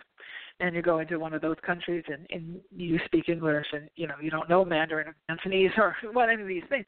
and 0.60 0.74
you're 0.74 0.84
going 0.84 1.08
to 1.08 1.18
one 1.18 1.34
of 1.34 1.42
those 1.42 1.58
countries 1.66 2.04
and, 2.08 2.26
and 2.30 2.60
you 2.76 3.00
speak 3.06 3.30
English, 3.30 3.68
and 3.74 3.90
you 3.96 4.08
know 4.08 4.16
you 4.22 4.30
don't 4.30 4.50
know 4.50 4.64
Mandarin 4.64 5.08
or 5.08 5.16
Cantonese 5.28 5.72
or 5.78 5.96
what 6.14 6.30
any 6.30 6.42
of 6.42 6.48
these 6.48 6.64
things 6.70 6.86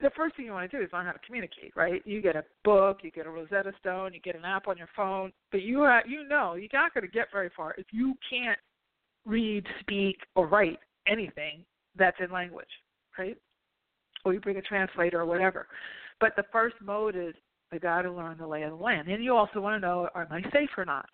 the 0.00 0.10
first 0.16 0.36
thing 0.36 0.44
you 0.44 0.52
want 0.52 0.70
to 0.70 0.76
do 0.76 0.82
is 0.82 0.90
learn 0.92 1.06
how 1.06 1.12
to 1.12 1.18
communicate, 1.26 1.72
right? 1.74 2.02
You 2.04 2.20
get 2.20 2.36
a 2.36 2.44
book, 2.64 2.98
you 3.02 3.10
get 3.10 3.26
a 3.26 3.30
Rosetta 3.30 3.72
Stone, 3.80 4.12
you 4.12 4.20
get 4.20 4.36
an 4.36 4.44
app 4.44 4.68
on 4.68 4.76
your 4.76 4.88
phone, 4.94 5.32
but 5.50 5.62
you 5.62 5.82
are, 5.82 6.02
you 6.06 6.28
know 6.28 6.54
you're 6.54 6.68
not 6.72 6.92
going 6.92 7.04
to 7.04 7.10
get 7.10 7.28
very 7.32 7.50
far 7.56 7.74
if 7.78 7.86
you 7.92 8.14
can't 8.28 8.58
read, 9.24 9.64
speak, 9.80 10.18
or 10.34 10.46
write 10.46 10.78
anything 11.06 11.64
that's 11.96 12.16
in 12.20 12.30
language, 12.30 12.68
right? 13.18 13.36
Or 14.24 14.34
you 14.34 14.40
bring 14.40 14.58
a 14.58 14.62
translator 14.62 15.20
or 15.20 15.26
whatever. 15.26 15.66
But 16.20 16.36
the 16.36 16.44
first 16.52 16.76
mode 16.82 17.16
is 17.16 17.34
I 17.72 17.78
got 17.78 18.02
to 18.02 18.12
learn 18.12 18.38
the 18.38 18.46
lay 18.46 18.62
of 18.62 18.70
the 18.70 18.76
land, 18.76 19.08
and 19.08 19.24
you 19.24 19.34
also 19.34 19.60
want 19.60 19.80
to 19.80 19.86
know 19.86 20.08
am 20.14 20.26
I 20.30 20.42
safe 20.52 20.70
or 20.76 20.84
not? 20.84 21.06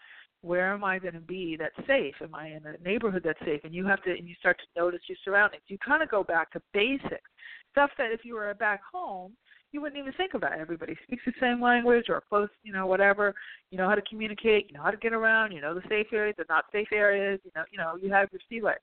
Where 0.43 0.72
am 0.72 0.84
I 0.84 0.99
going 0.99 1.14
to 1.14 1.20
be 1.20 1.57
that's 1.57 1.86
safe? 1.86 2.14
Am 2.20 2.34
I 2.34 2.49
in 2.49 2.62
a 2.66 2.76
neighborhood 2.84 3.22
that's 3.24 3.38
safe? 3.45 3.61
And 3.64 3.74
you 3.74 3.86
have 3.86 4.03
to, 4.03 4.11
and 4.11 4.28
you 4.28 4.34
start 4.38 4.59
to 4.59 4.80
notice 4.80 5.01
your 5.09 5.18
surroundings. 5.24 5.62
You 5.68 5.78
kind 5.78 6.03
of 6.03 6.11
go 6.11 6.22
back 6.22 6.51
to 6.53 6.62
basics 6.74 7.30
stuff 7.70 7.90
that 7.97 8.12
if 8.12 8.24
you 8.24 8.34
were 8.34 8.53
back 8.55 8.80
home 8.93 9.32
you 9.72 9.80
wouldn't 9.80 9.99
even 9.99 10.12
think 10.12 10.34
about. 10.34 10.59
Everybody 10.59 10.97
speaks 11.05 11.22
the 11.24 11.32
same 11.40 11.61
language 11.61 12.07
or 12.09 12.22
close, 12.28 12.49
you 12.62 12.72
know, 12.72 12.86
whatever. 12.86 13.34
You 13.70 13.78
know 13.78 13.88
how 13.88 13.95
to 13.95 14.03
communicate. 14.03 14.66
You 14.68 14.76
know 14.76 14.82
how 14.82 14.90
to 14.90 14.97
get 14.99 15.12
around. 15.12 15.53
You 15.53 15.61
know 15.61 15.74
the 15.74 15.82
safe 15.88 16.09
areas, 16.12 16.36
the 16.38 16.45
not 16.49 16.66
safe 16.70 16.88
areas. 16.93 17.40
You 17.45 17.51
know, 17.57 17.64
you 17.72 17.78
know 17.78 17.97
you 18.01 18.12
have 18.12 18.28
your 18.30 18.40
sea 18.49 18.61
legs. 18.61 18.80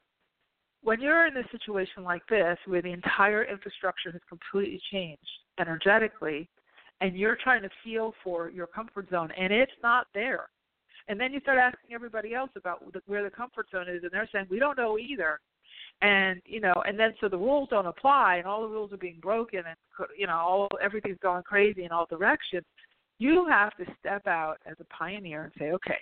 When 0.81 0.99
you're 0.99 1.27
in 1.27 1.37
a 1.37 1.43
situation 1.51 2.03
like 2.03 2.25
this, 2.29 2.57
where 2.65 2.81
the 2.81 2.91
entire 2.91 3.43
infrastructure 3.43 4.11
has 4.11 4.21
completely 4.27 4.81
changed 4.91 5.21
energetically, 5.59 6.49
and 7.01 7.15
you're 7.15 7.37
trying 7.41 7.61
to 7.61 7.69
feel 7.83 8.13
for 8.23 8.49
your 8.49 8.67
comfort 8.67 9.09
zone, 9.09 9.29
and 9.37 9.53
it's 9.53 9.71
not 9.83 10.07
there, 10.13 10.47
and 11.07 11.19
then 11.19 11.33
you 11.33 11.39
start 11.39 11.57
asking 11.57 11.93
everybody 11.93 12.33
else 12.33 12.51
about 12.55 12.83
where 13.07 13.23
the 13.23 13.29
comfort 13.29 13.67
zone 13.71 13.87
is, 13.89 14.03
and 14.03 14.11
they're 14.11 14.29
saying 14.31 14.47
we 14.49 14.59
don't 14.59 14.77
know 14.77 14.97
either. 14.97 15.39
And 16.01 16.41
you 16.45 16.61
know 16.61 16.75
and 16.87 16.97
then 16.97 17.13
so 17.19 17.27
the 17.27 17.37
rules 17.37 17.67
don't 17.69 17.85
apply 17.85 18.37
and 18.37 18.47
all 18.47 18.61
the 18.61 18.69
rules 18.69 18.93
are 18.93 18.97
being 18.97 19.19
broken 19.21 19.63
and 19.67 20.07
you 20.17 20.27
know 20.27 20.37
all 20.37 20.69
everything's 20.81 21.17
going 21.21 21.43
crazy 21.43 21.83
in 21.83 21.91
all 21.91 22.05
directions 22.05 22.63
you 23.17 23.45
have 23.49 23.75
to 23.75 23.85
step 23.99 24.25
out 24.25 24.59
as 24.65 24.75
a 24.79 24.85
pioneer 24.85 25.43
and 25.43 25.53
say 25.59 25.71
okay 25.71 25.97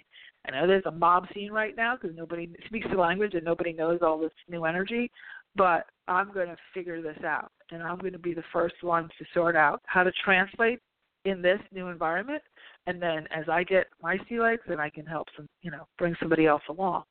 i 0.47 0.51
know 0.51 0.67
there's 0.67 0.85
a 0.85 0.91
mob 0.91 1.25
scene 1.33 1.51
right 1.51 1.75
now 1.75 1.95
because 1.95 2.15
nobody 2.15 2.47
speaks 2.67 2.85
the 2.91 2.97
language 2.97 3.33
and 3.33 3.43
nobody 3.43 3.73
knows 3.73 3.99
all 4.03 4.19
this 4.19 4.31
new 4.47 4.65
energy 4.65 5.11
but 5.55 5.87
i'm 6.07 6.31
going 6.31 6.47
to 6.47 6.57
figure 6.73 7.01
this 7.01 7.17
out 7.25 7.51
and 7.71 7.81
i'm 7.81 7.97
going 7.97 8.13
to 8.13 8.19
be 8.19 8.35
the 8.35 8.43
first 8.53 8.75
one 8.81 9.09
to 9.17 9.25
sort 9.33 9.55
out 9.55 9.81
how 9.85 10.03
to 10.03 10.11
translate 10.23 10.79
in 11.25 11.41
this 11.41 11.59
new 11.73 11.87
environment 11.87 12.41
and 12.88 13.01
then 13.01 13.27
as 13.29 13.47
i 13.47 13.63
get 13.63 13.88
my 14.01 14.17
sea 14.27 14.39
legs 14.39 14.61
then 14.67 14.79
i 14.79 14.89
can 14.89 15.05
help 15.05 15.27
some 15.35 15.47
you 15.61 15.69
know 15.69 15.88
bring 15.97 16.15
somebody 16.19 16.47
else 16.47 16.63
along 16.69 17.03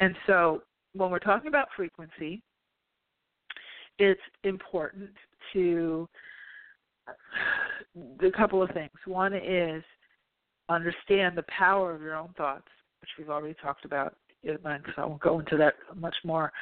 and 0.00 0.14
so 0.26 0.62
when 0.94 1.10
we're 1.10 1.18
talking 1.18 1.48
about 1.48 1.68
frequency, 1.76 2.42
it's 3.98 4.20
important 4.42 5.10
to 5.52 6.08
a 7.06 8.30
couple 8.36 8.62
of 8.62 8.70
things. 8.70 8.90
One 9.06 9.34
is 9.34 9.82
understand 10.68 11.36
the 11.36 11.44
power 11.56 11.94
of 11.94 12.00
your 12.00 12.16
own 12.16 12.30
thoughts, 12.36 12.66
which 13.00 13.10
we've 13.18 13.30
already 13.30 13.54
talked 13.54 13.84
about 13.84 14.16
so 14.44 14.58
I 14.98 15.06
won't 15.06 15.22
go 15.22 15.40
into 15.40 15.56
that 15.56 15.74
much 15.96 16.16
more. 16.22 16.52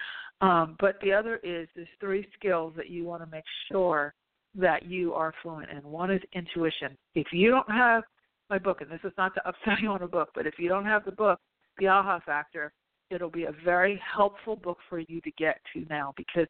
Um, 0.40 0.76
but 0.78 1.00
the 1.02 1.12
other 1.12 1.40
is 1.42 1.68
there's 1.74 1.88
three 1.98 2.24
skills 2.38 2.74
that 2.76 2.88
you 2.88 3.04
want 3.04 3.24
to 3.24 3.30
make 3.30 3.44
sure 3.70 4.14
that 4.54 4.84
you 4.84 5.14
are 5.14 5.34
fluent 5.42 5.68
in. 5.70 5.82
One 5.82 6.12
is 6.12 6.20
intuition. 6.32 6.96
If 7.16 7.28
you 7.32 7.50
don't 7.50 7.70
have 7.70 8.04
my 8.52 8.58
book, 8.58 8.82
and 8.82 8.90
this 8.90 9.00
is 9.02 9.12
not 9.16 9.32
to 9.34 9.42
upsell 9.46 9.76
you 9.82 9.88
on 9.88 10.02
a 10.02 10.08
book, 10.08 10.28
but 10.34 10.46
if 10.46 10.54
you 10.58 10.68
don't 10.68 10.84
have 10.84 11.04
the 11.04 11.12
book, 11.12 11.40
The 11.78 11.88
Aha 11.88 12.20
Factor, 12.24 12.72
it'll 13.10 13.30
be 13.30 13.44
a 13.44 13.52
very 13.64 14.00
helpful 14.16 14.56
book 14.56 14.78
for 14.88 14.98
you 14.98 15.20
to 15.22 15.30
get 15.38 15.56
to 15.72 15.84
now 15.88 16.12
because 16.16 16.46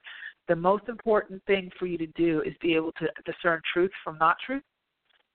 the 0.48 0.56
most 0.56 0.88
important 0.88 1.42
thing 1.46 1.70
for 1.78 1.86
you 1.86 1.96
to 1.98 2.06
do 2.08 2.42
is 2.42 2.54
be 2.60 2.74
able 2.74 2.92
to 2.92 3.06
discern 3.24 3.60
truth 3.72 3.90
from 4.02 4.18
not 4.18 4.36
truth 4.44 4.62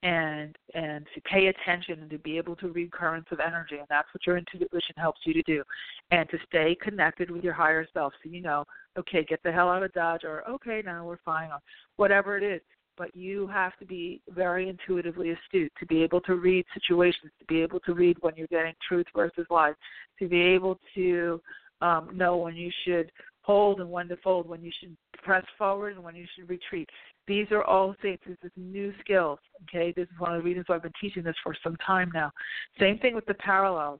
and 0.03 0.55
and 0.75 1.07
to 1.15 1.21
pay 1.21 1.47
attention 1.47 1.99
and 2.01 2.09
to 2.09 2.19
be 2.19 2.37
able 2.37 2.55
to 2.55 2.67
read 2.67 2.91
currents 2.91 3.27
of 3.31 3.39
energy 3.39 3.77
and 3.77 3.87
that's 3.89 4.07
what 4.13 4.25
your 4.27 4.37
intuition 4.37 4.93
helps 4.95 5.19
you 5.25 5.33
to 5.33 5.41
do 5.41 5.63
and 6.11 6.29
to 6.29 6.37
stay 6.47 6.77
connected 6.79 7.31
with 7.31 7.43
your 7.43 7.53
higher 7.53 7.85
self 7.95 8.13
so 8.23 8.29
you 8.29 8.39
know 8.39 8.63
okay 8.95 9.25
get 9.27 9.41
the 9.43 9.51
hell 9.51 9.69
out 9.69 9.81
of 9.81 9.91
dodge 9.93 10.23
or 10.23 10.47
okay 10.47 10.83
now 10.85 11.03
we're 11.03 11.17
fine 11.25 11.49
or 11.49 11.57
whatever 11.95 12.37
it 12.37 12.43
is 12.43 12.61
but 12.97 13.15
you 13.15 13.47
have 13.47 13.77
to 13.79 13.85
be 13.85 14.21
very 14.29 14.69
intuitively 14.69 15.31
astute 15.31 15.71
to 15.79 15.85
be 15.85 16.03
able 16.03 16.21
to 16.21 16.35
read 16.35 16.65
situations, 16.73 17.31
to 17.39 17.45
be 17.45 17.61
able 17.61 17.79
to 17.81 17.93
read 17.93 18.17
when 18.21 18.35
you're 18.35 18.47
getting 18.47 18.73
truth 18.87 19.05
versus 19.15 19.45
lies, 19.49 19.75
to 20.19 20.27
be 20.27 20.41
able 20.41 20.79
to 20.95 21.41
um, 21.81 22.09
know 22.13 22.37
when 22.37 22.55
you 22.55 22.71
should 22.85 23.11
hold 23.41 23.79
and 23.79 23.89
when 23.89 24.07
to 24.07 24.17
fold, 24.17 24.47
when 24.47 24.61
you 24.61 24.71
should 24.79 24.95
press 25.23 25.45
forward 25.57 25.95
and 25.95 26.03
when 26.03 26.15
you 26.15 26.25
should 26.35 26.49
retreat. 26.49 26.89
These 27.27 27.47
are 27.51 27.63
all 27.63 27.95
things. 28.01 28.19
This 28.25 28.37
is 28.43 28.51
new 28.55 28.93
skills. 28.99 29.39
Okay, 29.63 29.93
this 29.95 30.03
is 30.03 30.19
one 30.19 30.33
of 30.33 30.41
the 30.41 30.43
reasons 30.43 30.65
why 30.67 30.75
I've 30.75 30.83
been 30.83 30.91
teaching 30.99 31.23
this 31.23 31.35
for 31.43 31.55
some 31.63 31.77
time 31.85 32.11
now. 32.13 32.31
Same 32.79 32.99
thing 32.99 33.15
with 33.15 33.25
the 33.25 33.33
parallels 33.35 33.99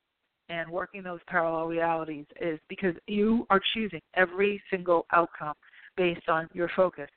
and 0.50 0.70
working 0.70 1.04
those 1.04 1.20
parallel 1.28 1.68
realities 1.68 2.26
is 2.41 2.60
because 2.70 2.95
you 3.08 3.45
are 3.50 3.62
choosing 3.74 4.02
every 4.16 4.62
single 4.70 5.06
outcome 5.12 5.56
based 5.98 6.30
on 6.30 6.48
your 6.54 6.70
focus. 6.76 7.10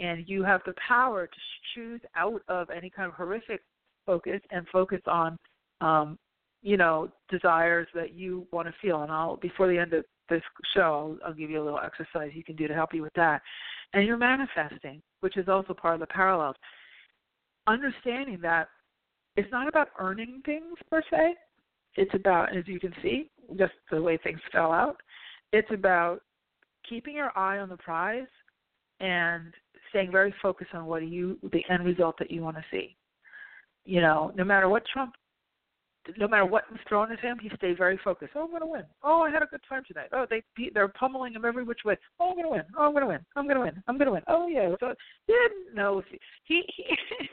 And 0.00 0.28
you 0.28 0.44
have 0.44 0.60
the 0.64 0.74
power 0.86 1.26
to 1.26 1.38
choose 1.74 2.00
out 2.16 2.42
of 2.48 2.70
any 2.70 2.90
kind 2.90 3.08
of 3.08 3.14
horrific 3.14 3.62
focus 4.06 4.40
and 4.50 4.66
focus 4.72 5.00
on, 5.06 5.36
um, 5.80 6.18
you 6.62 6.76
know, 6.76 7.10
desires 7.30 7.88
that 7.94 8.14
you 8.14 8.46
want 8.52 8.68
to 8.68 8.74
feel. 8.80 9.02
And 9.02 9.10
I'll, 9.10 9.36
before 9.36 9.68
the 9.68 9.78
end 9.78 9.92
of 9.92 10.04
this 10.28 10.42
show, 10.74 11.18
I'll, 11.22 11.28
I'll 11.28 11.34
give 11.34 11.50
you 11.50 11.62
a 11.62 11.64
little 11.64 11.80
exercise 11.80 12.30
you 12.34 12.44
can 12.44 12.56
do 12.56 12.68
to 12.68 12.74
help 12.74 12.94
you 12.94 13.02
with 13.02 13.14
that. 13.14 13.42
And 13.92 14.06
you're 14.06 14.16
manifesting, 14.16 15.02
which 15.20 15.36
is 15.36 15.48
also 15.48 15.74
part 15.74 15.94
of 15.94 16.00
the 16.00 16.06
parallels. 16.06 16.56
Understanding 17.66 18.38
that 18.42 18.68
it's 19.36 19.50
not 19.52 19.68
about 19.68 19.88
earning 19.98 20.42
things 20.44 20.76
per 20.90 21.02
se. 21.10 21.34
It's 21.96 22.14
about, 22.14 22.56
as 22.56 22.66
you 22.66 22.78
can 22.78 22.92
see, 23.02 23.30
just 23.56 23.72
the 23.90 24.00
way 24.00 24.16
things 24.16 24.40
fell 24.52 24.72
out. 24.72 24.96
It's 25.52 25.70
about 25.72 26.20
keeping 26.88 27.14
your 27.14 27.36
eye 27.36 27.58
on 27.58 27.68
the 27.68 27.76
prize 27.76 28.26
and 29.00 29.52
staying 29.90 30.12
very 30.12 30.34
focused 30.42 30.74
on 30.74 30.86
what 30.86 31.06
you 31.06 31.38
the 31.52 31.64
end 31.70 31.84
result 31.84 32.16
that 32.18 32.30
you 32.30 32.42
want 32.42 32.56
to 32.56 32.64
see. 32.70 32.96
You 33.84 34.00
know, 34.00 34.32
no 34.36 34.44
matter 34.44 34.68
what 34.68 34.84
Trump 34.92 35.14
no 36.16 36.28
matter 36.28 36.46
what 36.46 36.70
was 36.70 36.80
thrown 36.88 37.12
at 37.12 37.20
him, 37.20 37.38
he 37.40 37.50
stayed 37.56 37.76
very 37.76 37.98
focused. 38.02 38.32
Oh, 38.34 38.44
I'm 38.44 38.50
going 38.50 38.62
to 38.62 38.66
win. 38.66 38.84
Oh, 39.02 39.22
I 39.22 39.30
had 39.30 39.42
a 39.42 39.46
good 39.46 39.60
time 39.68 39.82
tonight. 39.86 40.08
Oh, 40.12 40.26
they 40.28 40.42
they're 40.72 40.88
pummeling 40.88 41.34
him 41.34 41.44
every 41.44 41.64
which 41.64 41.80
way. 41.84 41.96
Oh, 42.18 42.30
I'm 42.30 42.34
going 42.34 42.44
to 42.44 42.50
win. 42.50 42.62
Oh, 42.76 42.86
I'm 42.86 42.92
going 42.92 43.02
to 43.02 43.08
win. 43.08 43.20
I'm 43.36 43.44
going 43.44 43.56
to 43.56 43.62
win. 43.62 43.82
I'm 43.86 43.98
going 43.98 44.06
to 44.06 44.12
win. 44.12 44.22
Oh, 44.26 44.46
yeah. 44.46 44.74
So 44.80 44.94
know 45.74 45.98
if 45.98 46.04
he 46.44 46.62
he 46.76 46.96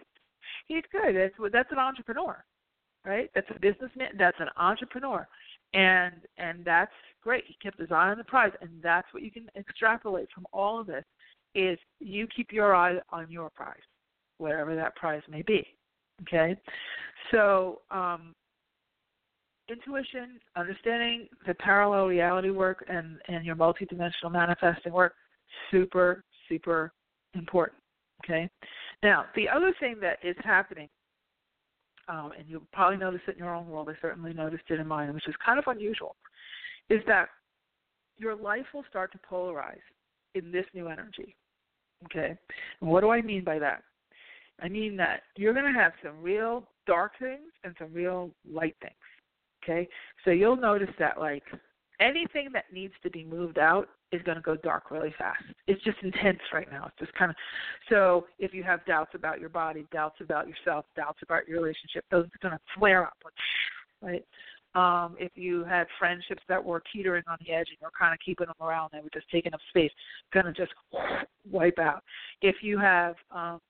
he's 0.68 0.84
good. 0.92 1.16
That's 1.16 1.52
that's 1.52 1.72
an 1.72 1.80
entrepreneur, 1.80 2.44
right? 3.06 3.30
That's 3.34 3.48
a 3.56 3.60
businessman. 3.60 4.10
That's 4.18 4.40
an 4.40 4.50
entrepreneur, 4.58 5.28
and 5.74 6.16
and 6.38 6.66
that's 6.66 6.92
great. 7.22 7.44
He 7.48 7.58
kept 7.62 7.80
his 7.80 7.92
eye 7.92 8.10
on 8.10 8.18
the 8.18 8.24
prize, 8.24 8.52
and 8.62 8.70
that's 8.82 9.08
what 9.14 9.24
you 9.24 9.32
can 9.32 9.48
extrapolate 9.56 10.28
from 10.34 10.46
all 10.52 10.80
of 10.80 10.88
this 10.88 11.06
is 11.56 11.80
you 12.00 12.28
keep 12.28 12.52
your 12.52 12.76
eye 12.76 12.98
on 13.10 13.32
your 13.32 13.50
prize, 13.50 13.78
whatever 14.38 14.76
that 14.76 14.96
prize 14.96 15.24
may 15.30 15.42
be. 15.42 15.66
Okay, 16.22 16.56
so 17.32 17.82
um, 17.92 18.34
intuition, 19.70 20.40
understanding 20.56 21.28
the 21.48 21.54
parallel 21.56 22.06
reality 22.06 22.50
work, 22.50 22.86
and 22.88 23.18
and 23.28 23.46
your 23.46 23.56
multidimensional 23.56 24.32
manifesting 24.32 24.94
work, 24.94 25.14
super 25.72 26.24
super 26.48 26.92
important. 27.34 27.80
Okay, 28.24 28.50
now 29.04 29.26
the 29.36 29.50
other 29.50 29.74
thing 29.80 29.96
that 30.02 30.20
is 30.24 30.36
happening. 30.44 30.90
Um, 32.08 32.34
and 32.38 32.48
you'll 32.48 32.62
probably 32.72 32.98
notice 32.98 33.22
it 33.28 33.32
in 33.32 33.40
your 33.40 33.56
own 33.56 33.68
world. 33.68 33.90
I 33.90 34.00
certainly 34.00 34.32
noticed 34.32 34.66
it 34.70 34.80
in 34.80 34.86
mine, 34.86 35.12
which 35.12 35.28
is 35.28 35.34
kind 35.44 35.58
of 35.58 35.66
unusual, 35.66 36.16
is 36.88 37.02
that 37.08 37.30
your 38.18 38.36
life 38.36 38.66
will 38.76 38.86
start 38.88 39.12
to 39.14 39.20
polarize 39.28 39.82
in 40.36 40.52
this 40.52 40.66
new 40.74 40.88
energy. 40.88 41.36
Okay? 42.06 42.38
And 42.82 42.90
what 42.90 43.02
do 43.02 43.10
I 43.10 43.22
mean 43.22 43.44
by 43.44 43.60
that? 43.60 43.84
I 44.62 44.70
mean 44.70 44.96
that 44.98 45.24
you're 45.36 45.54
going 45.54 45.72
to 45.72 45.80
have 45.80 45.94
some 46.04 46.22
real 46.22 46.68
dark 46.88 47.14
things 47.20 47.52
and 47.64 47.76
some 47.78 47.94
real 47.94 48.32
light 48.50 48.76
things. 48.82 48.94
Okay? 49.64 49.88
So 50.24 50.32
you'll 50.32 50.56
notice 50.56 50.94
that, 51.00 51.20
like, 51.20 51.44
anything 52.00 52.50
that 52.54 52.66
needs 52.72 52.94
to 53.04 53.10
be 53.10 53.24
moved 53.24 53.58
out 53.58 53.90
is 54.12 54.22
going 54.24 54.36
to 54.36 54.42
go 54.42 54.56
dark 54.56 54.92
really 54.92 55.14
fast. 55.18 55.44
It's 55.68 55.84
just 55.84 55.98
intense 56.04 56.40
right 56.54 56.72
now. 56.72 56.86
It's 56.88 57.00
just 57.00 57.14
kind 57.18 57.32
of 57.32 57.38
so 57.90 58.28
if 58.40 58.54
you 58.54 58.64
have 58.64 58.86
doubts 58.86 59.12
about 59.14 59.40
your 59.40 59.50
body, 59.50 59.86
doubts 59.92 60.18
about 60.22 60.48
yourself, 60.48 60.86
doubts 60.96 61.20
about 61.22 61.48
your 61.48 61.62
relationship, 61.62 62.06
those 62.12 62.26
are 62.26 62.50
going 62.50 62.54
to 62.54 62.60
flare 62.78 63.04
up, 63.04 63.18
right? 64.02 64.26
Um, 64.76 65.16
if 65.20 65.32
you 65.36 65.64
had 65.64 65.88
friendships 65.98 66.44
that 66.50 66.64
were 66.64 66.84
teetering 66.92 67.24
on 67.28 67.38
the 67.46 67.54
edge 67.54 67.68
and 67.70 67.78
you're 67.80 67.92
kind 67.98 68.14
of 68.14 68.20
keeping 68.24 68.48
them 68.48 68.56
around, 68.68 68.90
they 68.92 69.00
were 69.00 69.10
just 69.14 69.30
taking 69.32 69.54
up 69.54 69.62
space, 69.70 69.92
going 70.34 70.46
to 70.46 70.52
just 70.52 70.74
wipe 71.50 71.80
out. 71.80 72.04
If 72.42 72.58
you 72.62 72.78
have, 72.78 73.16
um, 73.32 73.62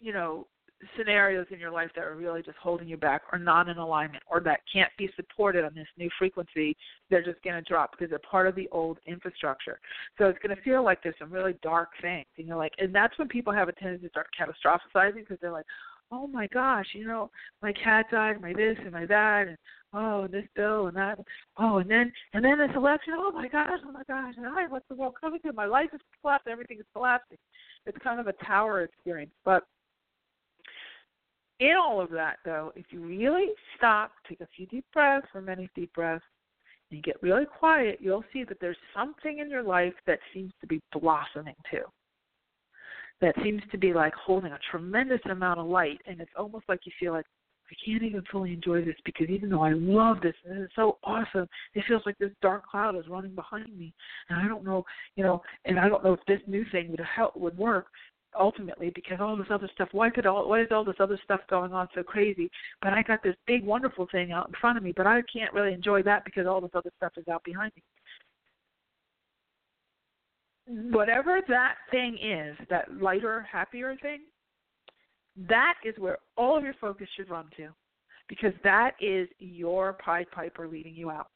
you 0.00 0.12
know, 0.12 0.46
scenarios 0.96 1.46
in 1.50 1.58
your 1.58 1.70
life 1.70 1.90
that 1.94 2.04
are 2.04 2.14
really 2.14 2.42
just 2.42 2.56
holding 2.58 2.86
you 2.86 2.96
back 2.96 3.22
or 3.32 3.38
not 3.38 3.68
in 3.68 3.78
alignment 3.78 4.22
or 4.30 4.40
that 4.40 4.60
can't 4.72 4.90
be 4.96 5.10
supported 5.16 5.64
on 5.64 5.74
this 5.74 5.88
new 5.96 6.08
frequency, 6.18 6.76
they're 7.10 7.24
just 7.24 7.42
going 7.42 7.56
to 7.56 7.68
drop 7.68 7.90
because 7.92 8.10
they're 8.10 8.20
part 8.20 8.46
of 8.46 8.54
the 8.54 8.68
old 8.70 8.98
infrastructure. 9.06 9.80
So 10.18 10.26
it's 10.26 10.38
going 10.38 10.54
to 10.54 10.62
feel 10.62 10.84
like 10.84 11.02
there's 11.02 11.16
some 11.18 11.32
really 11.32 11.56
dark 11.62 11.88
things. 12.00 12.26
And 12.36 12.46
you're 12.46 12.56
like, 12.56 12.72
and 12.78 12.94
that's 12.94 13.18
when 13.18 13.28
people 13.28 13.52
have 13.52 13.68
a 13.68 13.72
tendency 13.72 14.06
to 14.06 14.10
start 14.10 14.28
catastrophizing 14.38 15.14
because 15.14 15.38
they're 15.40 15.50
like, 15.50 15.66
oh 16.10 16.26
my 16.26 16.46
gosh, 16.48 16.86
you 16.94 17.06
know, 17.06 17.30
my 17.60 17.72
cat 17.72 18.06
died, 18.10 18.40
my 18.40 18.52
this 18.52 18.76
and 18.80 18.92
my 18.92 19.04
that, 19.06 19.48
and 19.48 19.58
oh, 19.94 20.22
and 20.22 20.32
this 20.32 20.46
bill 20.54 20.86
and 20.88 20.96
that, 20.96 21.18
oh, 21.56 21.78
and 21.78 21.90
then 21.90 22.12
and 22.34 22.44
then 22.44 22.58
this 22.58 22.70
election, 22.76 23.14
oh 23.16 23.30
my 23.32 23.48
gosh, 23.48 23.80
oh 23.86 23.92
my 23.92 24.02
gosh, 24.08 24.34
and 24.36 24.46
I, 24.46 24.66
what's 24.68 24.88
the 24.88 24.94
world 24.94 25.14
coming 25.20 25.40
to? 25.40 25.52
My 25.52 25.66
life 25.66 25.90
is 25.92 26.00
collapsing, 26.20 26.52
everything 26.52 26.78
is 26.78 26.86
collapsing. 26.92 27.38
It's 27.86 27.98
kind 28.02 28.20
of 28.20 28.26
a 28.26 28.32
tower 28.44 28.82
experience, 28.82 29.32
but 29.44 29.64
in 31.60 31.74
all 31.76 32.00
of 32.00 32.10
that, 32.10 32.36
though, 32.44 32.72
if 32.76 32.86
you 32.90 33.00
really 33.00 33.48
stop, 33.76 34.12
take 34.28 34.40
a 34.40 34.48
few 34.56 34.66
deep 34.66 34.84
breaths, 34.92 35.26
or 35.34 35.40
many 35.40 35.68
deep 35.74 35.92
breaths, 35.92 36.24
and 36.90 37.02
get 37.02 37.20
really 37.22 37.46
quiet, 37.46 37.98
you'll 38.00 38.24
see 38.32 38.44
that 38.44 38.58
there's 38.60 38.76
something 38.94 39.38
in 39.38 39.50
your 39.50 39.62
life 39.62 39.94
that 40.06 40.20
seems 40.32 40.52
to 40.60 40.66
be 40.66 40.80
blossoming 40.92 41.56
too. 41.70 41.82
That 43.20 43.34
seems 43.42 43.62
to 43.72 43.78
be 43.78 43.92
like 43.92 44.14
holding 44.14 44.52
a 44.52 44.58
tremendous 44.70 45.20
amount 45.28 45.58
of 45.58 45.66
light, 45.66 46.00
and 46.06 46.20
it's 46.20 46.30
almost 46.38 46.64
like 46.68 46.80
you 46.84 46.92
feel 47.00 47.12
like 47.12 47.26
I 47.70 47.74
can't 47.84 48.02
even 48.02 48.22
fully 48.30 48.52
enjoy 48.52 48.84
this 48.84 48.96
because 49.04 49.28
even 49.28 49.50
though 49.50 49.62
I 49.62 49.72
love 49.72 50.20
this 50.22 50.34
and 50.48 50.62
it's 50.62 50.74
so 50.74 50.98
awesome, 51.04 51.46
it 51.74 51.84
feels 51.86 52.02
like 52.06 52.16
this 52.18 52.30
dark 52.40 52.66
cloud 52.66 52.96
is 52.96 53.08
running 53.08 53.34
behind 53.34 53.76
me, 53.78 53.92
and 54.28 54.40
I 54.40 54.48
don't 54.48 54.64
know, 54.64 54.84
you 55.16 55.24
know, 55.24 55.42
and 55.64 55.78
I 55.78 55.88
don't 55.88 56.04
know 56.04 56.14
if 56.14 56.20
this 56.26 56.40
new 56.46 56.64
thing 56.72 56.90
would 56.90 57.00
help 57.00 57.36
would 57.36 57.56
work 57.58 57.86
ultimately 58.38 58.90
because 58.94 59.18
all 59.20 59.36
this 59.36 59.46
other 59.50 59.68
stuff. 59.74 59.88
Why 59.92 60.10
could 60.10 60.26
all? 60.26 60.48
Why 60.48 60.62
is 60.62 60.68
all 60.70 60.84
this 60.84 60.96
other 61.00 61.18
stuff 61.24 61.40
going 61.50 61.72
on 61.72 61.88
so 61.94 62.02
crazy? 62.02 62.50
But 62.80 62.92
I 62.92 63.02
got 63.02 63.22
this 63.22 63.36
big 63.46 63.64
wonderful 63.64 64.06
thing 64.10 64.32
out 64.32 64.48
in 64.48 64.54
front 64.60 64.78
of 64.78 64.84
me, 64.84 64.92
but 64.96 65.06
I 65.06 65.22
can't 65.32 65.52
really 65.52 65.72
enjoy 65.72 66.02
that 66.04 66.24
because 66.24 66.46
all 66.46 66.60
this 66.60 66.70
other 66.74 66.90
stuff 66.96 67.12
is 67.16 67.28
out 67.28 67.44
behind 67.44 67.72
me 67.76 67.82
mm-hmm. 70.70 70.94
whatever 70.94 71.40
that 71.48 71.74
thing 71.90 72.18
is, 72.22 72.56
that 72.70 72.86
lighter, 73.00 73.46
happier 73.50 73.96
thing, 74.00 74.20
that 75.46 75.74
is 75.84 75.94
where 75.98 76.18
all 76.36 76.56
of 76.56 76.64
your 76.64 76.74
focus 76.80 77.08
should 77.16 77.30
run 77.30 77.46
to 77.56 77.68
because 78.28 78.52
that 78.64 78.92
is 79.00 79.28
your 79.38 79.94
Pied 79.94 80.30
Piper 80.30 80.66
leading 80.66 80.94
you 80.94 81.10
out. 81.10 81.28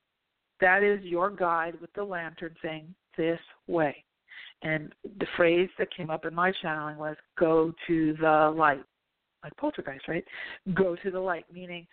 That 0.60 0.82
is 0.82 1.02
your 1.02 1.30
guide 1.30 1.80
with 1.80 1.92
the 1.94 2.04
lantern 2.04 2.54
saying, 2.62 2.94
This 3.16 3.38
way. 3.66 4.04
And 4.62 4.92
the 5.18 5.26
phrase 5.36 5.68
that 5.78 5.94
came 5.94 6.10
up 6.10 6.24
in 6.24 6.34
my 6.34 6.52
channeling 6.62 6.98
was, 6.98 7.16
Go 7.38 7.72
to 7.86 8.16
the 8.20 8.52
light. 8.56 8.82
Like 9.42 9.56
poltergeist, 9.56 10.06
right? 10.06 10.24
Go 10.74 10.96
to 11.02 11.10
the 11.10 11.18
light, 11.18 11.46
meaning 11.52 11.86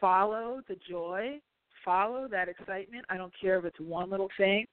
follow 0.00 0.60
the 0.68 0.76
joy, 0.88 1.38
follow 1.84 2.28
that 2.28 2.48
excitement. 2.48 3.04
I 3.08 3.16
don't 3.16 3.32
care 3.40 3.58
if 3.58 3.64
it's 3.64 3.80
one 3.80 4.10
little 4.10 4.28
thing, 4.36 4.66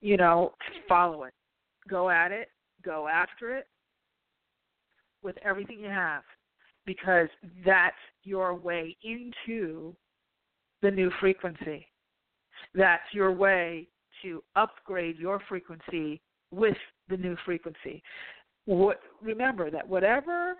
you 0.00 0.16
know, 0.16 0.54
follow 0.88 1.24
it. 1.24 1.34
Go 1.88 2.10
at 2.10 2.32
it, 2.32 2.48
go 2.84 3.08
after 3.08 3.56
it, 3.56 3.66
with 5.28 5.36
everything 5.44 5.78
you 5.78 5.90
have 5.90 6.22
because 6.86 7.28
that's 7.66 7.94
your 8.24 8.54
way 8.54 8.96
into 9.04 9.94
the 10.80 10.90
new 10.90 11.10
frequency. 11.20 11.86
That's 12.74 13.02
your 13.12 13.30
way 13.30 13.88
to 14.22 14.42
upgrade 14.56 15.18
your 15.18 15.38
frequency 15.46 16.22
with 16.50 16.78
the 17.10 17.18
new 17.18 17.36
frequency. 17.44 18.02
What, 18.64 19.00
remember 19.20 19.70
that 19.70 19.86
whatever 19.86 20.54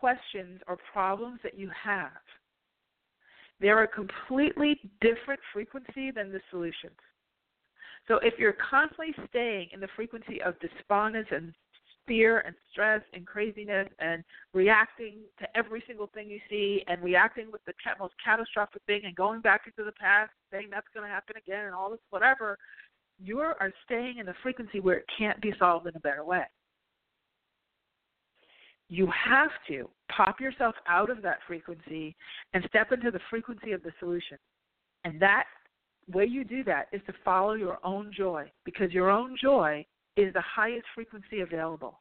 questions 0.00 0.62
or 0.66 0.78
problems 0.90 1.40
that 1.42 1.58
you 1.58 1.70
have, 1.84 2.12
they're 3.60 3.82
a 3.82 3.88
completely 3.88 4.80
different 5.02 5.40
frequency 5.52 6.10
than 6.10 6.32
the 6.32 6.40
solutions. 6.50 6.96
So 8.08 8.20
if 8.22 8.38
you're 8.38 8.56
constantly 8.70 9.14
staying 9.28 9.68
in 9.74 9.80
the 9.80 9.88
frequency 9.94 10.40
of 10.40 10.58
despondence 10.60 11.28
and 11.30 11.52
fear 12.06 12.40
and 12.40 12.54
stress 12.70 13.02
and 13.12 13.26
craziness 13.26 13.88
and 13.98 14.24
reacting 14.54 15.18
to 15.38 15.46
every 15.56 15.82
single 15.86 16.08
thing 16.14 16.28
you 16.28 16.40
see 16.50 16.82
and 16.86 17.02
reacting 17.02 17.50
with 17.52 17.64
the 17.64 17.72
most 17.98 18.14
catastrophic 18.24 18.82
thing 18.86 19.02
and 19.04 19.14
going 19.14 19.40
back 19.40 19.62
into 19.66 19.84
the 19.84 19.96
past 20.00 20.30
saying 20.50 20.68
that's 20.70 20.86
going 20.94 21.06
to 21.06 21.12
happen 21.12 21.36
again 21.36 21.66
and 21.66 21.74
all 21.74 21.90
this 21.90 22.00
whatever 22.10 22.58
you 23.22 23.38
are 23.38 23.72
staying 23.84 24.18
in 24.18 24.26
the 24.26 24.34
frequency 24.42 24.80
where 24.80 24.96
it 24.96 25.06
can't 25.16 25.40
be 25.40 25.52
solved 25.58 25.86
in 25.86 25.94
a 25.96 26.00
better 26.00 26.24
way. 26.24 26.44
You 28.88 29.06
have 29.06 29.50
to 29.68 29.88
pop 30.14 30.40
yourself 30.40 30.74
out 30.86 31.08
of 31.08 31.22
that 31.22 31.38
frequency 31.46 32.16
and 32.52 32.64
step 32.68 32.92
into 32.92 33.10
the 33.10 33.20
frequency 33.30 33.72
of 33.72 33.82
the 33.82 33.92
solution. 34.00 34.38
And 35.04 35.20
that 35.20 35.44
way 36.12 36.26
you 36.26 36.44
do 36.44 36.64
that 36.64 36.88
is 36.92 37.00
to 37.06 37.14
follow 37.24 37.54
your 37.54 37.78
own 37.84 38.12
joy 38.16 38.50
because 38.64 38.92
your 38.92 39.08
own 39.08 39.36
joy 39.40 39.84
is 40.16 40.32
the 40.34 40.42
highest 40.42 40.86
frequency 40.94 41.40
available. 41.40 42.00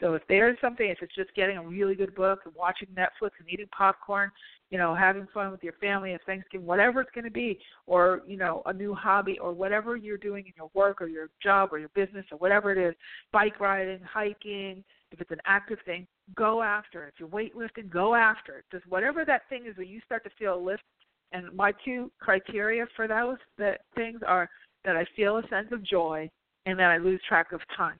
So 0.00 0.14
if 0.14 0.22
there's 0.28 0.56
something, 0.60 0.88
if 0.88 0.98
it's 1.02 1.14
just 1.14 1.34
getting 1.34 1.56
a 1.56 1.62
really 1.62 1.94
good 1.94 2.14
book 2.14 2.40
and 2.44 2.54
watching 2.54 2.88
Netflix 2.88 3.30
and 3.38 3.48
eating 3.48 3.68
popcorn, 3.76 4.30
you 4.70 4.78
know, 4.78 4.94
having 4.94 5.26
fun 5.32 5.50
with 5.50 5.62
your 5.62 5.72
family 5.74 6.14
at 6.14 6.24
Thanksgiving, 6.24 6.66
whatever 6.66 7.00
it's 7.00 7.10
going 7.12 7.24
to 7.24 7.30
be, 7.30 7.58
or 7.86 8.22
you 8.26 8.36
know, 8.36 8.62
a 8.66 8.72
new 8.72 8.94
hobby, 8.94 9.38
or 9.38 9.52
whatever 9.52 9.96
you're 9.96 10.16
doing 10.16 10.46
in 10.46 10.52
your 10.56 10.70
work 10.74 11.00
or 11.00 11.08
your 11.08 11.28
job 11.42 11.70
or 11.72 11.78
your 11.78 11.90
business 11.90 12.24
or 12.30 12.38
whatever 12.38 12.72
it 12.72 12.78
is, 12.78 12.94
bike 13.32 13.60
riding, 13.60 14.00
hiking, 14.02 14.84
if 15.10 15.20
it's 15.20 15.30
an 15.30 15.40
active 15.46 15.78
thing, 15.84 16.06
go 16.34 16.62
after 16.62 17.04
it. 17.04 17.14
If 17.14 17.20
you're 17.20 17.28
weightlifting, 17.28 17.88
go 17.88 18.14
after 18.14 18.58
it. 18.58 18.64
Just 18.72 18.86
whatever 18.88 19.24
that 19.24 19.42
thing 19.48 19.66
is, 19.66 19.76
when 19.76 19.88
you 19.88 20.00
start 20.04 20.24
to 20.24 20.30
feel 20.38 20.54
a 20.54 20.60
lift. 20.60 20.82
And 21.32 21.52
my 21.52 21.72
two 21.84 22.12
criteria 22.20 22.86
for 22.94 23.08
those 23.08 23.38
that 23.58 23.80
things 23.96 24.20
are 24.26 24.48
that 24.84 24.96
I 24.96 25.04
feel 25.16 25.38
a 25.38 25.48
sense 25.48 25.68
of 25.72 25.82
joy 25.84 26.30
and 26.66 26.78
that 26.78 26.90
I 26.90 26.98
lose 26.98 27.20
track 27.28 27.52
of 27.52 27.60
time. 27.76 27.98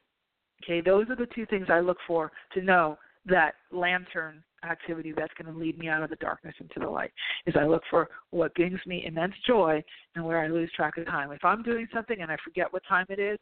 Okay, 0.62 0.80
those 0.80 1.08
are 1.10 1.16
the 1.16 1.26
two 1.34 1.46
things 1.46 1.66
I 1.68 1.80
look 1.80 1.98
for 2.06 2.32
to 2.54 2.62
know 2.62 2.98
that 3.26 3.54
lantern 3.70 4.42
activity 4.68 5.12
that's 5.16 5.32
going 5.40 5.52
to 5.52 5.58
lead 5.58 5.78
me 5.78 5.88
out 5.88 6.02
of 6.02 6.10
the 6.10 6.16
darkness 6.16 6.54
into 6.60 6.80
the 6.80 6.88
light. 6.88 7.12
Is 7.46 7.54
I 7.58 7.66
look 7.66 7.82
for 7.90 8.08
what 8.30 8.54
brings 8.54 8.80
me 8.86 9.04
immense 9.06 9.34
joy 9.46 9.82
and 10.14 10.24
where 10.24 10.40
I 10.40 10.48
lose 10.48 10.70
track 10.74 10.96
of 10.96 11.06
time. 11.06 11.32
If 11.32 11.44
I'm 11.44 11.62
doing 11.62 11.86
something 11.92 12.20
and 12.20 12.30
I 12.30 12.36
forget 12.42 12.72
what 12.72 12.82
time 12.88 13.06
it 13.08 13.18
is, 13.18 13.38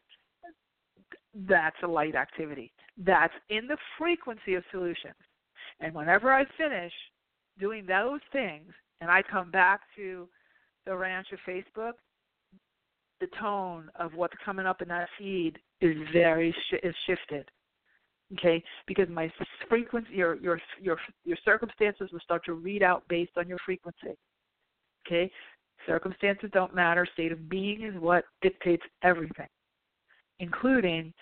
that's 1.48 1.76
a 1.82 1.86
light 1.86 2.14
activity. 2.14 2.72
That's 2.98 3.32
in 3.50 3.66
the 3.66 3.76
frequency 3.98 4.54
of 4.54 4.64
solutions. 4.70 5.14
And 5.80 5.94
whenever 5.94 6.32
I 6.32 6.44
finish 6.56 6.92
doing 7.58 7.86
those 7.86 8.20
things 8.32 8.70
and 9.00 9.10
I 9.10 9.22
come 9.22 9.50
back 9.50 9.80
to 9.96 10.28
the 10.86 10.96
ranch 10.96 11.28
of 11.32 11.38
Facebook, 11.46 11.92
the 13.22 13.28
tone 13.38 13.88
of 13.94 14.12
what's 14.14 14.34
coming 14.44 14.66
up 14.66 14.82
in 14.82 14.88
that 14.88 15.08
feed 15.16 15.56
is 15.80 15.96
very 16.12 16.54
is 16.82 16.94
shifted. 17.06 17.48
Okay, 18.32 18.62
because 18.86 19.08
my 19.08 19.30
frequency, 19.68 20.14
your 20.14 20.34
your 20.36 20.60
your 20.80 20.98
your 21.24 21.36
circumstances 21.44 22.10
will 22.12 22.20
start 22.20 22.44
to 22.46 22.54
read 22.54 22.82
out 22.82 23.04
based 23.08 23.32
on 23.36 23.48
your 23.48 23.58
frequency. 23.64 24.16
Okay, 25.06 25.30
circumstances 25.86 26.50
don't 26.52 26.74
matter. 26.74 27.06
State 27.12 27.30
of 27.30 27.48
being 27.48 27.82
is 27.82 27.94
what 28.00 28.24
dictates 28.40 28.82
everything, 29.04 29.48
including 30.40 31.12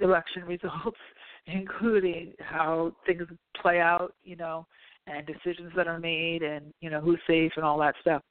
election 0.00 0.42
results, 0.46 0.98
including 1.46 2.32
how 2.40 2.96
things 3.06 3.22
play 3.62 3.78
out. 3.78 4.12
You 4.24 4.36
know, 4.36 4.66
and 5.06 5.24
decisions 5.24 5.70
that 5.76 5.86
are 5.86 6.00
made, 6.00 6.42
and 6.42 6.74
you 6.80 6.90
know 6.90 7.00
who's 7.00 7.20
safe 7.28 7.52
and 7.54 7.64
all 7.64 7.78
that 7.78 7.94
stuff 8.00 8.22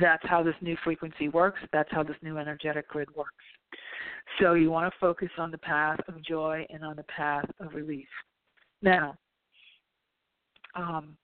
that's 0.00 0.22
how 0.26 0.42
this 0.42 0.54
new 0.60 0.76
frequency 0.82 1.28
works. 1.28 1.60
That's 1.72 1.90
how 1.92 2.02
this 2.02 2.16
new 2.22 2.38
energetic 2.38 2.88
grid 2.88 3.14
works. 3.14 3.44
So 4.40 4.54
you 4.54 4.70
want 4.70 4.90
to 4.92 4.98
focus 4.98 5.28
on 5.38 5.50
the 5.50 5.58
path 5.58 6.00
of 6.08 6.22
joy 6.24 6.66
and 6.70 6.84
on 6.84 6.96
the 6.96 7.04
path 7.04 7.48
of 7.60 7.74
relief. 7.74 8.08
Now, 8.82 9.16
um, 10.74 11.16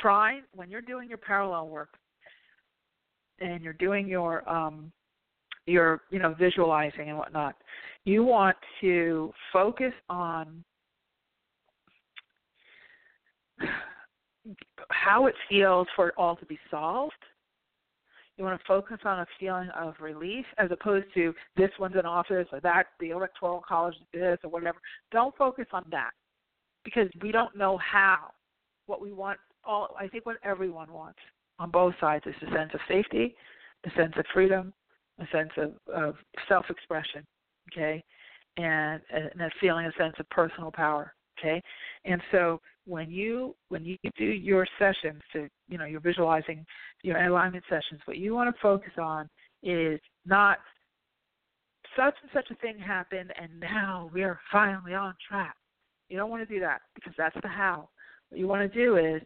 try 0.00 0.40
when 0.54 0.70
you're 0.70 0.80
doing 0.80 1.08
your 1.08 1.18
parallel 1.18 1.68
work 1.68 1.94
and 3.40 3.62
you're 3.62 3.72
doing 3.74 4.06
your 4.06 4.48
um, 4.48 4.92
your 5.66 6.02
you 6.10 6.18
know 6.18 6.34
visualizing 6.38 7.08
and 7.08 7.18
whatnot. 7.18 7.56
You 8.04 8.24
want 8.24 8.56
to 8.80 9.32
focus 9.52 9.92
on 10.08 10.64
how 14.90 15.26
it 15.26 15.34
feels 15.48 15.86
for 15.96 16.08
it 16.08 16.14
all 16.16 16.36
to 16.36 16.46
be 16.46 16.58
solved 16.70 17.12
you 18.38 18.44
want 18.44 18.58
to 18.58 18.66
focus 18.66 18.98
on 19.04 19.20
a 19.20 19.26
feeling 19.38 19.68
of 19.76 19.94
relief 20.00 20.46
as 20.58 20.70
opposed 20.70 21.06
to 21.14 21.34
this 21.56 21.70
one's 21.78 21.96
an 21.96 22.06
office 22.06 22.46
or 22.52 22.60
that 22.60 22.84
the 23.00 23.10
electoral 23.10 23.62
college 23.68 23.94
is 23.96 24.06
this 24.12 24.38
or 24.44 24.50
whatever. 24.50 24.78
Don't 25.10 25.36
focus 25.36 25.66
on 25.72 25.84
that 25.90 26.10
because 26.84 27.08
we 27.20 27.32
don't 27.32 27.56
know 27.56 27.78
how. 27.78 28.30
What 28.86 29.02
we 29.02 29.12
want, 29.12 29.38
all 29.64 29.94
I 30.00 30.08
think, 30.08 30.24
what 30.24 30.36
everyone 30.42 30.90
wants 30.90 31.18
on 31.58 31.70
both 31.70 31.92
sides 32.00 32.24
is 32.26 32.34
a 32.40 32.50
sense 32.54 32.70
of 32.72 32.80
safety, 32.88 33.34
a 33.84 33.90
sense 33.90 34.14
of 34.16 34.24
freedom, 34.32 34.72
a 35.18 35.26
sense 35.30 35.50
of, 35.58 35.72
of 35.92 36.14
self-expression, 36.48 37.26
okay, 37.70 38.02
and, 38.56 39.02
and 39.10 39.42
a 39.42 39.50
feeling, 39.60 39.84
a 39.84 39.92
sense 40.02 40.14
of 40.18 40.30
personal 40.30 40.70
power, 40.70 41.12
okay. 41.38 41.60
And 42.06 42.22
so 42.32 42.60
when 42.88 43.10
you 43.10 43.54
when 43.68 43.84
you 43.84 43.96
do 44.16 44.24
your 44.24 44.66
sessions 44.78 45.20
to 45.32 45.48
you 45.68 45.76
know 45.76 45.84
you're 45.84 46.00
visualizing 46.00 46.64
your 47.02 47.22
alignment 47.26 47.64
sessions 47.68 48.00
what 48.06 48.16
you 48.16 48.34
want 48.34 48.52
to 48.52 48.60
focus 48.62 48.92
on 48.98 49.28
is 49.62 50.00
not 50.24 50.58
such 51.96 52.14
and 52.22 52.30
such 52.32 52.50
a 52.50 52.54
thing 52.56 52.78
happened 52.78 53.30
and 53.40 53.50
now 53.60 54.10
we 54.14 54.22
are 54.22 54.40
finally 54.50 54.94
on 54.94 55.14
track 55.28 55.54
you 56.08 56.16
don't 56.16 56.30
want 56.30 56.46
to 56.46 56.54
do 56.54 56.60
that 56.60 56.80
because 56.94 57.12
that's 57.18 57.36
the 57.42 57.48
how 57.48 57.88
what 58.30 58.38
you 58.38 58.48
want 58.48 58.72
to 58.72 58.84
do 58.84 58.96
is 58.96 59.20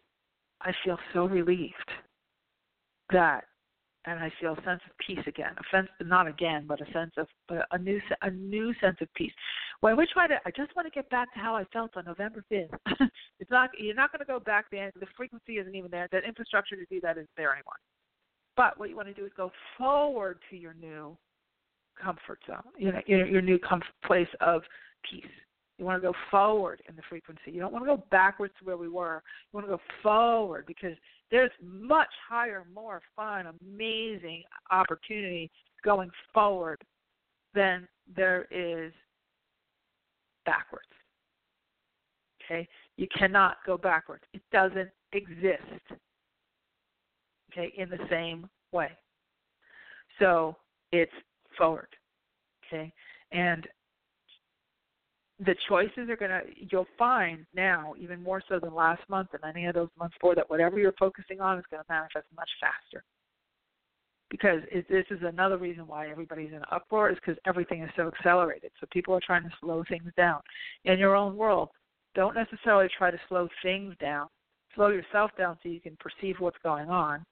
i 0.61 0.71
feel 0.83 0.97
so 1.13 1.25
relieved 1.25 1.91
that 3.11 3.45
and 4.05 4.19
I 4.19 4.31
feel 4.39 4.53
a 4.53 4.63
sense 4.63 4.81
of 4.89 4.97
peace 5.05 5.23
again. 5.27 5.51
A 5.57 5.75
sense, 5.75 5.87
not 6.01 6.27
again, 6.27 6.65
but 6.67 6.81
a 6.81 6.91
sense 6.91 7.13
of 7.17 7.27
a 7.71 7.77
new 7.77 8.01
a 8.21 8.29
new 8.29 8.73
sense 8.81 8.97
of 9.01 9.07
peace. 9.15 9.31
When 9.83 9.97
we 9.97 10.07
try 10.13 10.27
to, 10.27 10.35
I 10.45 10.51
just 10.55 10.73
want 10.77 10.87
to 10.87 10.91
get 10.91 11.09
back 11.09 11.33
to 11.33 11.39
how 11.41 11.57
I 11.57 11.65
felt 11.73 11.97
on 11.97 12.05
November 12.05 12.41
fifth. 12.47 12.71
it's 13.41 13.51
not 13.51 13.69
you're 13.77 13.93
not 13.93 14.13
going 14.13 14.21
to 14.21 14.25
go 14.25 14.39
back 14.39 14.67
there. 14.71 14.93
The 14.97 15.05
frequency 15.17 15.57
isn't 15.57 15.75
even 15.75 15.91
there. 15.91 16.07
The 16.09 16.19
infrastructure 16.19 16.77
to 16.77 16.85
do 16.85 17.01
that 17.01 17.17
isn't 17.17 17.27
there 17.35 17.51
anymore. 17.51 17.75
But 18.55 18.79
what 18.79 18.89
you 18.89 18.95
want 18.95 19.09
to 19.09 19.13
do 19.13 19.25
is 19.25 19.31
go 19.35 19.51
forward 19.77 20.39
to 20.49 20.55
your 20.55 20.73
new 20.75 21.17
comfort 22.01 22.39
zone. 22.47 22.63
You 22.77 22.93
know, 22.93 23.01
your, 23.07 23.27
your 23.27 23.41
new 23.41 23.59
comfort 23.59 23.89
place 24.05 24.29
of 24.39 24.61
peace. 25.11 25.25
You 25.77 25.83
want 25.83 26.01
to 26.01 26.07
go 26.07 26.13
forward 26.31 26.81
in 26.87 26.95
the 26.95 27.01
frequency. 27.09 27.51
You 27.51 27.59
don't 27.59 27.73
want 27.73 27.83
to 27.83 27.97
go 27.97 28.05
backwards 28.09 28.53
to 28.59 28.65
where 28.65 28.77
we 28.77 28.87
were. 28.87 29.21
You 29.51 29.57
want 29.57 29.67
to 29.67 29.71
go 29.71 29.81
forward 30.01 30.63
because 30.65 30.95
there's 31.29 31.51
much 31.61 32.07
higher, 32.29 32.65
more 32.73 33.01
fun, 33.17 33.47
amazing 33.61 34.43
opportunity 34.71 35.51
going 35.83 36.09
forward 36.33 36.81
than 37.53 37.85
there 38.15 38.47
is 38.49 38.93
backwards. 40.45 40.87
Okay? 42.43 42.67
You 42.97 43.07
cannot 43.17 43.57
go 43.65 43.77
backwards. 43.77 44.23
It 44.33 44.41
doesn't 44.51 44.89
exist. 45.13 45.61
Okay, 47.51 47.71
in 47.77 47.89
the 47.89 47.99
same 48.09 48.49
way. 48.71 48.89
So 50.19 50.55
it's 50.91 51.11
forward. 51.57 51.87
Okay? 52.67 52.91
And 53.31 53.67
the 55.39 55.55
choices 55.67 56.09
are 56.09 56.15
going 56.15 56.31
to 56.31 56.41
you'll 56.71 56.87
find 56.97 57.45
now 57.55 57.93
even 57.99 58.21
more 58.21 58.41
so 58.47 58.59
than 58.59 58.73
last 58.73 59.01
month 59.09 59.29
and 59.33 59.43
any 59.43 59.65
of 59.65 59.73
those 59.73 59.89
months 59.97 60.15
before 60.19 60.35
that 60.35 60.49
whatever 60.49 60.79
you're 60.79 60.93
focusing 60.99 61.41
on 61.41 61.57
is 61.57 61.65
going 61.69 61.81
to 61.81 61.93
manifest 61.93 62.25
much 62.35 62.49
faster 62.61 63.03
because 64.33 64.61
it, 64.71 64.85
this 64.89 65.05
is 65.11 65.19
another 65.23 65.57
reason 65.57 65.85
why 65.85 66.09
everybody's 66.09 66.51
in 66.51 66.61
uproar 66.71 67.09
is 67.09 67.17
because 67.23 67.39
everything 67.45 67.83
is 67.83 67.89
so 67.95 68.07
accelerated 68.07 68.71
so 68.79 68.87
people 68.91 69.13
are 69.13 69.21
trying 69.25 69.43
to 69.43 69.51
slow 69.61 69.83
things 69.87 70.11
down 70.17 70.39
in 70.85 70.97
your 70.97 71.15
own 71.15 71.37
world 71.37 71.69
don't 72.15 72.35
necessarily 72.35 72.87
try 72.97 73.11
to 73.11 73.19
slow 73.29 73.47
things 73.61 73.93
down 73.99 74.27
slow 74.75 74.87
yourself 74.87 75.29
down 75.37 75.57
so 75.61 75.69
you 75.69 75.79
can 75.79 75.97
perceive 75.99 76.35
what's 76.39 76.57
going 76.63 76.89
on 76.89 77.23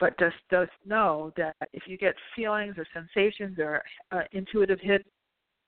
but 0.00 0.18
just 0.18 0.36
just 0.50 0.72
know 0.84 1.32
that 1.36 1.54
if 1.72 1.84
you 1.86 1.96
get 1.96 2.14
feelings 2.34 2.74
or 2.76 2.86
sensations 2.92 3.58
or 3.58 3.82
uh, 4.12 4.22
intuitive 4.32 4.80
hit 4.80 5.06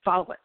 follow 0.03 0.31
it 0.31 0.39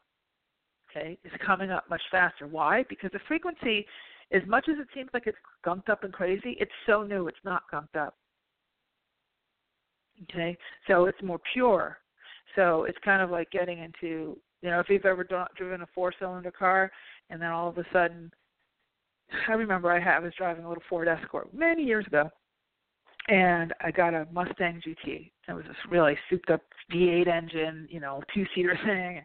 okay, 0.91 1.19
is 1.25 1.33
coming 1.45 1.71
up 1.71 1.89
much 1.89 2.03
faster. 2.11 2.47
Why? 2.47 2.85
Because 2.89 3.11
the 3.13 3.21
frequency, 3.27 3.87
as 4.33 4.43
much 4.47 4.69
as 4.69 4.79
it 4.79 4.89
seems 4.95 5.11
like 5.13 5.27
it's 5.27 5.39
gunked 5.65 5.89
up 5.89 6.05
and 6.05 6.13
crazy, 6.13 6.57
it's 6.61 6.73
so 6.87 7.03
new, 7.03 7.29
it's 7.29 7.39
not 7.45 7.63
gunked 7.73 7.97
up. 7.99 8.15
Okay, 10.25 10.57
so 10.87 11.07
it's 11.07 11.23
more 11.23 11.41
pure. 11.53 11.99
So 12.57 12.85
it's 12.85 12.99
kind 13.05 13.23
of 13.23 13.31
like 13.31 13.51
getting 13.51 13.79
into, 13.79 14.37
you 14.63 14.71
know, 14.71 14.81
if 14.81 14.89
you've 14.89 15.05
ever 15.05 15.27
driven 15.57 15.83
a 15.83 15.87
four-cylinder 15.95 16.51
car, 16.51 16.91
and 17.31 17.41
then 17.41 17.51
all 17.51 17.69
of 17.69 17.79
a 17.79 17.85
sudden, 17.93 18.31
I 19.49 19.53
remember 19.53 19.93
I, 19.93 20.01
had, 20.01 20.17
I 20.17 20.21
was 20.21 20.33
driving 20.37 20.65
a 20.65 20.69
little 20.69 20.83
Ford 20.89 21.07
Escort 21.07 21.53
many 21.55 21.85
years 21.85 22.07
ago, 22.07 22.29
and 23.29 23.75
I 23.81 23.91
got 23.91 24.15
a 24.15 24.27
Mustang 24.33 24.83
GT. 24.85 25.31
It 25.49 25.53
was 25.53 25.65
this 25.67 25.77
really 25.91 26.17
souped-up 26.29 26.63
V8 26.93 27.29
engine, 27.29 27.87
you 27.91 28.01
know, 28.01 28.23
two-seater 28.35 28.79
thing 28.87 29.23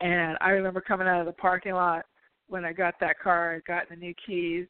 and 0.00 0.36
I 0.40 0.50
remember 0.50 0.80
coming 0.80 1.08
out 1.08 1.20
of 1.20 1.26
the 1.26 1.32
parking 1.32 1.72
lot 1.72 2.04
when 2.48 2.64
I 2.64 2.72
got 2.72 2.94
that 3.00 3.18
car, 3.18 3.56
I 3.56 3.60
got 3.70 3.88
the 3.88 3.96
new 3.96 4.14
keys, 4.24 4.66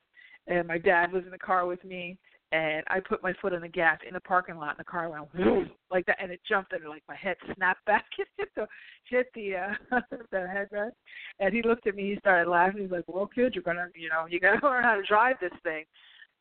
and 0.47 0.67
my 0.67 0.79
dad 0.79 1.13
was 1.13 1.25
in 1.25 1.31
the 1.31 1.39
car 1.39 1.67
with 1.67 1.85
me, 1.85 2.19
and 2.53 2.83
I 2.89 3.01
put 3.01 3.23
my 3.23 3.35
foot 3.41 3.53
on 3.53 3.61
the 3.61 3.69
gas 3.69 3.99
in 4.07 4.15
the 4.15 4.21
parking 4.21 4.57
lot, 4.57 4.71
and 4.71 4.79
the 4.79 4.85
car 4.85 5.11
went 5.11 5.71
like 5.91 6.07
that, 6.07 6.17
and 6.21 6.33
it 6.33 6.41
jumped, 6.49 6.73
and 6.73 6.87
like 6.89 7.03
my 7.09 7.17
head 7.17 7.37
snapped 7.55 7.85
back 7.87 8.07
and 8.19 8.27
hit 8.37 8.49
the 8.57 8.67
hit 9.05 9.27
the 9.35 9.57
uh, 9.57 10.01
the 10.31 10.37
headrest. 10.39 10.93
And 11.41 11.55
he 11.55 11.63
looked 11.63 11.87
at 11.87 11.95
me, 11.95 12.11
he 12.11 12.17
started 12.19 12.51
laughing. 12.51 12.83
He's 12.83 12.91
like, 12.91 13.05
"Well, 13.07 13.27
kid, 13.27 13.55
you're 13.55 13.63
gonna, 13.63 13.89
you 13.95 14.09
know, 14.09 14.27
you 14.29 14.41
gotta 14.41 14.65
learn 14.67 14.85
how 14.85 14.97
to 14.97 15.03
drive 15.03 15.37
this 15.41 15.53
thing." 15.63 15.85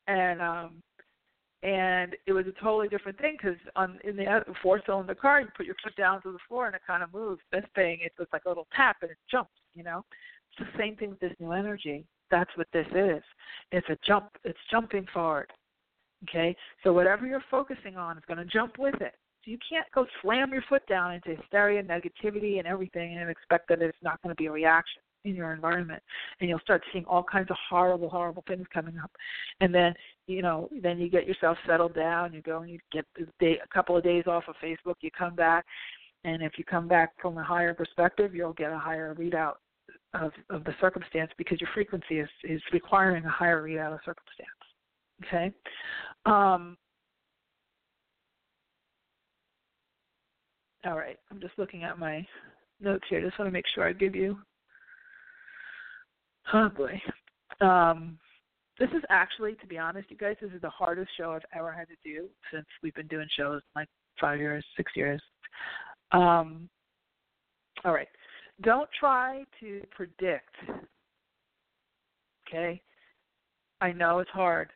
And 0.08 0.42
um 0.42 0.82
and 1.64 2.16
it 2.28 2.34
was 2.34 2.46
a 2.46 2.62
totally 2.62 2.88
different 2.88 3.18
thing 3.18 3.36
because 3.38 3.58
on 3.76 4.00
in 4.04 4.16
the 4.16 4.44
four 4.62 4.82
cylinder 4.86 5.16
car 5.16 5.42
you 5.42 5.48
put 5.58 5.66
your 5.66 5.76
foot 5.84 5.96
down 5.96 6.22
to 6.22 6.32
the 6.32 6.38
floor 6.48 6.68
and 6.68 6.76
it 6.76 6.82
kind 6.86 7.04
of 7.04 7.14
moves. 7.14 7.42
This 7.52 7.66
thing 7.76 8.00
it 8.02 8.14
was 8.18 8.28
like 8.32 8.46
a 8.46 8.50
little 8.50 8.68
tap 8.76 8.98
and 9.02 9.12
it 9.12 9.18
jumps. 9.30 9.52
You 9.76 9.84
know, 9.84 10.06
it's 10.52 10.70
the 10.72 10.78
same 10.78 10.96
thing 10.96 11.10
with 11.10 11.20
this 11.20 11.34
new 11.40 11.52
energy. 11.52 12.06
That's 12.30 12.50
what 12.56 12.68
this 12.74 12.88
is. 12.94 13.24
It's 13.72 13.88
a 13.90 13.98
jump. 14.06 14.30
It's 14.44 14.60
jumping 14.70 15.08
forward. 15.14 15.52
Okay, 16.24 16.56
so 16.84 16.92
whatever 16.94 17.28
you're 17.28 17.44
focusing 17.52 17.96
on 17.96 18.18
is 18.18 18.24
going 18.28 18.40
to 18.40 18.46
jump 18.46 18.80
with 18.80 18.96
it. 19.02 19.14
So 19.46 19.52
you 19.52 19.58
can't 19.70 19.86
go 19.94 20.06
slam 20.22 20.52
your 20.52 20.64
foot 20.68 20.86
down 20.88 21.14
into 21.14 21.36
hysteria, 21.36 21.84
negativity, 21.84 22.58
and 22.58 22.68
everything 22.68 23.18
and 23.18 23.30
expect 23.30 23.70
that 23.70 23.82
it's 23.82 23.98
not 24.02 24.22
going 24.22 24.36
to 24.36 24.42
be 24.42 24.48
a 24.48 24.52
reaction 24.52 25.02
in 25.26 25.36
your 25.36 25.54
environment. 25.54 26.02
And 26.40 26.50
you'll 26.50 26.60
start 26.60 26.84
seeing 26.92 27.06
all 27.06 27.24
kinds 27.24 27.50
of 27.52 27.58
horrible 27.70 28.10
horrible 28.10 28.44
things 28.48 28.66
coming 28.74 28.98
up. 28.98 29.12
And 29.62 29.74
then 29.74 29.94
you 30.28 30.42
know 30.42 30.70
then 30.82 30.98
you 30.98 31.10
get 31.10 31.28
yourself 31.28 31.58
settled 31.68 31.94
down 31.94 32.34
you 32.34 32.42
go 32.42 32.62
and 32.62 32.72
you 32.72 32.80
get 32.92 33.06
a, 33.20 33.26
day, 33.40 33.60
a 33.64 33.74
couple 33.74 33.96
of 33.96 34.04
days 34.04 34.26
off 34.28 34.44
of 34.48 34.56
facebook 34.64 34.96
you 35.02 35.12
come 35.18 35.36
back. 35.36 35.66
And 36.24 36.42
if 36.42 36.54
you 36.58 36.64
come 36.64 36.88
back 36.88 37.12
from 37.22 37.38
a 37.38 37.44
higher 37.44 37.74
perspective 37.74 38.34
you'll 38.34 38.54
get 38.54 38.72
a 38.72 38.78
higher 38.78 39.16
readout 39.16 39.54
of 40.14 40.32
of 40.50 40.64
the 40.64 40.74
circumstance 40.80 41.32
because 41.38 41.62
your 41.62 41.70
frequency 41.74 42.20
is 42.20 42.30
is 42.44 42.62
requiring 42.74 43.24
a 43.26 43.30
higher 43.30 43.64
readout 43.64 43.94
of 43.94 44.00
circumstance 44.06 44.57
okay 45.24 45.52
um 46.26 46.78
all 50.86 50.98
right 50.98 51.18
i'm 51.32 51.40
just 51.40 51.58
looking 51.58 51.84
at 51.84 52.00
my 52.00 52.26
notes 52.80 53.04
here 53.10 53.22
just 53.22 53.38
want 53.40 53.48
to 53.48 53.54
make 53.54 53.66
sure 53.74 53.88
i 53.88 53.94
give 53.94 54.16
you 54.16 54.38
Oh 56.54 56.70
boy. 56.70 57.02
Um, 57.60 58.18
this 58.80 58.90
is 58.90 59.04
actually, 59.10 59.56
to 59.56 59.68
be 59.68 59.78
honest, 59.78 60.10
you 60.10 60.18
guys, 60.18 60.36
this 60.42 60.52
is 60.52 60.62
the 60.62 60.70
hardest 60.70 61.10
show 61.18 61.32
I've 61.32 61.42
ever 61.58 61.72
had 61.72 61.88
to 61.88 61.96
do 62.04 62.28
since 62.54 62.66
we've 62.82 62.94
been 62.94 63.08
doing 63.08 63.28
shows 63.36 63.62
like 63.76 63.90
five 64.22 64.40
years, 64.40 64.64
six 64.76 64.92
years. 64.96 65.22
Um, 66.12 66.70
all 67.84 67.94
right. 67.94 68.08
Don't 68.62 68.90
try 69.00 69.44
to 69.60 69.82
predict. 69.92 70.56
Okay? 72.48 72.82
I 73.82 73.92
know 73.92 74.20
it's 74.20 74.32
hard, 74.32 74.72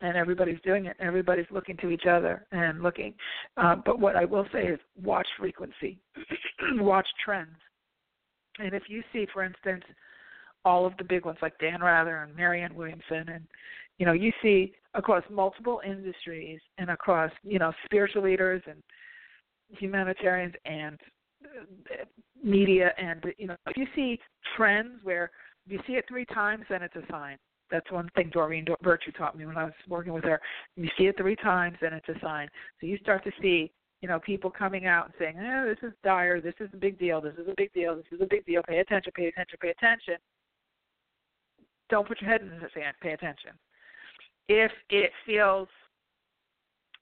and 0.00 0.16
everybody's 0.16 0.60
doing 0.64 0.86
it. 0.86 0.96
Everybody's 1.00 1.46
looking 1.50 1.76
to 1.78 1.90
each 1.90 2.06
other 2.08 2.46
and 2.52 2.82
looking. 2.82 3.14
Um, 3.56 3.82
but 3.84 3.98
what 3.98 4.16
I 4.16 4.24
will 4.24 4.46
say 4.52 4.64
is 4.64 4.78
watch 5.02 5.26
frequency, 5.38 5.98
watch 6.74 7.08
trends. 7.24 7.56
And 8.58 8.74
if 8.74 8.84
you 8.88 9.02
see, 9.12 9.26
for 9.32 9.42
instance, 9.44 9.84
all 10.64 10.86
of 10.86 10.96
the 10.98 11.04
big 11.04 11.24
ones 11.24 11.38
like 11.40 11.58
Dan 11.58 11.80
Rather 11.80 12.18
and 12.18 12.34
Marianne 12.36 12.74
Williamson 12.74 13.28
and 13.28 13.44
you 13.98 14.06
know 14.06 14.12
you 14.12 14.32
see 14.42 14.72
across 14.94 15.22
multiple 15.30 15.80
industries 15.84 16.60
and 16.78 16.90
across 16.90 17.30
you 17.42 17.58
know 17.58 17.72
spiritual 17.84 18.22
leaders 18.22 18.62
and 18.66 18.82
humanitarians 19.68 20.54
and 20.64 20.98
uh, 21.44 22.04
media 22.42 22.92
and 22.98 23.24
you 23.38 23.46
know 23.46 23.56
if 23.66 23.76
you 23.76 23.86
see 23.94 24.18
trends 24.56 25.00
where 25.04 25.30
if 25.66 25.72
you 25.72 25.80
see 25.86 25.94
it 25.94 26.04
three 26.08 26.26
times 26.26 26.64
then 26.68 26.82
it's 26.82 26.96
a 26.96 27.02
sign 27.10 27.36
that's 27.70 27.90
one 27.90 28.08
thing 28.14 28.30
Doreen 28.32 28.66
Virtue 28.82 29.12
taught 29.12 29.36
me 29.36 29.46
when 29.46 29.56
I 29.56 29.64
was 29.64 29.74
working 29.88 30.12
with 30.12 30.24
her. 30.24 30.40
You 30.76 30.88
see 30.96 31.04
it 31.04 31.16
three 31.16 31.36
times, 31.36 31.76
then 31.80 31.92
it's 31.92 32.08
a 32.08 32.18
sign. 32.20 32.48
So 32.80 32.86
you 32.86 32.98
start 32.98 33.24
to 33.24 33.32
see, 33.42 33.70
you 34.00 34.08
know, 34.08 34.18
people 34.20 34.50
coming 34.50 34.86
out 34.86 35.06
and 35.06 35.14
saying, 35.18 35.36
"Oh, 35.38 35.66
this 35.66 35.82
is 35.82 35.94
dire. 36.02 36.40
This 36.40 36.54
is 36.60 36.70
a 36.72 36.76
big 36.76 36.98
deal. 36.98 37.20
This 37.20 37.34
is 37.34 37.48
a 37.48 37.54
big 37.56 37.72
deal. 37.72 37.96
This 37.96 38.06
is 38.12 38.20
a 38.20 38.26
big 38.26 38.44
deal. 38.46 38.62
Pay 38.66 38.78
attention. 38.78 39.12
Pay 39.14 39.26
attention. 39.26 39.58
Pay 39.60 39.70
attention." 39.70 40.16
don't 41.88 42.06
put 42.06 42.20
your 42.20 42.30
head 42.30 42.42
in 42.42 42.48
the 42.48 42.68
sand. 42.74 42.94
Pay 43.00 43.12
attention. 43.12 43.52
If 44.48 44.72
it 44.90 45.10
feels, 45.26 45.68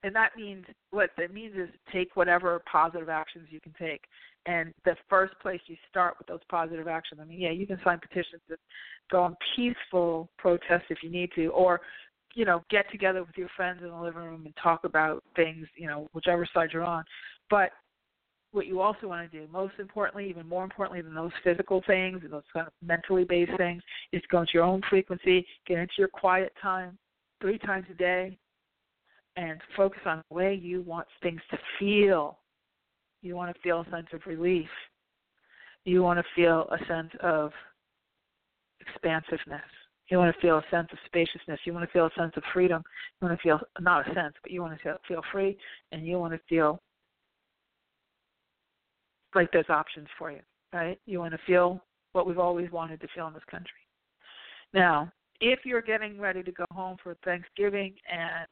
and 0.06 0.14
that 0.14 0.36
means 0.36 0.64
what 0.90 1.10
that 1.18 1.34
means 1.34 1.56
is 1.56 1.68
take 1.92 2.14
whatever 2.14 2.62
positive 2.70 3.08
actions 3.08 3.48
you 3.50 3.60
can 3.60 3.74
take. 3.76 4.04
And 4.46 4.72
the 4.84 4.94
first 5.10 5.34
place 5.42 5.60
you 5.66 5.74
start 5.90 6.14
with 6.16 6.28
those 6.28 6.44
positive 6.48 6.86
actions. 6.86 7.20
I 7.20 7.24
mean, 7.24 7.40
yeah, 7.40 7.50
you 7.50 7.66
can 7.66 7.80
sign 7.82 7.98
petitions 7.98 8.42
and 8.48 8.58
go 9.10 9.24
on 9.24 9.36
peaceful 9.56 10.28
protests 10.38 10.84
if 10.90 10.98
you 11.02 11.10
need 11.10 11.30
to, 11.34 11.48
or 11.48 11.80
you 12.36 12.44
know, 12.44 12.62
get 12.70 12.88
together 12.92 13.24
with 13.24 13.36
your 13.36 13.48
friends 13.56 13.80
in 13.82 13.88
the 13.88 14.00
living 14.00 14.22
room 14.22 14.42
and 14.44 14.54
talk 14.62 14.84
about 14.84 15.24
things, 15.34 15.66
you 15.74 15.88
know, 15.88 16.06
whichever 16.12 16.46
side 16.54 16.68
you're 16.72 16.84
on. 16.84 17.02
But 17.50 17.70
what 18.52 18.66
you 18.66 18.80
also 18.80 19.08
want 19.08 19.28
to 19.28 19.40
do, 19.40 19.50
most 19.50 19.74
importantly, 19.80 20.30
even 20.30 20.46
more 20.46 20.62
importantly 20.62 21.02
than 21.02 21.14
those 21.14 21.32
physical 21.42 21.82
things 21.84 22.20
and 22.22 22.32
those 22.32 22.44
kind 22.52 22.68
of 22.68 22.72
mentally 22.86 23.24
based 23.24 23.56
things, 23.56 23.82
is 24.12 24.22
go 24.30 24.40
into 24.40 24.52
your 24.54 24.64
own 24.64 24.82
frequency, 24.88 25.44
get 25.66 25.78
into 25.78 25.94
your 25.98 26.08
quiet 26.08 26.52
time 26.62 26.96
three 27.40 27.58
times 27.58 27.86
a 27.90 27.94
day, 27.94 28.38
and 29.36 29.60
focus 29.76 30.00
on 30.06 30.22
the 30.28 30.34
way 30.34 30.54
you 30.54 30.82
want 30.82 31.06
things 31.22 31.40
to 31.50 31.58
feel. 31.78 32.38
You 33.22 33.36
want 33.36 33.54
to 33.54 33.60
feel 33.62 33.84
a 33.86 33.90
sense 33.90 34.06
of 34.12 34.20
relief. 34.26 34.68
You 35.84 36.02
want 36.02 36.18
to 36.18 36.24
feel 36.34 36.68
a 36.70 36.84
sense 36.86 37.10
of 37.20 37.52
expansiveness. 38.80 39.62
You 40.08 40.18
want 40.18 40.34
to 40.34 40.40
feel 40.40 40.58
a 40.58 40.64
sense 40.70 40.88
of 40.92 40.98
spaciousness. 41.06 41.60
You 41.64 41.72
want 41.72 41.84
to 41.84 41.92
feel 41.92 42.06
a 42.06 42.10
sense 42.16 42.32
of 42.36 42.42
freedom. 42.52 42.82
You 43.20 43.28
want 43.28 43.38
to 43.38 43.42
feel 43.42 43.60
not 43.80 44.08
a 44.08 44.14
sense, 44.14 44.34
but 44.42 44.52
you 44.52 44.62
want 44.62 44.78
to 44.80 44.98
feel, 45.06 45.22
free, 45.32 45.56
and 45.92 46.06
you 46.06 46.18
want 46.18 46.32
to 46.32 46.40
feel 46.48 46.80
like 49.34 49.50
there's 49.52 49.68
options 49.68 50.08
for 50.18 50.30
you, 50.30 50.40
right? 50.72 50.98
You 51.06 51.18
want 51.18 51.32
to 51.32 51.40
feel 51.46 51.82
what 52.12 52.26
we've 52.26 52.38
always 52.38 52.70
wanted 52.70 53.00
to 53.00 53.08
feel 53.14 53.26
in 53.26 53.34
this 53.34 53.42
country. 53.50 53.70
Now, 54.72 55.12
if 55.40 55.60
you're 55.64 55.82
getting 55.82 56.20
ready 56.20 56.42
to 56.42 56.52
go 56.52 56.64
home 56.70 56.96
for 57.02 57.16
Thanksgiving 57.24 57.94
and 58.10 58.46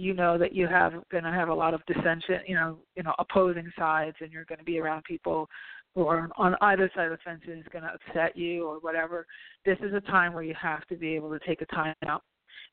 you 0.00 0.14
know 0.14 0.38
that 0.38 0.54
you 0.54 0.66
have 0.66 0.92
going 1.10 1.24
to 1.24 1.30
have 1.30 1.48
a 1.48 1.54
lot 1.54 1.74
of 1.74 1.84
dissension, 1.86 2.40
you 2.46 2.54
know, 2.54 2.78
you 2.96 3.02
know, 3.02 3.14
opposing 3.18 3.70
sides, 3.78 4.16
and 4.20 4.32
you're 4.32 4.44
going 4.44 4.58
to 4.58 4.64
be 4.64 4.78
around 4.78 5.04
people 5.04 5.48
who 5.94 6.06
are 6.06 6.28
on 6.36 6.54
either 6.60 6.90
side 6.94 7.06
of 7.06 7.12
the 7.12 7.18
fence 7.24 7.42
and 7.46 7.58
is 7.58 7.66
going 7.72 7.84
to 7.84 7.90
upset 7.92 8.36
you 8.36 8.66
or 8.66 8.78
whatever. 8.78 9.26
This 9.64 9.78
is 9.82 9.92
a 9.92 10.00
time 10.00 10.32
where 10.32 10.44
you 10.44 10.54
have 10.60 10.86
to 10.86 10.96
be 10.96 11.14
able 11.14 11.30
to 11.30 11.44
take 11.46 11.62
a 11.62 11.66
time 11.66 11.94
out 12.06 12.22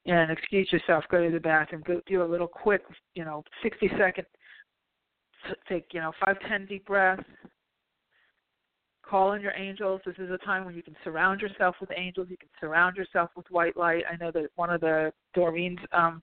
and 0.05 0.32
excuse 0.32 0.71
yourself, 0.71 1.03
go 1.09 1.25
to 1.25 1.32
the 1.32 1.39
bathroom, 1.39 1.84
go 1.86 1.99
do 2.05 2.23
a 2.23 2.23
little 2.23 2.47
quick, 2.47 2.84
you 3.15 3.25
know, 3.25 3.43
60 3.63 3.89
second 3.97 4.25
take 5.69 5.88
you 5.93 6.01
know 6.01 6.11
five 6.23 6.38
ten 6.47 6.65
deep 6.65 6.86
breaths. 6.86 7.23
Call 9.03 9.34
in 9.34 9.41
your 9.41 9.53
angels. 9.55 10.01
This 10.05 10.15
is 10.17 10.30
a 10.32 10.38
time 10.39 10.65
when 10.65 10.75
you 10.75 10.84
can 10.84 10.95
surround 11.03 11.39
yourself 11.39 11.75
with 11.80 11.89
angels. 11.95 12.28
You 12.30 12.38
can 12.38 12.49
surround 12.59 12.97
yourself 12.97 13.30
with 13.38 13.45
white 13.49 13.78
light. 13.78 14.03
I 14.11 14.17
know 14.17 14.32
that 14.32 14.49
one 14.55 14.69
of 14.69 14.82
the 14.82 15.13
doreen's 15.34 15.80
um 15.91 16.21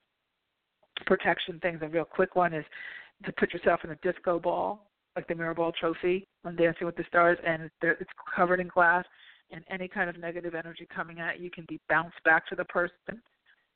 protection 1.07 1.59
things 1.61 1.81
a 1.83 1.89
real 1.89 2.05
quick 2.05 2.37
one 2.37 2.53
is 2.53 2.65
to 3.25 3.33
put 3.33 3.53
yourself 3.53 3.81
in 3.85 3.91
a 3.91 3.97
disco 3.97 4.39
ball 4.39 4.87
like 5.17 5.27
the 5.29 5.35
mirror 5.35 5.55
ball 5.55 5.73
trophy 5.79 6.27
on 6.45 6.57
dancing 6.57 6.87
with 6.87 6.97
the 6.97 7.05
stars 7.09 7.39
and 7.47 7.71
it's 7.83 8.11
covered 8.35 8.61
in 8.61 8.69
glass 8.69 9.05
and 9.51 9.63
any 9.71 9.89
kind 9.89 10.09
of 10.09 10.19
negative 10.19 10.55
energy 10.55 10.87
coming 10.95 11.21
at 11.21 11.41
you 11.41 11.51
can 11.51 11.65
be 11.69 11.81
bounced 11.89 12.17
back 12.25 12.47
to 12.47 12.55
the 12.55 12.65
person 12.65 13.21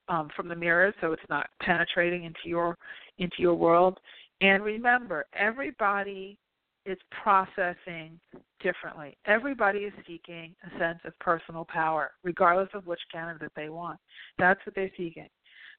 um, 0.08 0.28
from 0.34 0.48
the 0.48 0.56
mirror 0.56 0.94
so 1.00 1.12
it's 1.12 1.22
not 1.28 1.46
penetrating 1.60 2.24
into 2.24 2.40
your 2.44 2.76
into 3.18 3.36
your 3.38 3.54
world 3.54 3.98
and 4.40 4.62
remember, 4.62 5.26
everybody 5.32 6.38
is 6.86 6.98
processing 7.22 8.18
differently. 8.60 9.16
Everybody 9.26 9.80
is 9.80 9.92
seeking 10.06 10.54
a 10.64 10.78
sense 10.78 11.00
of 11.04 11.18
personal 11.18 11.64
power, 11.64 12.12
regardless 12.22 12.68
of 12.72 12.86
which 12.86 13.00
candidate 13.12 13.52
they 13.56 13.68
want. 13.68 13.98
That's 14.38 14.60
what 14.64 14.74
they're 14.74 14.90
seeking. 14.96 15.28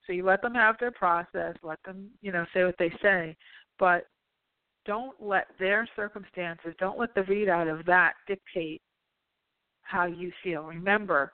So 0.05 0.13
you 0.13 0.25
let 0.25 0.41
them 0.41 0.55
have 0.55 0.75
their 0.79 0.91
process, 0.91 1.55
let 1.61 1.79
them, 1.85 2.09
you 2.21 2.31
know, 2.31 2.45
say 2.53 2.63
what 2.63 2.75
they 2.79 2.91
say, 3.01 3.35
but 3.77 4.07
don't 4.85 5.15
let 5.21 5.47
their 5.59 5.87
circumstances, 5.95 6.73
don't 6.79 6.97
let 6.97 7.13
the 7.13 7.21
readout 7.21 7.71
of 7.71 7.85
that 7.85 8.13
dictate 8.27 8.81
how 9.83 10.05
you 10.05 10.31
feel. 10.43 10.63
Remember, 10.63 11.31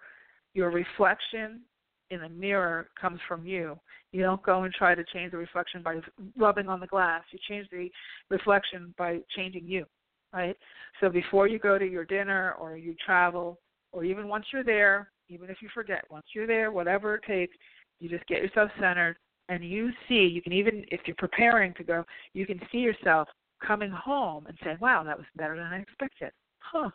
your 0.53 0.71
reflection 0.71 1.61
in 2.09 2.21
the 2.21 2.29
mirror 2.29 2.89
comes 2.99 3.19
from 3.27 3.45
you. 3.45 3.77
You 4.11 4.21
don't 4.21 4.43
go 4.43 4.63
and 4.63 4.73
try 4.73 4.95
to 4.95 5.03
change 5.13 5.31
the 5.31 5.37
reflection 5.37 5.81
by 5.81 5.99
rubbing 6.37 6.69
on 6.69 6.79
the 6.79 6.87
glass. 6.87 7.23
You 7.31 7.39
change 7.49 7.67
the 7.71 7.89
reflection 8.29 8.93
by 8.97 9.19
changing 9.35 9.67
you, 9.67 9.85
right? 10.33 10.55
So 11.01 11.09
before 11.09 11.47
you 11.47 11.59
go 11.59 11.77
to 11.77 11.85
your 11.85 12.05
dinner 12.05 12.55
or 12.59 12.77
you 12.77 12.95
travel, 13.05 13.59
or 13.91 14.03
even 14.03 14.27
once 14.27 14.45
you're 14.51 14.63
there, 14.63 15.11
even 15.29 15.49
if 15.49 15.57
you 15.61 15.69
forget, 15.73 16.03
once 16.09 16.25
you're 16.33 16.47
there, 16.47 16.71
whatever 16.71 17.15
it 17.15 17.23
takes, 17.27 17.55
you 17.99 18.09
just 18.09 18.25
get 18.27 18.41
yourself 18.41 18.71
centered 18.79 19.17
and 19.49 19.63
you 19.63 19.91
see, 20.07 20.25
you 20.25 20.41
can 20.41 20.53
even, 20.53 20.83
if 20.89 21.01
you're 21.05 21.15
preparing 21.17 21.73
to 21.75 21.83
go, 21.83 22.03
you 22.33 22.45
can 22.45 22.59
see 22.71 22.79
yourself 22.79 23.27
coming 23.65 23.91
home 23.91 24.47
and 24.47 24.57
saying, 24.63 24.77
wow, 24.81 25.03
that 25.03 25.17
was 25.17 25.27
better 25.35 25.55
than 25.55 25.65
I 25.65 25.79
expected. 25.79 26.31
Huh. 26.59 26.89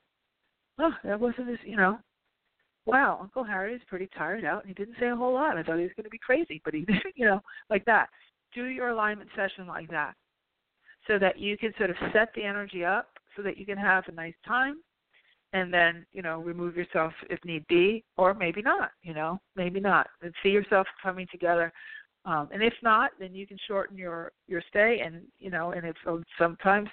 Oh, 0.78 0.92
that 1.04 1.20
wasn't 1.20 1.50
as, 1.50 1.58
you 1.64 1.76
know, 1.76 1.98
wow, 2.86 3.18
Uncle 3.20 3.44
Harry 3.44 3.74
is 3.74 3.82
pretty 3.86 4.08
tired 4.16 4.44
out 4.44 4.64
and 4.64 4.68
he 4.68 4.74
didn't 4.74 4.96
say 4.98 5.08
a 5.08 5.16
whole 5.16 5.34
lot. 5.34 5.56
I 5.56 5.62
thought 5.62 5.76
he 5.76 5.84
was 5.84 5.92
going 5.96 6.04
to 6.04 6.10
be 6.10 6.18
crazy, 6.18 6.60
but 6.64 6.74
he, 6.74 6.84
you 7.14 7.26
know, 7.26 7.40
like 7.68 7.84
that. 7.84 8.08
Do 8.52 8.64
your 8.64 8.88
alignment 8.88 9.30
session 9.36 9.68
like 9.68 9.88
that 9.90 10.14
so 11.06 11.18
that 11.18 11.38
you 11.38 11.56
can 11.56 11.72
sort 11.78 11.90
of 11.90 11.96
set 12.12 12.30
the 12.34 12.42
energy 12.42 12.84
up 12.84 13.10
so 13.36 13.42
that 13.42 13.56
you 13.56 13.64
can 13.64 13.78
have 13.78 14.04
a 14.08 14.12
nice 14.12 14.34
time 14.46 14.78
and 15.52 15.72
then, 15.72 16.06
you 16.12 16.22
know, 16.22 16.40
remove 16.40 16.76
yourself 16.76 17.12
if 17.28 17.44
need 17.44 17.66
be 17.68 18.04
or 18.16 18.34
maybe 18.34 18.62
not, 18.62 18.90
you 19.02 19.14
know, 19.14 19.40
maybe 19.56 19.80
not. 19.80 20.08
And 20.22 20.32
see 20.42 20.50
yourself 20.50 20.86
coming 21.02 21.26
together 21.30 21.72
Um, 22.24 22.48
and 22.52 22.62
if 22.62 22.74
not, 22.82 23.12
then 23.18 23.34
you 23.34 23.46
can 23.46 23.58
shorten 23.66 23.96
your 23.96 24.32
your 24.46 24.62
stay. 24.68 25.00
And 25.04 25.22
you 25.38 25.50
know, 25.50 25.72
and 25.72 25.86
if 25.86 25.96
sometimes 26.38 26.88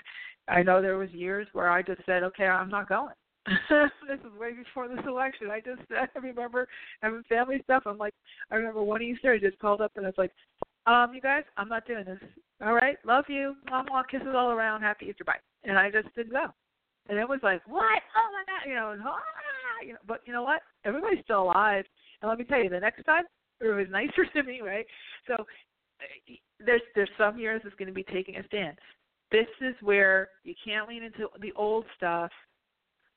I 0.48 0.64
know 0.64 0.82
there 0.82 0.98
was 0.98 1.12
years 1.12 1.48
where 1.54 1.70
I 1.70 1.82
just 1.82 2.02
said, 2.06 2.24
okay, 2.24 2.48
I'm 2.48 2.70
not 2.70 2.88
going. 2.90 3.14
this 3.48 4.20
is 4.26 4.40
way 4.40 4.54
before 4.54 4.88
this 4.88 5.06
election. 5.06 5.50
I 5.52 5.60
just 5.60 5.82
I 5.92 6.20
remember 6.20 6.68
having 7.02 7.24
family 7.28 7.60
stuff. 7.64 7.84
I'm 7.86 7.98
like, 7.98 8.14
I 8.52 8.56
remember 8.56 8.84
one 8.84 9.02
Easter 9.02 9.34
I 9.34 9.40
just 9.40 9.60
called 9.60 9.82
up 9.82 9.92
and 9.96 10.06
I 10.06 10.10
was 10.10 10.18
like, 10.18 10.32
um, 10.86 11.14
you 11.14 11.22
guys, 11.22 11.44
I'm 11.58 11.70
not 11.70 11.86
doing 11.86 12.06
this. 12.06 12.20
All 12.66 12.74
right, 12.74 12.98
love 13.06 13.26
you, 13.28 13.56
mom, 13.70 13.86
mom, 13.90 14.06
kisses 14.10 14.34
all 14.34 14.52
around, 14.52 14.82
happy 14.82 15.08
Easter, 15.08 15.26
bye. 15.26 15.36
And 15.64 15.78
I 15.78 15.92
just 15.92 16.14
didn't 16.16 16.32
go. 16.32 16.48
And 17.10 17.18
it 17.18 17.28
was 17.28 17.40
like, 17.44 17.62
what? 17.68 18.02
Oh 18.16 18.30
my 18.34 18.44
God, 18.46 18.70
you 18.70 18.76
know, 18.76 18.92
and, 18.92 19.02
ah, 19.06 19.18
you 19.86 19.94
know. 19.94 20.00
But 20.08 20.22
you 20.26 20.34
know 20.34 20.44
what? 20.44 20.62
Everybody's 20.86 21.24
still 21.24 21.44
alive. 21.44 21.86
And 22.22 22.30
let 22.30 22.38
me 22.38 22.46
tell 22.46 22.62
you, 22.62 22.70
the 22.70 22.80
next 22.80 23.04
time 23.04 23.24
it 23.62 23.68
was 23.68 23.88
nicer 23.90 24.26
to 24.34 24.44
me, 24.44 24.62
right? 24.62 24.86
So 25.28 25.46
eh, 26.02 26.36
there's 26.66 26.82
there's 26.96 27.10
some 27.18 27.38
years 27.38 27.62
it's 27.66 27.76
going 27.76 27.88
to 27.88 27.94
be 27.94 28.04
taking 28.04 28.38
a 28.38 28.46
stand. 28.48 28.78
This 29.32 29.48
is 29.62 29.76
where 29.82 30.30
you 30.44 30.54
can't 30.64 30.88
lean 30.88 31.04
into 31.04 31.28
the 31.42 31.52
old 31.56 31.86
stuff 31.98 32.32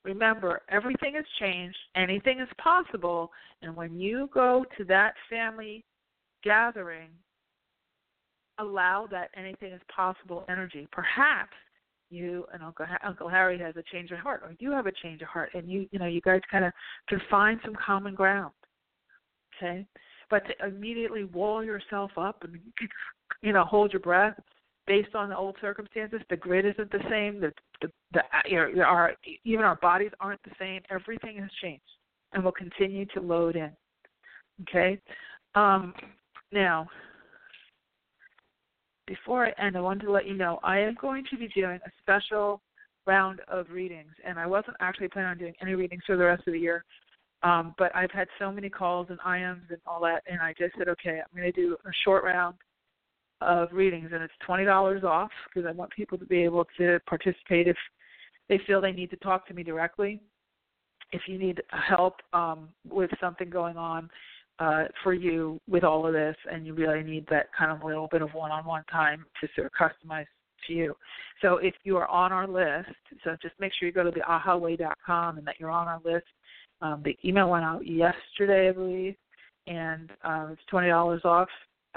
Remember, 0.03 0.61
everything 0.69 1.13
has 1.15 1.25
changed. 1.39 1.77
Anything 1.95 2.39
is 2.39 2.47
possible. 2.57 3.31
And 3.61 3.75
when 3.75 3.99
you 3.99 4.29
go 4.33 4.65
to 4.77 4.83
that 4.85 5.13
family 5.29 5.85
gathering, 6.43 7.09
allow 8.57 9.07
that 9.11 9.29
anything 9.35 9.73
is 9.73 9.81
possible 9.95 10.43
energy. 10.49 10.87
Perhaps 10.91 11.53
you 12.11 12.45
and 12.53 12.61
Uncle 12.61 12.85
Uncle 13.03 13.29
Harry 13.29 13.57
has 13.59 13.75
a 13.75 13.83
change 13.91 14.11
of 14.11 14.19
heart, 14.19 14.41
or 14.43 14.53
you 14.59 14.71
have 14.71 14.87
a 14.87 14.91
change 14.91 15.21
of 15.21 15.27
heart, 15.27 15.51
and 15.53 15.69
you 15.69 15.87
you 15.91 15.99
know 15.99 16.07
you 16.07 16.21
guys 16.21 16.41
kind 16.49 16.65
of 16.65 16.73
can 17.07 17.21
find 17.29 17.59
some 17.63 17.75
common 17.75 18.13
ground. 18.13 18.53
Okay, 19.57 19.85
but 20.29 20.43
to 20.45 20.67
immediately 20.67 21.23
wall 21.23 21.63
yourself 21.63 22.11
up 22.17 22.43
and 22.43 22.59
you 23.41 23.53
know 23.53 23.63
hold 23.63 23.93
your 23.93 24.01
breath 24.01 24.37
based 24.87 25.15
on 25.15 25.29
the 25.29 25.37
old 25.37 25.55
circumstances. 25.61 26.21
The 26.29 26.37
grid 26.37 26.65
isn't 26.65 26.91
the 26.91 27.03
same. 27.09 27.39
The 27.39 27.53
the, 27.81 27.91
the 28.13 28.21
you 28.45 28.75
know, 28.75 28.83
our 28.83 29.13
even 29.43 29.65
our 29.65 29.77
bodies 29.77 30.11
aren't 30.19 30.43
the 30.43 30.51
same. 30.59 30.81
Everything 30.89 31.37
has 31.37 31.49
changed, 31.61 31.83
and 32.33 32.43
will 32.43 32.51
continue 32.51 33.05
to 33.13 33.21
load 33.21 33.55
in. 33.55 33.71
Okay. 34.63 34.99
Um, 35.55 35.93
now, 36.51 36.87
before 39.11 39.45
I 39.45 39.51
end, 39.61 39.75
I 39.75 39.81
wanted 39.81 40.05
to 40.05 40.11
let 40.11 40.25
you 40.25 40.35
know 40.35 40.57
I 40.63 40.79
am 40.79 40.95
going 41.01 41.25
to 41.31 41.37
be 41.37 41.49
doing 41.49 41.79
a 41.85 41.89
special 42.01 42.61
round 43.05 43.41
of 43.49 43.65
readings, 43.69 44.13
and 44.25 44.39
I 44.39 44.47
wasn't 44.47 44.77
actually 44.79 45.09
planning 45.09 45.31
on 45.31 45.37
doing 45.37 45.53
any 45.61 45.75
readings 45.75 46.03
for 46.07 46.15
the 46.15 46.23
rest 46.23 46.47
of 46.47 46.53
the 46.53 46.59
year. 46.59 46.85
Um, 47.43 47.75
but 47.77 47.93
I've 47.93 48.11
had 48.11 48.29
so 48.39 48.53
many 48.53 48.69
calls 48.69 49.07
and 49.09 49.19
IMs 49.19 49.69
and 49.69 49.79
all 49.85 49.99
that, 50.03 50.23
and 50.31 50.39
I 50.39 50.53
just 50.57 50.77
said, 50.77 50.87
okay, 50.87 51.19
I'm 51.19 51.37
going 51.37 51.51
to 51.51 51.61
do 51.61 51.75
a 51.85 51.89
short 52.05 52.23
round 52.23 52.55
of 53.41 53.67
readings, 53.73 54.11
and 54.13 54.23
it's 54.23 54.33
twenty 54.45 54.63
dollars 54.63 55.03
off 55.03 55.31
because 55.53 55.67
I 55.67 55.73
want 55.73 55.91
people 55.91 56.17
to 56.17 56.25
be 56.25 56.43
able 56.43 56.65
to 56.77 56.99
participate 57.05 57.67
if 57.67 57.77
they 58.47 58.61
feel 58.65 58.79
they 58.79 58.93
need 58.93 59.09
to 59.09 59.17
talk 59.17 59.45
to 59.47 59.53
me 59.53 59.63
directly. 59.63 60.21
If 61.11 61.23
you 61.27 61.37
need 61.37 61.61
help 61.69 62.15
um, 62.31 62.69
with 62.89 63.09
something 63.19 63.49
going 63.49 63.75
on 63.75 64.09
uh, 64.61 64.83
for 65.03 65.13
you 65.13 65.59
with 65.67 65.83
all 65.83 66.05
of 66.05 66.13
this, 66.13 66.35
and 66.51 66.65
you 66.65 66.73
really 66.73 67.03
need 67.03 67.25
that 67.29 67.47
kind 67.57 67.71
of 67.71 67.83
little 67.83 68.07
bit 68.11 68.21
of 68.21 68.29
one-on-one 68.33 68.83
time 68.91 69.25
to 69.39 69.47
sort 69.55 69.67
of 69.67 69.73
customize 69.73 70.25
to 70.67 70.73
you. 70.73 70.95
So 71.41 71.57
if 71.57 71.73
you 71.83 71.97
are 71.97 72.07
on 72.07 72.31
our 72.31 72.47
list, 72.47 72.95
so 73.23 73.35
just 73.41 73.55
make 73.59 73.71
sure 73.73 73.87
you 73.87 73.93
go 73.93 74.03
to 74.03 74.11
the 74.11 74.21
ahaway.com 74.21 75.37
and 75.37 75.47
that 75.47 75.55
you're 75.59 75.71
on 75.71 75.87
our 75.87 76.01
list. 76.05 76.27
Um, 76.81 77.01
the 77.03 77.17
email 77.25 77.49
went 77.49 77.65
out 77.65 77.85
yesterday, 77.85 78.69
I 78.69 78.71
believe, 78.71 79.15
and 79.67 80.11
uh, 80.23 80.47
it's 80.51 80.61
twenty 80.69 80.89
dollars 80.89 81.21
off 81.25 81.49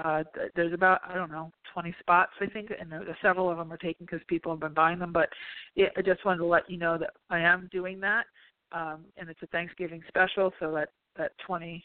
uh, 0.02 0.24
there's 0.56 0.72
about 0.72 1.00
I 1.08 1.14
don't 1.14 1.30
know 1.30 1.52
20 1.72 1.94
spots 2.00 2.32
I 2.40 2.46
think, 2.46 2.70
and 2.78 2.90
there, 2.90 3.16
several 3.22 3.50
of 3.50 3.58
them 3.58 3.72
are 3.72 3.76
taken 3.76 4.06
because 4.06 4.20
people 4.26 4.52
have 4.52 4.60
been 4.60 4.74
buying 4.74 4.98
them. 4.98 5.12
But 5.12 5.28
yeah, 5.74 5.88
I 5.96 6.02
just 6.02 6.24
wanted 6.24 6.38
to 6.38 6.46
let 6.46 6.68
you 6.68 6.78
know 6.78 6.98
that 6.98 7.10
I 7.30 7.40
am 7.40 7.68
doing 7.70 8.00
that, 8.00 8.24
um, 8.72 9.04
and 9.16 9.28
it's 9.28 9.42
a 9.42 9.46
Thanksgiving 9.48 10.02
special, 10.08 10.52
so 10.58 10.72
that 10.72 10.90
that 11.16 11.32
20 11.46 11.82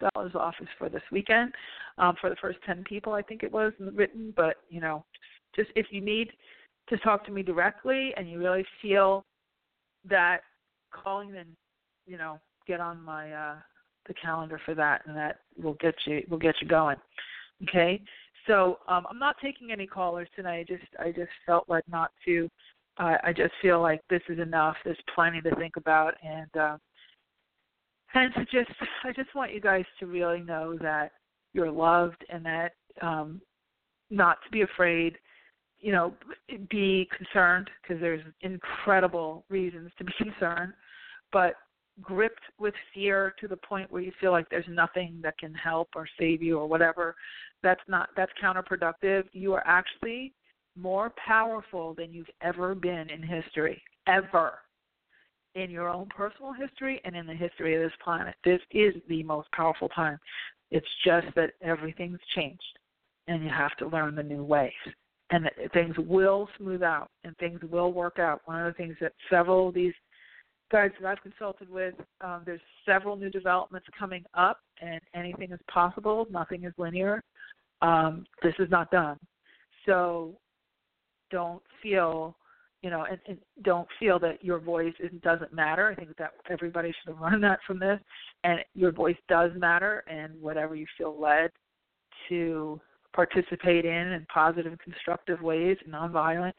dollars 0.00 0.32
off 0.34 0.54
is 0.60 0.68
for 0.78 0.88
this 0.88 1.02
weekend 1.10 1.52
um, 1.98 2.14
for 2.20 2.30
the 2.30 2.36
first 2.36 2.58
10 2.66 2.84
people 2.84 3.12
I 3.12 3.22
think 3.22 3.42
it 3.42 3.52
was 3.52 3.72
written. 3.78 4.32
But 4.36 4.56
you 4.68 4.80
know, 4.80 5.04
just, 5.54 5.68
just 5.68 5.78
if 5.78 5.86
you 5.90 6.00
need 6.00 6.30
to 6.88 6.98
talk 6.98 7.24
to 7.26 7.32
me 7.32 7.42
directly 7.42 8.12
and 8.16 8.30
you 8.30 8.38
really 8.38 8.64
feel 8.82 9.24
that 10.08 10.38
calling, 10.92 11.32
then 11.32 11.46
you 12.06 12.18
know 12.18 12.40
get 12.66 12.80
on 12.80 13.02
my 13.02 13.32
uh, 13.32 13.56
the 14.06 14.14
calendar 14.14 14.60
for 14.64 14.74
that, 14.74 15.02
and 15.06 15.16
that 15.16 15.40
will 15.60 15.74
get 15.74 15.94
you 16.06 16.22
will 16.28 16.38
get 16.38 16.54
you 16.60 16.68
going. 16.68 16.96
Okay, 17.68 18.00
so 18.46 18.78
um, 18.88 19.06
I'm 19.10 19.18
not 19.18 19.36
taking 19.42 19.72
any 19.72 19.86
callers 19.86 20.28
tonight. 20.36 20.58
I 20.58 20.64
just 20.64 20.84
I 20.98 21.12
just 21.12 21.30
felt 21.44 21.68
like 21.68 21.84
not 21.88 22.10
to. 22.24 22.48
Uh, 22.98 23.16
I 23.24 23.32
just 23.32 23.52
feel 23.60 23.82
like 23.82 24.00
this 24.08 24.22
is 24.28 24.38
enough. 24.38 24.76
There's 24.84 24.98
plenty 25.14 25.42
to 25.42 25.54
think 25.56 25.76
about, 25.76 26.14
and 26.24 26.56
uh, 26.56 26.78
and 28.16 28.34
to 28.34 28.44
just 28.44 28.70
I 29.04 29.12
just 29.12 29.34
want 29.34 29.52
you 29.52 29.60
guys 29.60 29.84
to 30.00 30.06
really 30.06 30.40
know 30.40 30.76
that 30.80 31.12
you're 31.52 31.70
loved 31.70 32.24
and 32.28 32.44
that 32.44 32.72
um, 33.02 33.40
not 34.10 34.38
to 34.44 34.50
be 34.50 34.62
afraid. 34.62 35.16
You 35.78 35.92
know, 35.92 36.14
be 36.70 37.08
concerned 37.16 37.68
because 37.82 38.00
there's 38.00 38.22
incredible 38.40 39.44
reasons 39.50 39.90
to 39.98 40.04
be 40.04 40.12
concerned, 40.18 40.72
but 41.32 41.54
gripped 42.00 42.40
with 42.58 42.74
fear 42.94 43.34
to 43.40 43.48
the 43.48 43.56
point 43.56 43.90
where 43.90 44.02
you 44.02 44.12
feel 44.20 44.32
like 44.32 44.48
there's 44.50 44.66
nothing 44.68 45.18
that 45.22 45.38
can 45.38 45.54
help 45.54 45.88
or 45.94 46.06
save 46.18 46.42
you 46.42 46.58
or 46.58 46.66
whatever 46.66 47.14
that's 47.62 47.80
not 47.88 48.10
that's 48.16 48.32
counterproductive 48.42 49.24
you 49.32 49.54
are 49.54 49.66
actually 49.66 50.34
more 50.76 51.10
powerful 51.26 51.94
than 51.94 52.12
you've 52.12 52.26
ever 52.42 52.74
been 52.74 53.08
in 53.08 53.22
history 53.22 53.82
ever 54.06 54.58
in 55.56 55.70
your 55.70 55.88
own 55.88 56.06
personal 56.06 56.52
history 56.52 57.00
and 57.04 57.16
in 57.16 57.26
the 57.26 57.34
history 57.34 57.74
of 57.74 57.82
this 57.82 57.98
planet 58.02 58.34
this 58.44 58.60
is 58.70 58.94
the 59.08 59.22
most 59.24 59.50
powerful 59.52 59.88
time 59.88 60.18
it's 60.70 60.86
just 61.04 61.26
that 61.34 61.50
everything's 61.62 62.20
changed 62.34 62.78
and 63.26 63.42
you 63.42 63.50
have 63.50 63.76
to 63.76 63.88
learn 63.88 64.14
the 64.14 64.22
new 64.22 64.44
ways 64.44 64.72
and 65.30 65.50
things 65.74 65.94
will 65.98 66.48
smooth 66.56 66.82
out 66.82 67.10
and 67.24 67.36
things 67.38 67.58
will 67.70 67.92
work 67.92 68.18
out 68.20 68.42
one 68.44 68.64
of 68.64 68.72
the 68.72 68.76
things 68.76 68.96
that 69.00 69.12
several 69.28 69.68
of 69.68 69.74
these 69.74 69.94
guides 70.70 70.94
that 71.00 71.08
I've 71.08 71.22
consulted 71.22 71.70
with, 71.70 71.94
um, 72.20 72.42
there's 72.44 72.60
several 72.84 73.16
new 73.16 73.30
developments 73.30 73.86
coming 73.98 74.24
up, 74.34 74.60
and 74.80 75.00
anything 75.14 75.52
is 75.52 75.60
possible. 75.72 76.26
Nothing 76.30 76.64
is 76.64 76.72
linear. 76.78 77.22
Um, 77.82 78.26
this 78.42 78.54
is 78.58 78.68
not 78.70 78.90
done. 78.90 79.18
So 79.84 80.36
don't 81.30 81.62
feel, 81.82 82.36
you 82.82 82.90
know, 82.90 83.04
and, 83.10 83.18
and 83.26 83.38
don't 83.62 83.88
feel 83.98 84.18
that 84.20 84.44
your 84.44 84.58
voice 84.58 84.94
doesn't 85.22 85.52
matter. 85.52 85.88
I 85.88 85.94
think 85.94 86.16
that 86.18 86.32
everybody 86.50 86.92
should 86.92 87.14
have 87.14 87.22
learned 87.22 87.42
that 87.44 87.60
from 87.66 87.78
this. 87.78 87.98
And 88.44 88.60
your 88.74 88.92
voice 88.92 89.16
does 89.28 89.50
matter, 89.56 90.04
and 90.08 90.40
whatever 90.40 90.74
you 90.74 90.86
feel 90.96 91.20
led 91.20 91.50
to 92.28 92.80
participate 93.14 93.84
in 93.84 94.12
in 94.12 94.26
positive 94.32 94.78
constructive 94.78 95.40
ways, 95.40 95.78
nonviolent, 95.88 96.52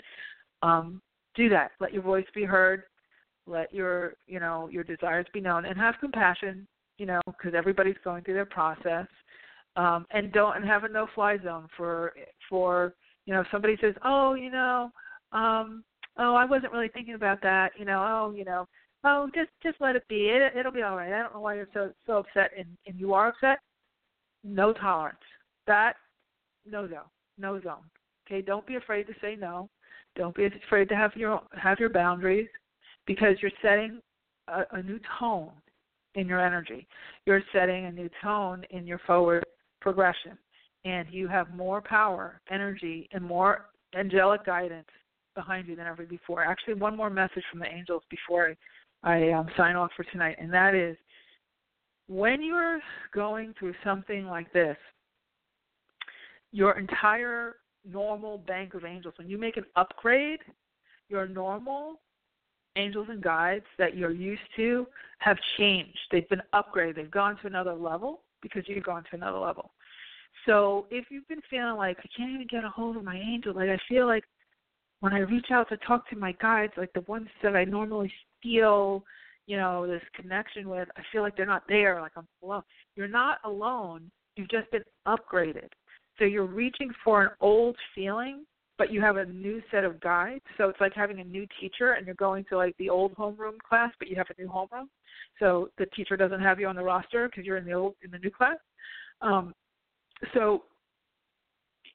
um, 0.64 1.02
do 1.36 1.50
that. 1.50 1.72
Let 1.80 1.94
your 1.94 2.04
voice 2.04 2.26
be 2.34 2.44
heard 2.44 2.84
let 3.48 3.74
your 3.74 4.14
you 4.28 4.40
know 4.40 4.68
your 4.72 4.84
desires 4.84 5.26
be 5.34 5.42
known 5.42 5.66
and 5.66 5.78
have 5.78 5.96
compassion 6.00 6.68
you 6.98 7.06
know 7.06 7.22
because 7.26 7.54
everybody's 7.56 7.96
going 8.04 8.24
through 8.24 8.34
their 8.34 8.46
process 8.46 9.08
um 9.76 10.06
and 10.12 10.32
don't 10.32 10.58
and 10.58 10.66
have 10.66 10.84
a 10.84 10.90
no 10.90 11.08
fly 11.16 11.38
zone 11.44 11.68
for 11.76 12.14
for 12.50 12.94
you 13.26 13.34
know 13.34 13.42
if 13.42 13.48
somebody 13.52 13.78
says 13.82 13.96
oh 14.04 14.34
you 14.34 14.52
know 14.52 14.92
um 15.32 15.84
oh 16.18 16.36
i 16.36 16.46
wasn't 16.46 16.72
really 16.72 16.90
thinking 16.90 17.16
about 17.16 17.42
that 17.42 17.72
you 17.78 17.86
know 17.86 18.04
oh 18.06 18.32
you 18.36 18.46
know 18.46 18.68
oh 19.04 19.30
just 19.34 19.50
just 19.64 19.80
let 19.80 19.96
it 19.96 20.08
be. 20.08 20.30
It 20.30 20.56
it'll 20.58 20.72
be 20.72 20.82
all 20.82 20.96
right. 20.96 21.14
I 21.14 21.22
don't 21.22 21.34
know 21.34 21.40
why 21.40 21.56
you're 21.56 21.68
so 21.74 21.92
so 22.06 22.18
upset 22.18 22.52
and 22.58 22.68
and 22.86 23.00
you 23.00 23.14
are 23.14 23.30
upset. 23.30 23.60
No 24.44 24.74
tolerance. 24.74 25.18
That 25.66 25.94
no 26.66 26.88
zone 26.88 27.00
no 27.38 27.62
zone 27.62 27.86
okay 28.28 28.42
don't 28.42 28.66
be 28.68 28.76
afraid 28.76 29.08
to 29.08 29.14
say 29.22 29.36
no. 29.40 29.70
Don't 30.16 30.36
be 30.36 30.46
afraid 30.46 30.90
to 30.90 30.96
have 30.96 31.12
your 31.16 31.42
have 31.54 31.80
your 31.80 31.90
boundaries 31.90 32.48
because 33.06 33.36
you're 33.42 33.52
setting 33.62 34.02
a, 34.48 34.64
a 34.72 34.84
new 34.84 35.00
tone 35.20 35.52
in 36.16 36.28
your 36.28 36.44
energy. 36.44 36.88
You're 37.26 37.44
setting 37.54 37.86
a 37.86 37.92
new 37.92 38.10
tone 38.24 38.64
in 38.72 38.88
your 38.88 39.00
forward 39.06 39.46
progression. 39.82 40.38
And 40.86 41.08
you 41.12 41.28
have 41.28 41.54
more 41.54 41.82
power, 41.82 42.40
energy, 42.50 43.10
and 43.12 43.24
more 43.24 43.66
angelic 43.96 44.46
guidance 44.46 44.88
behind 45.38 45.68
you 45.68 45.76
than 45.76 45.86
ever 45.86 46.04
before. 46.04 46.44
Actually, 46.44 46.74
one 46.74 46.98
more 46.98 47.10
message 47.10 47.44
from 47.52 47.60
the 47.60 47.68
angels 47.68 48.02
before 48.10 48.56
I, 49.04 49.32
um, 49.32 49.48
sign 49.56 49.76
off 49.76 49.92
for 49.96 50.04
tonight, 50.06 50.36
and 50.40 50.52
that 50.52 50.74
is 50.74 50.98
when 52.08 52.42
you're 52.42 52.80
going 53.14 53.54
through 53.60 53.76
something 53.84 54.26
like 54.26 54.52
this, 54.52 54.76
your 56.52 56.80
entire 56.80 57.58
normal 57.86 58.40
bank 58.40 58.74
of 58.74 58.84
angels, 58.84 59.14
when 59.18 59.30
you 59.30 59.38
make 59.38 59.58
an 59.58 59.66
upgrade, 59.76 60.40
your 61.10 61.28
normal 61.28 62.02
angels 62.76 63.08
and 63.10 63.22
guides 63.22 63.66
that 63.78 63.96
you're 63.96 64.12
used 64.12 64.42
to 64.56 64.88
have 65.20 65.38
changed. 65.58 65.98
They've 66.12 66.28
been 66.30 66.42
upgraded. 66.54 66.96
They've 66.96 67.12
gone 67.12 67.38
to 67.42 67.48
another 67.48 67.74
level 67.74 68.22
because 68.42 68.64
you've 68.68 68.84
gone 68.84 69.04
to 69.10 69.16
another 69.16 69.40
level. 69.40 69.72
So 70.46 70.86
if 70.90 71.06
you've 71.10 71.28
been 71.28 71.42
feeling 71.50 71.76
like 71.76 71.98
I 72.00 72.08
can't 72.16 72.32
even 72.32 72.48
get 72.48 72.64
a 72.64 72.70
hold 72.70 72.98
of 72.98 73.04
my 73.04 73.18
angel, 73.18 73.54
like 73.54 73.70
I 73.70 73.78
feel 73.90 74.08
like 74.08 74.24
when 75.00 75.14
I 75.14 75.20
reach 75.20 75.48
out 75.52 75.70
to 75.70 75.78
talk 75.78 76.10
to 76.10 76.16
my 76.16 76.32
guides, 76.34 76.74
like 76.78 76.92
the 76.94 77.02
ones 77.02 77.28
that 77.44 77.56
I 77.56 77.64
normally 77.64 78.12
feel, 78.42 79.04
you 79.46 79.58
know, 79.58 79.86
this 79.86 80.02
connection 80.16 80.70
with, 80.70 80.88
I 80.98 81.02
feel 81.12 81.22
like 81.22 81.38
they're 81.38 81.46
not 81.46 81.64
there, 81.68 82.02
like 82.02 82.14
I'm 82.18 82.28
alone. 82.44 82.64
You're 82.96 83.08
not 83.08 83.38
alone. 83.44 84.10
You've 84.36 84.50
just 84.50 84.70
been 84.72 84.84
upgraded. 85.08 85.70
So 86.18 86.26
you're 86.26 86.46
reaching 86.46 86.92
for 87.04 87.24
an 87.24 87.30
old 87.42 87.76
feeling, 87.94 88.46
but 88.78 88.92
you 88.92 89.02
have 89.02 89.18
a 89.18 89.26
new 89.26 89.62
set 89.72 89.84
of 89.84 90.00
guides. 90.02 90.44
So 90.58 90.70
it's 90.70 90.82
like 90.82 90.94
having 90.94 91.20
a 91.20 91.24
new 91.24 91.46
teacher 91.60 91.94
and 91.94 92.06
you're 92.06 92.16
going 92.16 92.46
to 92.50 92.58
like 92.58 92.76
the 92.78 92.90
old 92.90 93.16
homeroom 93.16 93.58
class, 93.68 93.92
but 94.00 94.08
you 94.08 94.16
have 94.16 94.28
a 94.36 94.42
new 94.42 94.48
homeroom. 94.48 94.88
So 95.40 95.70
the 95.78 95.86
teacher 95.88 96.18
doesn't 96.18 96.42
have 96.42 96.60
you 96.60 96.68
on 96.68 96.76
the 96.76 96.84
roster 96.84 97.28
because 97.30 97.46
you're 97.46 97.58
in 97.58 97.66
the 97.66 97.74
old 97.74 97.96
in 98.04 98.10
the 98.10 98.20
new 98.20 98.32
class. 98.32 98.58
Um, 99.22 99.54
so 100.34 100.64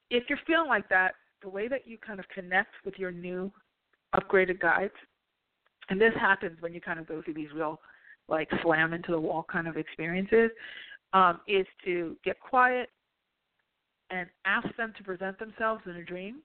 if 0.09 0.23
you're 0.29 0.39
feeling 0.47 0.69
like 0.69 0.87
that, 0.89 1.13
the 1.43 1.49
way 1.49 1.67
that 1.67 1.87
you 1.87 1.97
kind 1.97 2.19
of 2.19 2.27
connect 2.29 2.73
with 2.85 2.95
your 2.97 3.11
new 3.11 3.51
upgraded 4.15 4.59
guides, 4.59 4.93
and 5.89 5.99
this 5.99 6.13
happens 6.19 6.57
when 6.61 6.73
you 6.73 6.81
kind 6.81 6.99
of 6.99 7.07
go 7.07 7.21
through 7.21 7.33
these 7.35 7.51
real 7.53 7.79
like 8.29 8.49
slam 8.61 8.93
into 8.93 9.11
the 9.11 9.19
wall 9.19 9.45
kind 9.51 9.67
of 9.67 9.75
experiences, 9.75 10.49
um, 11.11 11.41
is 11.47 11.67
to 11.83 12.15
get 12.23 12.39
quiet 12.39 12.89
and 14.09 14.27
ask 14.45 14.67
them 14.77 14.93
to 14.97 15.03
present 15.03 15.37
themselves 15.39 15.81
in 15.85 15.97
a 15.97 16.03
dream. 16.03 16.41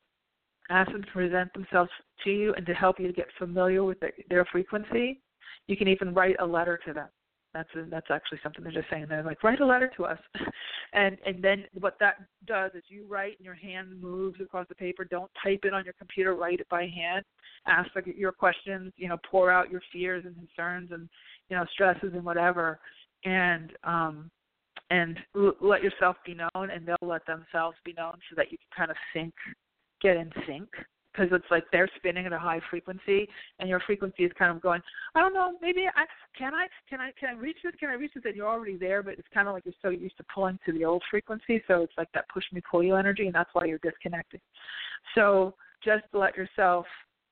Ask 0.71 0.91
them 0.93 1.03
to 1.03 1.11
present 1.13 1.53
themselves 1.55 1.91
to 2.25 2.31
you 2.31 2.53
and 2.55 2.67
to 2.67 2.75
help 2.75 2.99
you 2.99 3.13
get 3.13 3.29
familiar 3.39 3.85
with 3.85 4.01
their, 4.01 4.13
their 4.29 4.45
frequency. 4.47 5.21
You 5.67 5.77
can 5.77 5.89
even 5.89 6.13
write 6.13 6.37
a 6.41 6.47
letter 6.47 6.79
to 6.87 6.93
them. 6.93 7.09
That's 7.55 7.69
a, 7.77 7.89
that's 7.89 8.11
actually 8.11 8.41
something 8.43 8.63
they're 8.63 8.73
just 8.73 8.91
saying. 8.91 9.07
They're 9.09 9.23
like, 9.23 9.43
write 9.43 9.61
a 9.61 9.67
letter 9.67 9.91
to 9.97 10.05
us, 10.05 10.19
and 10.93 11.19
and 11.27 11.43
then 11.43 11.65
what 11.75 11.97
that 12.01 12.17
does 12.47 12.73
is 12.75 12.83
you 12.89 13.07
write 13.07 13.37
and 13.39 13.45
your 13.45 13.55
hand 13.55 14.01
moves 14.01 14.41
across 14.41 14.67
the 14.69 14.75
paper. 14.75 15.05
Don't 15.05 15.31
type 15.43 15.61
it 15.65 15.75
on 15.75 15.85
your 15.85 15.95
computer. 15.95 16.35
Write 16.35 16.61
it 16.61 16.69
by 16.69 16.87
hand. 16.87 17.25
Ask 17.67 17.91
your 18.17 18.33
questions. 18.33 18.93
You 18.97 19.09
know, 19.09 19.19
pour 19.31 19.51
out 19.51 19.71
your 19.71 19.83
fears 19.93 20.25
and 20.27 20.35
concerns 20.35 20.91
and 20.93 21.09
you 21.49 21.57
know 21.57 21.65
stresses 21.73 22.13
and 22.15 22.25
whatever, 22.25 22.81
and 23.25 23.73
um, 23.85 24.31
and 24.91 25.19
l- 25.37 25.57
let 25.61 25.83
yourself 25.83 26.17
be 26.25 26.35
known, 26.35 26.71
and 26.71 26.87
they'll 26.87 26.97
let 27.03 27.27
themselves 27.27 27.77
be 27.85 27.93
known, 27.93 28.15
so 28.31 28.35
that 28.37 28.51
you 28.51 28.59
can 28.59 28.87
kind 28.87 28.91
of 28.91 28.97
sync, 29.13 29.35
get 30.01 30.17
in 30.17 30.31
sync 30.47 30.69
because 31.19 31.33
it's 31.33 31.51
like 31.51 31.65
they're 31.73 31.89
spinning 31.97 32.27
at 32.27 32.33
a 32.33 32.39
high 32.39 32.61
frequency 32.71 33.29
and 33.59 33.69
your 33.69 33.81
frequency 33.81 34.25
is 34.25 34.33
kind 34.39 34.55
of 34.55 34.63
going 34.63 34.81
i 35.15 35.21
don't 35.21 35.35
know 35.35 35.53
maybe 35.61 35.87
i 35.97 36.05
can 36.37 36.55
i 36.55 36.67
can 36.89 37.01
i 37.01 37.11
can 37.19 37.31
i 37.31 37.39
reach 37.39 37.57
this? 37.65 37.73
Can 37.81 37.89
i 37.89 37.95
reach 37.95 38.13
this? 38.15 38.25
And 38.25 38.37
you're 38.37 38.49
already 38.49 38.77
there 38.77 39.03
but 39.03 39.15
it's 39.15 39.29
kind 39.33 39.49
of 39.49 39.55
like 39.55 39.65
you're 39.65 39.75
so 39.83 39.89
used 39.89 40.17
to 40.19 40.25
pulling 40.33 40.59
to 40.67 40.73
the 40.73 40.85
old 40.85 41.03
frequency 41.11 41.63
so 41.67 41.83
it's 41.83 41.93
like 41.99 42.09
that 42.15 42.29
push 42.33 42.45
me 42.53 42.63
pull 42.71 42.83
you 42.83 42.95
energy 42.95 43.27
and 43.27 43.35
that's 43.35 43.51
why 43.53 43.65
you're 43.65 43.79
disconnected. 43.79 44.41
So 45.15 45.55
just 45.85 46.05
let 46.13 46.37
yourself 46.37 46.87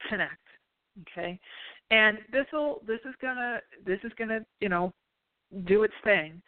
connect 0.09 0.41
okay? 1.03 1.39
And 1.91 2.19
this 2.33 2.47
will 2.53 2.83
this 2.87 3.01
is 3.05 3.15
gonna 3.21 3.61
this 3.85 3.99
is 4.05 4.13
gonna 4.19 4.41
you 4.61 4.69
know 4.69 4.93
do 5.67 5.85
its 5.85 5.95
thing. 6.05 6.43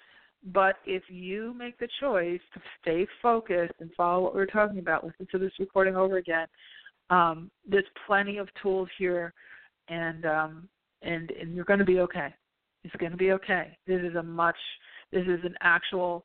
But 0.53 0.77
if 0.87 1.03
you 1.09 1.53
make 1.55 1.79
the 1.79 1.89
choice 2.01 2.41
to 2.55 2.61
stay 2.81 3.07
focused 3.21 3.75
and 3.81 3.91
follow 3.97 4.23
what 4.23 4.35
we 4.35 4.41
we're 4.41 4.47
talking 4.47 4.79
about, 4.79 5.05
listen 5.05 5.27
to 5.33 5.39
this 5.39 5.53
recording 5.59 5.97
over 5.97 6.17
again, 6.19 6.47
um, 7.11 7.51
there's 7.67 7.85
plenty 8.07 8.39
of 8.39 8.49
tools 8.63 8.89
here, 8.99 9.33
and 9.89 10.25
um, 10.27 10.69
and 11.03 11.31
and 11.31 11.55
you're 11.55 11.65
going 11.65 11.79
to 11.79 11.85
be 11.85 12.01
okay. 12.01 12.35
It's 12.85 12.95
going 12.97 13.13
to 13.13 13.19
be 13.19 13.33
okay. 13.33 13.77
This 13.87 14.01
is 14.03 14.15
a 14.17 14.23
much, 14.23 14.57
this 15.13 15.25
is 15.27 15.41
an 15.45 15.55
actual 15.61 16.25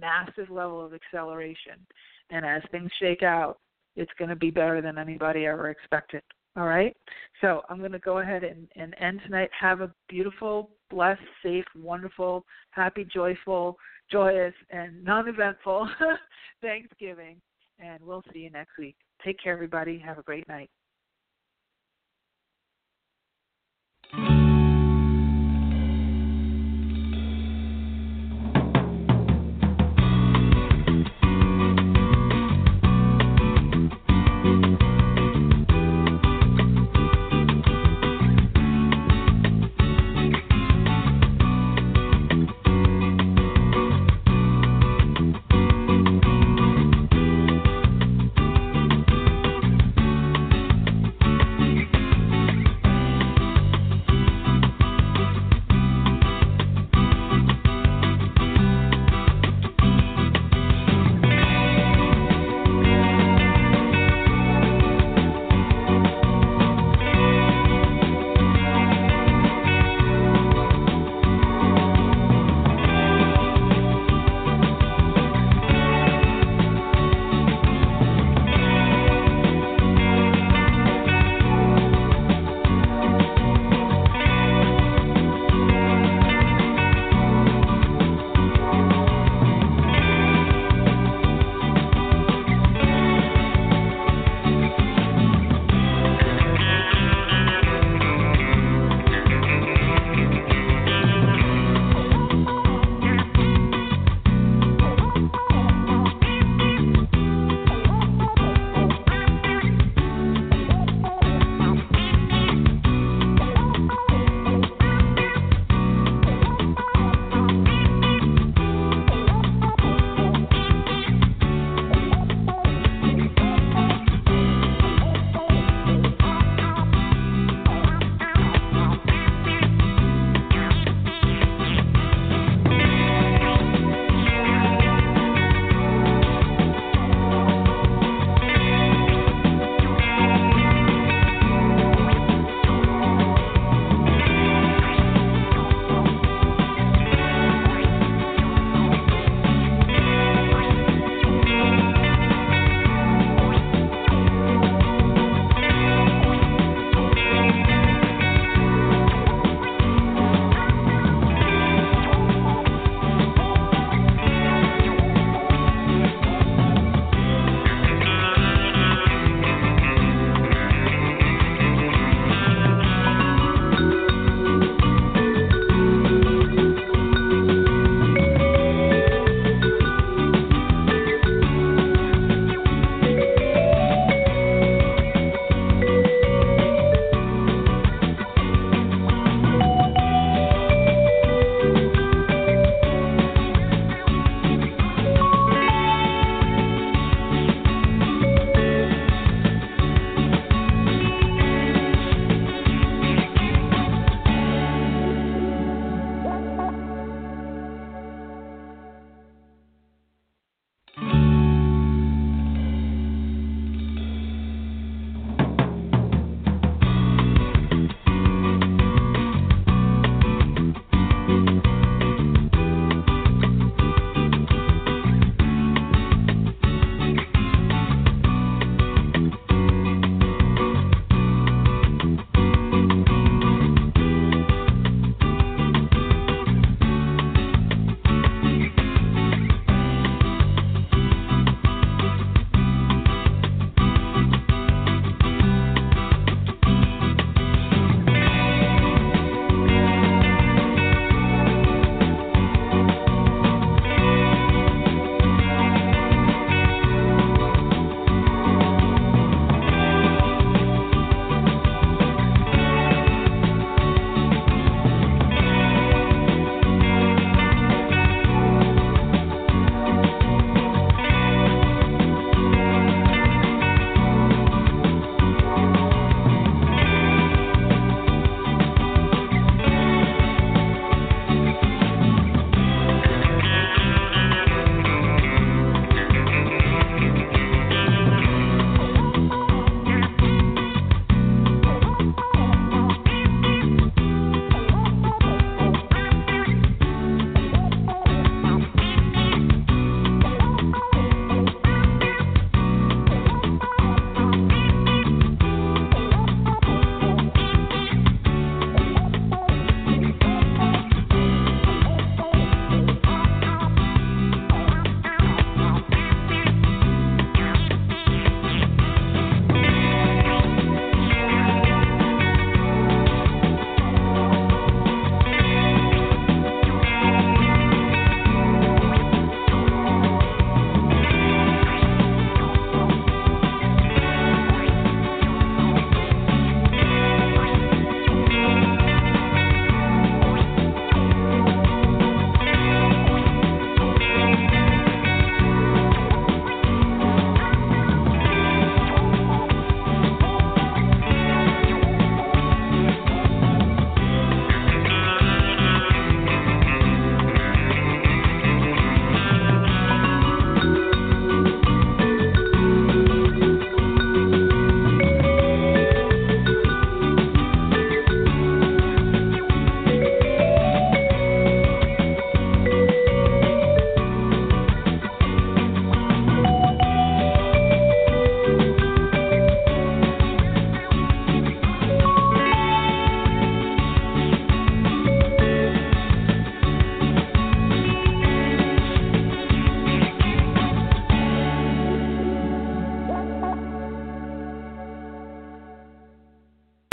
massive 0.00 0.50
level 0.50 0.84
of 0.84 0.92
acceleration, 0.94 1.86
and 2.30 2.44
as 2.44 2.62
things 2.70 2.90
shake 3.00 3.22
out, 3.22 3.58
it's 3.96 4.12
going 4.18 4.30
to 4.30 4.36
be 4.36 4.50
better 4.50 4.80
than 4.80 4.98
anybody 4.98 5.46
ever 5.46 5.70
expected. 5.70 6.22
All 6.56 6.66
right. 6.66 6.94
So 7.40 7.62
I'm 7.68 7.78
going 7.78 7.92
to 7.92 7.98
go 7.98 8.18
ahead 8.18 8.44
and, 8.44 8.68
and 8.76 8.94
end 9.00 9.20
tonight. 9.24 9.48
Have 9.58 9.80
a 9.80 9.90
beautiful, 10.08 10.70
blessed, 10.90 11.22
safe, 11.42 11.64
wonderful, 11.74 12.44
happy, 12.72 13.06
joyful, 13.12 13.78
joyous, 14.10 14.54
and 14.70 15.02
non-eventful 15.02 15.88
Thanksgiving, 16.60 17.40
and 17.78 18.02
we'll 18.02 18.22
see 18.32 18.40
you 18.40 18.50
next 18.50 18.76
week. 18.78 18.96
Take 19.24 19.38
care, 19.42 19.52
everybody. 19.52 19.98
Have 19.98 20.18
a 20.18 20.22
great 20.22 20.48
night. 20.48 20.70